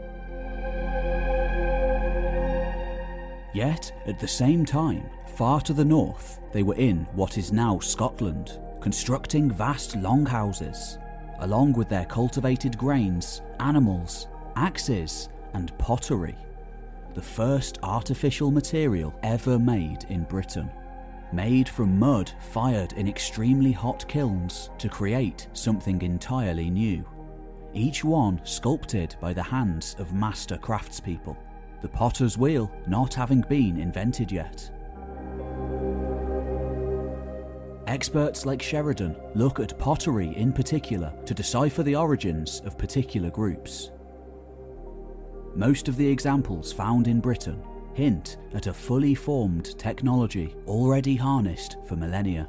Yet, 3.54 3.90
at 4.04 4.18
the 4.18 4.28
same 4.28 4.66
time, 4.66 5.08
far 5.28 5.62
to 5.62 5.72
the 5.72 5.86
north, 5.86 6.40
they 6.52 6.62
were 6.62 6.74
in 6.74 7.06
what 7.14 7.38
is 7.38 7.52
now 7.52 7.78
Scotland 7.78 8.60
constructing 8.80 9.50
vast 9.50 9.96
longhouses, 9.96 10.98
along 11.40 11.72
with 11.74 11.88
their 11.88 12.04
cultivated 12.04 12.76
grains, 12.78 13.42
animals, 13.60 14.28
axes, 14.56 15.28
and 15.54 15.76
pottery, 15.78 16.36
the 17.14 17.22
first 17.22 17.78
artificial 17.82 18.50
material 18.50 19.14
ever 19.22 19.58
made 19.58 20.04
in 20.08 20.24
Britain. 20.24 20.70
Made 21.32 21.68
from 21.68 21.98
mud 21.98 22.32
fired 22.52 22.92
in 22.94 23.06
extremely 23.06 23.72
hot 23.72 24.06
kilns 24.08 24.70
to 24.78 24.88
create 24.88 25.48
something 25.52 26.00
entirely 26.02 26.70
new. 26.70 27.04
Each 27.74 28.02
one 28.02 28.40
sculpted 28.44 29.14
by 29.20 29.34
the 29.34 29.42
hands 29.42 29.94
of 29.98 30.14
master 30.14 30.56
craftspeople, 30.56 31.36
the 31.82 31.88
potter's 31.88 32.38
wheel 32.38 32.70
not 32.86 33.12
having 33.14 33.42
been 33.42 33.78
invented 33.78 34.32
yet. 34.32 34.70
Experts 37.89 38.45
like 38.45 38.61
Sheridan 38.61 39.16
look 39.34 39.61
at 39.61 39.78
pottery 39.78 40.36
in 40.36 40.53
particular 40.53 41.11
to 41.24 41.32
decipher 41.32 41.82
the 41.82 41.97
origins 41.97 42.61
of 42.66 42.76
particular 42.76 43.30
groups. 43.30 43.93
Most 45.55 45.89
of 45.89 45.97
the 45.97 46.07
examples 46.07 46.70
found 46.70 47.09
in 47.09 47.18
Britain 47.18 47.62
hint 47.95 48.36
at 48.53 48.66
a 48.66 48.74
fully 48.74 49.14
formed 49.14 49.78
technology 49.78 50.55
already 50.66 51.16
harnessed 51.16 51.78
for 51.86 51.97
millennia. 51.97 52.47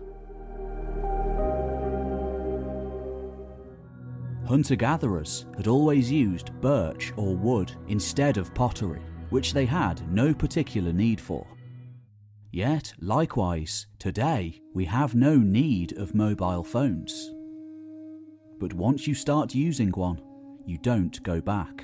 Hunter 4.45 4.75
gatherers 4.75 5.45
had 5.55 5.67
always 5.67 6.11
used 6.11 6.51
birch 6.59 7.13
or 7.15 7.33
wood 7.33 7.71
instead 7.87 8.35
of 8.35 8.53
pottery, 8.53 9.01
which 9.29 9.53
they 9.53 9.65
had 9.65 10.05
no 10.11 10.33
particular 10.33 10.91
need 10.91 11.21
for. 11.21 11.47
Yet, 12.51 12.93
likewise, 12.99 13.85
today 13.99 14.61
we 14.73 14.85
have 14.85 15.13
no 15.13 15.35
need 15.37 15.95
of 15.97 16.15
mobile 16.15 16.63
phones. 16.63 17.31
But 18.59 18.73
once 18.73 19.05
you 19.05 19.13
start 19.13 19.53
using 19.53 19.91
one, 19.91 20.19
you 20.65 20.77
don't 20.79 21.21
go 21.21 21.41
back. 21.41 21.83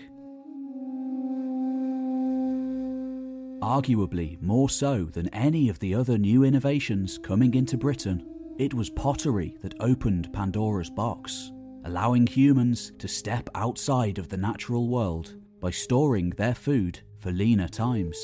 Arguably, 3.61 4.41
more 4.41 4.69
so 4.69 5.05
than 5.05 5.29
any 5.29 5.69
of 5.69 5.79
the 5.79 5.93
other 5.93 6.17
new 6.17 6.43
innovations 6.43 7.19
coming 7.19 7.53
into 7.53 7.77
Britain, 7.77 8.25
it 8.57 8.73
was 8.73 8.89
pottery 8.89 9.57
that 9.61 9.75
opened 9.79 10.33
Pandora's 10.33 10.89
box, 10.89 11.51
allowing 11.83 12.25
humans 12.25 12.91
to 12.97 13.07
step 13.07 13.49
outside 13.53 14.17
of 14.17 14.29
the 14.29 14.37
natural 14.37 14.87
world 14.87 15.35
by 15.61 15.69
storing 15.69 16.31
their 16.31 16.55
food 16.55 16.99
for 17.19 17.31
leaner 17.31 17.67
times. 17.67 18.17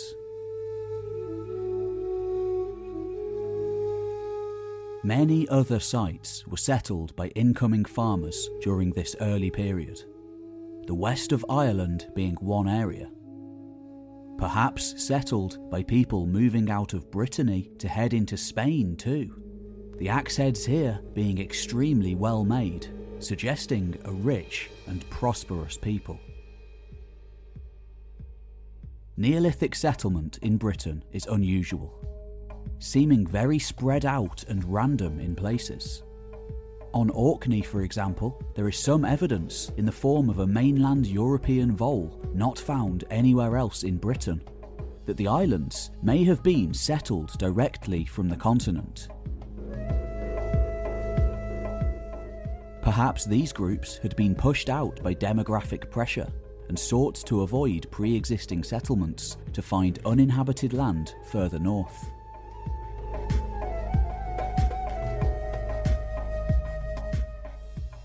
Many 5.04 5.50
other 5.50 5.80
sites 5.80 6.46
were 6.46 6.58
settled 6.58 7.16
by 7.16 7.30
incoming 7.30 7.86
farmers 7.86 8.48
during 8.62 8.92
this 8.92 9.16
early 9.20 9.50
period, 9.50 10.00
the 10.86 10.94
west 10.94 11.32
of 11.32 11.44
Ireland 11.50 12.12
being 12.14 12.36
one 12.36 12.70
area. 12.70 13.10
Perhaps 14.38 15.04
settled 15.04 15.72
by 15.72 15.82
people 15.82 16.28
moving 16.28 16.70
out 16.70 16.94
of 16.94 17.10
Brittany 17.10 17.72
to 17.80 17.88
head 17.88 18.14
into 18.14 18.38
Spain 18.38 18.96
too, 18.96 19.42
the 19.98 20.08
axe 20.08 20.38
heads 20.38 20.68
here 20.68 21.00
being 21.16 21.40
extremely 21.40 22.14
well 22.14 22.46
made, 22.46 22.88
suggesting 23.18 23.98
a 24.06 24.12
rich 24.12 24.70
and 24.86 25.10
prosperous 25.10 25.80
people. 25.80 26.20
Neolithic 29.18 29.74
settlement 29.74 30.38
in 30.44 30.58
Britain 30.58 31.04
is 31.12 31.26
unusual 31.26 32.11
seeming 32.82 33.26
very 33.26 33.60
spread 33.60 34.06
out 34.06 34.44
and 34.50 34.66
random 34.66 35.20
in 35.20 35.36
places. 35.36 36.04
On 36.94 37.10
Orkney, 37.12 37.62
for 37.62 37.84
example, 37.84 38.42
there 38.56 38.68
is 38.68 38.78
some 38.78 39.06
evidence 39.06 39.72
in 39.78 39.86
the 39.86 39.92
form 39.92 40.30
of 40.30 40.40
a 40.40 40.48
mainland 40.48 41.06
European 41.06 41.74
vole 41.76 42.20
not 42.34 42.60
found 42.60 43.06
anywhere 43.10 43.56
else 43.56 43.84
in 43.84 43.98
Britain 43.98 44.42
that 45.06 45.16
the 45.16 45.28
islands 45.28 45.92
may 46.02 46.24
have 46.24 46.44
been 46.44 46.74
settled 46.74 47.38
directly 47.38 48.04
from 48.04 48.28
the 48.28 48.36
continent. 48.36 49.08
Perhaps 52.82 53.26
these 53.26 53.54
groups 53.54 53.98
had 53.98 54.16
been 54.16 54.36
pushed 54.36 54.70
out 54.70 55.02
by 55.04 55.14
demographic 55.14 55.90
pressure 55.92 56.28
and 56.68 56.78
sought 56.78 57.16
to 57.28 57.42
avoid 57.42 57.86
pre 57.92 58.16
existing 58.16 58.64
settlements 58.64 59.38
to 59.54 59.62
find 59.62 60.00
uninhabited 60.06 60.74
land 60.74 61.14
further 61.26 61.60
north. 61.60 62.10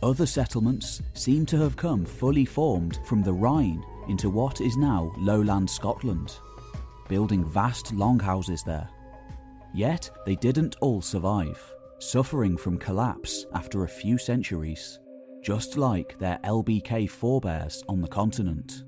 Other 0.07 0.25
settlements 0.25 1.03
seem 1.15 1.45
to 1.47 1.59
have 1.59 1.75
come 1.75 2.05
fully 2.05 2.45
formed 2.45 3.01
from 3.05 3.25
the 3.25 3.33
Rhine 3.33 3.85
into 4.07 4.31
what 4.31 4.61
is 4.61 4.77
now 4.77 5.13
lowland 5.19 5.69
Scotland, 5.69 6.39
building 7.09 7.45
vast 7.45 7.93
longhouses 7.93 8.63
there. 8.63 8.89
Yet 9.75 10.09
they 10.25 10.37
didn't 10.37 10.77
all 10.81 11.03
survive, 11.03 11.61
suffering 11.99 12.57
from 12.57 12.79
collapse 12.79 13.47
after 13.53 13.83
a 13.83 13.89
few 13.89 14.17
centuries, 14.17 15.01
just 15.43 15.77
like 15.77 16.17
their 16.21 16.39
LBK 16.45 17.11
forebears 17.11 17.83
on 17.89 18.01
the 18.01 18.07
continent. 18.07 18.85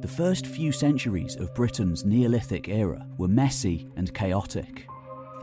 The 0.00 0.14
first 0.16 0.46
few 0.46 0.72
centuries 0.72 1.36
of 1.36 1.54
Britain's 1.54 2.06
Neolithic 2.06 2.70
era 2.70 3.06
were 3.18 3.28
messy 3.28 3.86
and 3.96 4.14
chaotic 4.14 4.87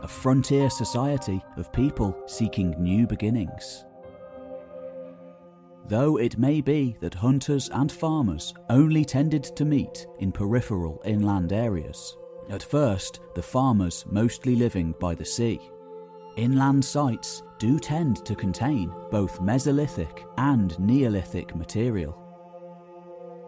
a 0.06 0.08
frontier 0.08 0.70
society 0.70 1.44
of 1.56 1.72
people 1.72 2.16
seeking 2.26 2.70
new 2.78 3.08
beginnings. 3.08 3.84
Though 5.88 6.18
it 6.18 6.38
may 6.38 6.60
be 6.60 6.96
that 7.00 7.12
hunters 7.12 7.70
and 7.70 7.90
farmers 7.90 8.54
only 8.70 9.04
tended 9.04 9.42
to 9.56 9.64
meet 9.64 10.06
in 10.20 10.30
peripheral 10.30 11.02
inland 11.04 11.52
areas, 11.52 12.16
at 12.50 12.62
first 12.62 13.18
the 13.34 13.42
farmers 13.42 14.04
mostly 14.08 14.54
living 14.54 14.94
by 15.00 15.16
the 15.16 15.24
sea. 15.24 15.58
Inland 16.36 16.84
sites 16.84 17.42
do 17.58 17.80
tend 17.80 18.24
to 18.26 18.36
contain 18.36 18.92
both 19.10 19.40
Mesolithic 19.40 20.24
and 20.38 20.78
Neolithic 20.78 21.56
material. 21.56 22.16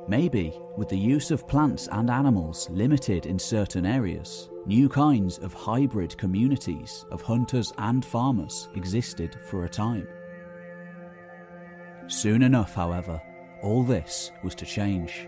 Maybe, 0.09 0.61
with 0.77 0.89
the 0.89 0.99
use 0.99 1.31
of 1.31 1.47
plants 1.47 1.89
and 1.93 2.11
animals 2.11 2.69
limited 2.69 3.27
in 3.27 3.39
certain 3.39 3.87
areas, 3.87 4.51
new 4.69 4.87
kinds 4.87 5.39
of 5.39 5.55
hybrid 5.55 6.17
communities 6.19 7.07
of 7.11 7.23
hunters 7.23 7.73
and 7.79 8.05
farmers 8.05 8.69
existed 8.75 9.35
for 9.49 9.65
a 9.65 9.69
time. 9.69 10.07
Soon 12.07 12.43
enough, 12.43 12.75
however, 12.75 13.21
all 13.63 13.83
this 13.83 14.31
was 14.45 14.55
to 14.55 14.67
change. 14.67 15.27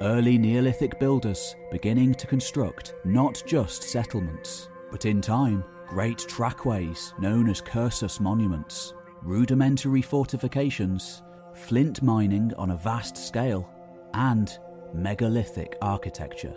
Early 0.00 0.38
Neolithic 0.38 1.00
builders 1.00 1.56
beginning 1.72 2.14
to 2.14 2.26
construct 2.28 2.94
not 3.04 3.42
just 3.46 3.82
settlements, 3.82 4.68
but 4.92 5.04
in 5.04 5.20
time, 5.20 5.64
great 5.88 6.18
trackways 6.18 7.14
known 7.18 7.50
as 7.50 7.60
cursus 7.60 8.20
monuments 8.20 8.94
rudimentary 9.24 10.02
fortifications, 10.02 11.22
flint 11.54 12.02
mining 12.02 12.52
on 12.58 12.72
a 12.72 12.76
vast 12.76 13.16
scale, 13.16 13.68
and 14.12 14.58
megalithic 14.92 15.78
architecture. 15.80 16.54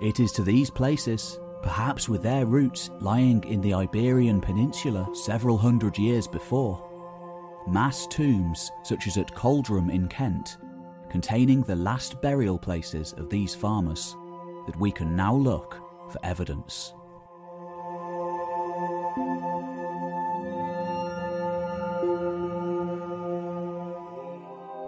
It 0.00 0.18
is 0.18 0.32
to 0.32 0.42
these 0.42 0.70
places, 0.70 1.38
perhaps 1.62 2.08
with 2.08 2.22
their 2.22 2.46
roots 2.46 2.88
lying 3.00 3.44
in 3.44 3.60
the 3.60 3.74
Iberian 3.74 4.40
Peninsula 4.40 5.06
several 5.12 5.58
hundred 5.58 5.98
years 5.98 6.26
before, 6.26 6.82
mass 7.68 8.06
tombs 8.06 8.70
such 8.82 9.06
as 9.06 9.18
at 9.18 9.34
Coldrum 9.34 9.90
in 9.90 10.08
Kent, 10.08 10.56
containing 11.10 11.60
the 11.60 11.76
last 11.76 12.18
burial 12.22 12.58
places 12.58 13.12
of 13.18 13.28
these 13.28 13.54
farmers, 13.54 14.16
that 14.66 14.80
we 14.80 14.90
can 14.90 15.14
now 15.14 15.34
look 15.34 15.74
for 16.10 16.18
evidence. 16.24 16.94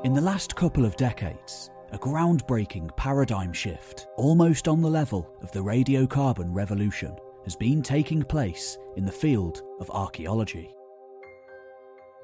In 0.04 0.14
the 0.14 0.22
last 0.22 0.56
couple 0.56 0.86
of 0.86 0.96
decades, 0.96 1.70
a 1.93 1.99
groundbreaking 1.99 2.97
paradigm 2.97 3.53
shift, 3.53 4.09
almost 4.16 4.66
on 4.66 4.80
the 4.80 4.88
level 4.88 5.36
of 5.43 5.53
the 5.53 5.62
radiocarbon 5.62 6.55
revolution, 6.55 7.14
has 7.45 7.55
been 7.55 7.82
taking 7.82 8.22
place 8.22 8.78
in 8.97 9.05
the 9.05 9.12
field 9.12 9.62
of 9.78 9.90
archaeology, 9.90 10.74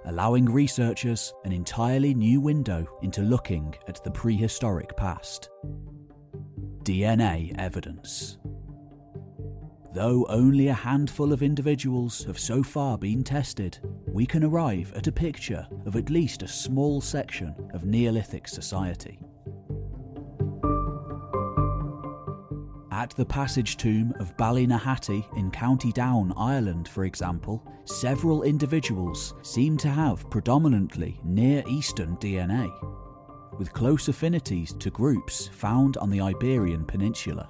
allowing 0.06 0.46
researchers 0.46 1.34
an 1.44 1.52
entirely 1.52 2.14
new 2.14 2.40
window 2.40 2.86
into 3.02 3.20
looking 3.20 3.74
at 3.88 4.02
the 4.04 4.10
prehistoric 4.10 4.96
past. 4.96 5.50
DNA 6.82 7.54
evidence. 7.58 8.38
Though 9.92 10.24
only 10.30 10.68
a 10.68 10.74
handful 10.74 11.32
of 11.32 11.42
individuals 11.42 12.24
have 12.24 12.38
so 12.38 12.62
far 12.62 12.96
been 12.96 13.22
tested, 13.24 13.78
we 14.06 14.24
can 14.24 14.44
arrive 14.44 14.92
at 14.94 15.06
a 15.06 15.12
picture 15.12 15.66
of 15.84 15.96
at 15.96 16.08
least 16.08 16.42
a 16.42 16.48
small 16.48 17.00
section 17.00 17.54
of 17.74 17.84
Neolithic 17.84 18.48
society. 18.48 19.18
At 22.98 23.10
the 23.10 23.24
passage 23.24 23.76
tomb 23.76 24.12
of 24.18 24.36
Ballynahatty 24.36 25.24
in 25.36 25.52
County 25.52 25.92
Down, 25.92 26.34
Ireland, 26.36 26.88
for 26.88 27.04
example, 27.04 27.64
several 27.84 28.42
individuals 28.42 29.34
seem 29.42 29.76
to 29.76 29.88
have 29.88 30.28
predominantly 30.30 31.20
Near 31.22 31.62
Eastern 31.68 32.16
DNA, 32.16 32.68
with 33.56 33.72
close 33.72 34.08
affinities 34.08 34.74
to 34.80 34.90
groups 34.90 35.46
found 35.46 35.96
on 35.98 36.10
the 36.10 36.20
Iberian 36.20 36.84
Peninsula, 36.84 37.48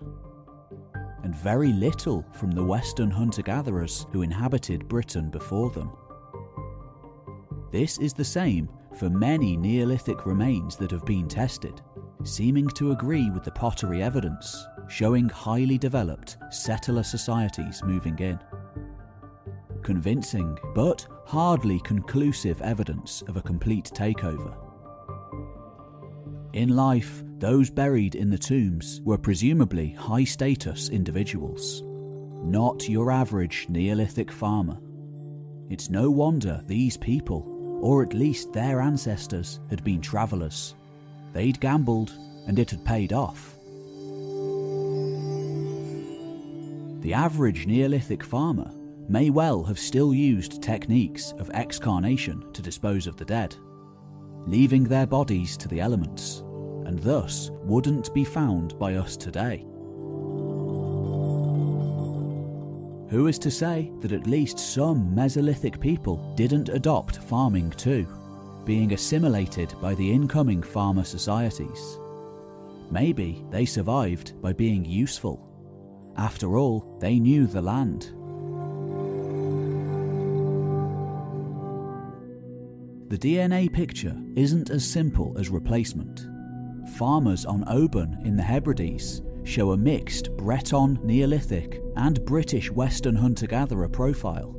and 1.23 1.35
very 1.35 1.73
little 1.73 2.27
from 2.35 2.51
the 2.51 2.63
Western 2.65 3.11
hunter 3.11 3.41
gatherers 3.41 4.07
who 4.13 4.21
inhabited 4.21 4.87
Britain 4.87 5.31
before 5.31 5.71
them. 5.71 5.91
This 7.73 7.97
is 7.97 8.13
the 8.13 8.23
same 8.23 8.69
for 8.99 9.09
many 9.09 9.57
Neolithic 9.57 10.27
remains 10.27 10.77
that 10.77 10.91
have 10.91 11.07
been 11.07 11.27
tested, 11.27 11.81
seeming 12.23 12.69
to 12.69 12.93
agree 12.93 13.31
with 13.31 13.45
the 13.45 13.53
pottery 13.53 14.03
evidence 14.03 14.67
showing 14.89 15.29
highly 15.29 15.79
developed 15.79 16.39
settler 16.51 17.03
societies 17.03 17.83
moving 17.85 18.19
in. 18.19 18.39
Convincing, 19.83 20.59
but 20.75 21.07
hardly 21.27 21.81
conclusive 21.81 22.61
evidence 22.63 23.23
of 23.29 23.37
a 23.37 23.43
complete 23.43 23.91
takeover. 23.95 24.57
In 26.55 26.75
life, 26.75 27.23
those 27.39 27.71
buried 27.71 28.15
in 28.15 28.31
the 28.31 28.39
tombs 28.39 29.01
were 29.05 29.19
presumably 29.19 29.91
high 29.91 30.25
status 30.25 30.89
individuals, 30.89 31.83
not 32.43 32.89
your 32.89 33.11
average 33.11 33.67
Neolithic 33.69 34.33
farmer. 34.33 34.79
It's 35.69 35.91
no 35.91 36.11
wonder 36.11 36.63
these 36.67 36.97
people, 36.97 37.79
or 37.83 38.03
at 38.03 38.15
least 38.15 38.53
their 38.53 38.81
ancestors, 38.81 39.61
had 39.69 39.85
been 39.85 40.01
travellers. 40.01 40.75
They'd 41.35 41.61
gambled, 41.61 42.13
and 42.47 42.59
it 42.59 42.71
had 42.71 42.85
paid 42.85 43.13
off. 43.13 43.58
The 47.01 47.15
average 47.15 47.67
Neolithic 47.67 48.25
farmer 48.25 48.73
may 49.09 49.31
well 49.31 49.63
have 49.63 49.79
still 49.79 50.13
used 50.13 50.63
techniques 50.63 51.33
of 51.39 51.51
excarnation 51.55 52.53
to 52.53 52.61
dispose 52.61 53.07
of 53.07 53.17
the 53.17 53.25
dead, 53.25 53.57
leaving 54.47 54.83
their 54.83 55.07
bodies 55.07 55.57
to 55.59 55.69
the 55.69 55.81
elements, 55.81 56.41
and 56.87 56.99
thus 56.99 57.51
wouldn't 57.63 58.13
be 58.15 58.25
found 58.25 58.77
by 58.81 58.97
us 58.97 59.17
today. 59.17 59.65
Who 63.11 63.27
is 63.29 63.39
to 63.39 63.51
say 63.51 63.93
that 64.01 64.13
at 64.13 64.27
least 64.27 64.59
some 64.59 65.15
Mesolithic 65.15 65.81
people 65.81 66.35
didn't 66.35 66.69
adopt 66.69 67.19
farming 67.23 67.71
too, 67.71 68.07
being 68.67 68.93
assimilated 68.93 69.73
by 69.81 69.95
the 69.95 70.13
incoming 70.13 70.63
farmer 70.63 71.05
societies? 71.05 71.99
Maybe 72.91 73.45
they 73.51 73.65
survived 73.65 74.41
by 74.43 74.53
being 74.53 74.85
useful 74.85 75.48
after 76.19 76.57
all, 76.57 76.99
they 76.99 77.21
knew 77.21 77.47
the 77.47 77.63
land. 77.63 78.11
The 83.09 83.17
DNA 83.17 83.73
picture 83.73 84.17
isn't 84.35 84.69
as 84.69 84.85
simple 84.85 85.37
as 85.39 85.49
replacement. 85.49 86.27
Farmers 86.97 87.47
on 87.47 87.65
Oban 87.69 88.19
in 88.25 88.37
the 88.37 88.43
Hebrides 88.43 89.23
show 89.45 89.73
a 89.73 89.77
mixed 89.77 90.37
Breton 90.37 90.99
Neolithic 91.05 91.81
and 91.97 92.25
British 92.27 92.71
Western 92.71 93.15
hunter 93.15 93.47
gatherer 93.47 93.89
profile. 93.89 94.55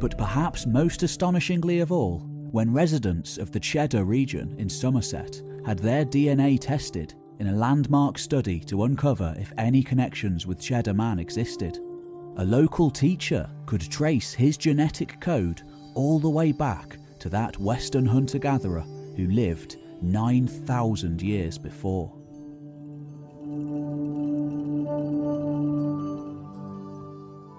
But 0.00 0.16
perhaps 0.16 0.66
most 0.66 1.02
astonishingly 1.02 1.80
of 1.80 1.92
all, 1.92 2.20
when 2.50 2.72
residents 2.72 3.36
of 3.36 3.52
the 3.52 3.60
Cheddar 3.60 4.04
region 4.04 4.54
in 4.58 4.68
Somerset 4.68 5.42
had 5.64 5.78
their 5.78 6.04
DNA 6.04 6.58
tested 6.58 7.14
in 7.38 7.48
a 7.48 7.56
landmark 7.56 8.18
study 8.18 8.60
to 8.60 8.84
uncover 8.84 9.34
if 9.38 9.52
any 9.58 9.82
connections 9.82 10.46
with 10.46 10.60
Cheddar 10.60 10.94
Man 10.94 11.18
existed. 11.18 11.78
A 12.38 12.44
local 12.44 12.90
teacher 12.90 13.48
could 13.66 13.90
trace 13.90 14.32
his 14.32 14.56
genetic 14.56 15.20
code 15.20 15.62
all 15.94 16.18
the 16.18 16.30
way 16.30 16.52
back 16.52 16.98
to 17.18 17.28
that 17.30 17.58
Western 17.58 18.06
hunter 18.06 18.38
gatherer 18.38 18.84
who 19.16 19.26
lived 19.28 19.78
9,000 20.02 21.22
years 21.22 21.58
before. 21.58 22.12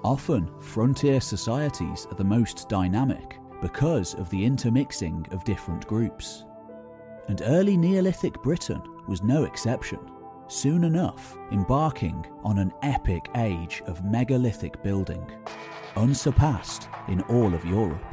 Often, 0.04 0.50
frontier 0.62 1.20
societies 1.20 2.08
are 2.10 2.16
the 2.16 2.24
most 2.24 2.70
dynamic 2.70 3.38
because 3.62 4.14
of 4.16 4.30
the 4.30 4.46
intermixing 4.46 5.26
of 5.32 5.44
different 5.44 5.86
groups. 5.88 6.46
And 7.28 7.42
early 7.44 7.76
Neolithic 7.76 8.42
Britain 8.42 8.82
was 9.08 9.24
no 9.24 9.44
exception, 9.44 10.00
soon 10.48 10.84
enough 10.84 11.38
embarking 11.52 12.26
on 12.44 12.58
an 12.58 12.74
epic 12.82 13.30
age 13.36 13.82
of 13.86 14.04
megalithic 14.04 14.82
building, 14.84 15.26
unsurpassed 15.96 16.90
in 17.08 17.22
all 17.24 17.54
of 17.54 17.66
Europe. 17.66 18.04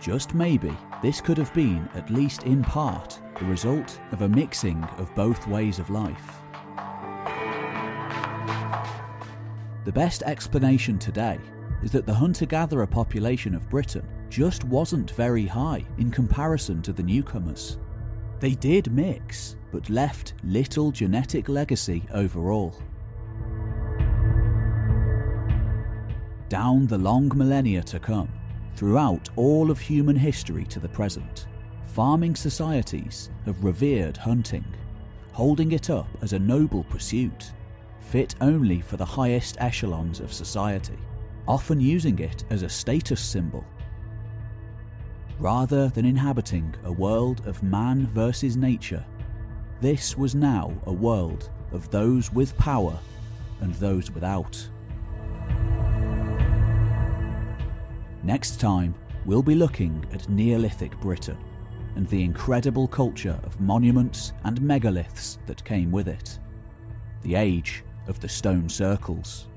Just 0.00 0.34
maybe 0.34 0.76
this 1.02 1.20
could 1.20 1.38
have 1.38 1.52
been, 1.54 1.88
at 1.94 2.10
least 2.10 2.44
in 2.44 2.62
part, 2.62 3.20
the 3.38 3.44
result 3.46 4.00
of 4.12 4.22
a 4.22 4.28
mixing 4.28 4.82
of 4.98 5.14
both 5.14 5.46
ways 5.48 5.78
of 5.78 5.90
life. 5.90 6.42
The 9.84 9.92
best 9.92 10.22
explanation 10.22 10.98
today 10.98 11.38
is 11.82 11.92
that 11.92 12.06
the 12.06 12.14
hunter 12.14 12.46
gatherer 12.46 12.86
population 12.86 13.54
of 13.54 13.68
Britain 13.70 14.06
just 14.28 14.64
wasn't 14.64 15.12
very 15.12 15.46
high 15.46 15.84
in 15.98 16.10
comparison 16.10 16.82
to 16.82 16.92
the 16.92 17.02
newcomers. 17.02 17.78
They 18.38 18.54
did 18.54 18.92
mix, 18.92 19.56
but 19.72 19.88
left 19.88 20.34
little 20.44 20.90
genetic 20.90 21.48
legacy 21.48 22.02
overall. 22.12 22.74
Down 26.48 26.86
the 26.86 26.98
long 26.98 27.32
millennia 27.34 27.82
to 27.84 27.98
come, 27.98 28.28
throughout 28.76 29.30
all 29.36 29.70
of 29.70 29.80
human 29.80 30.16
history 30.16 30.64
to 30.66 30.78
the 30.78 30.88
present, 30.88 31.46
farming 31.86 32.36
societies 32.36 33.30
have 33.46 33.64
revered 33.64 34.18
hunting, 34.18 34.64
holding 35.32 35.72
it 35.72 35.88
up 35.88 36.08
as 36.20 36.34
a 36.34 36.38
noble 36.38 36.84
pursuit, 36.84 37.52
fit 38.00 38.34
only 38.42 38.82
for 38.82 38.98
the 38.98 39.04
highest 39.04 39.56
echelons 39.60 40.20
of 40.20 40.32
society, 40.32 40.98
often 41.48 41.80
using 41.80 42.18
it 42.18 42.44
as 42.50 42.62
a 42.62 42.68
status 42.68 43.20
symbol 43.20 43.64
rather 45.38 45.88
than 45.88 46.04
inhabiting 46.04 46.74
a 46.84 46.92
world 46.92 47.46
of 47.46 47.62
man 47.62 48.06
versus 48.08 48.56
nature. 48.56 49.04
This 49.80 50.16
was 50.16 50.34
now 50.34 50.72
a 50.86 50.92
world 50.92 51.50
of 51.72 51.90
those 51.90 52.32
with 52.32 52.56
power 52.56 52.98
and 53.60 53.74
those 53.74 54.10
without. 54.10 54.68
Next 58.22 58.60
time, 58.60 58.94
we'll 59.24 59.42
be 59.42 59.54
looking 59.54 60.04
at 60.12 60.28
Neolithic 60.28 60.98
Britain 61.00 61.38
and 61.94 62.08
the 62.08 62.22
incredible 62.22 62.88
culture 62.88 63.38
of 63.44 63.60
monuments 63.60 64.32
and 64.44 64.60
megaliths 64.60 65.38
that 65.46 65.64
came 65.64 65.90
with 65.92 66.08
it. 66.08 66.38
the 67.26 67.34
age 67.34 67.82
of 68.06 68.20
the 68.20 68.28
stone 68.28 68.68
circles. 68.68 69.48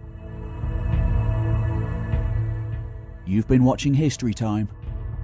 You've 3.27 3.47
been 3.47 3.63
watching 3.63 3.93
History 3.93 4.33
Time. 4.33 4.67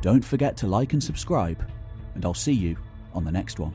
Don't 0.06 0.24
forget 0.24 0.56
to 0.58 0.68
like 0.68 0.94
and 0.94 1.04
subscribe, 1.04 1.68
and 2.14 2.24
I'll 2.24 2.36
see 2.36 2.54
you 2.54 2.78
on 3.16 3.26
the 3.26 3.32
next 3.32 3.58
one. 3.58 3.74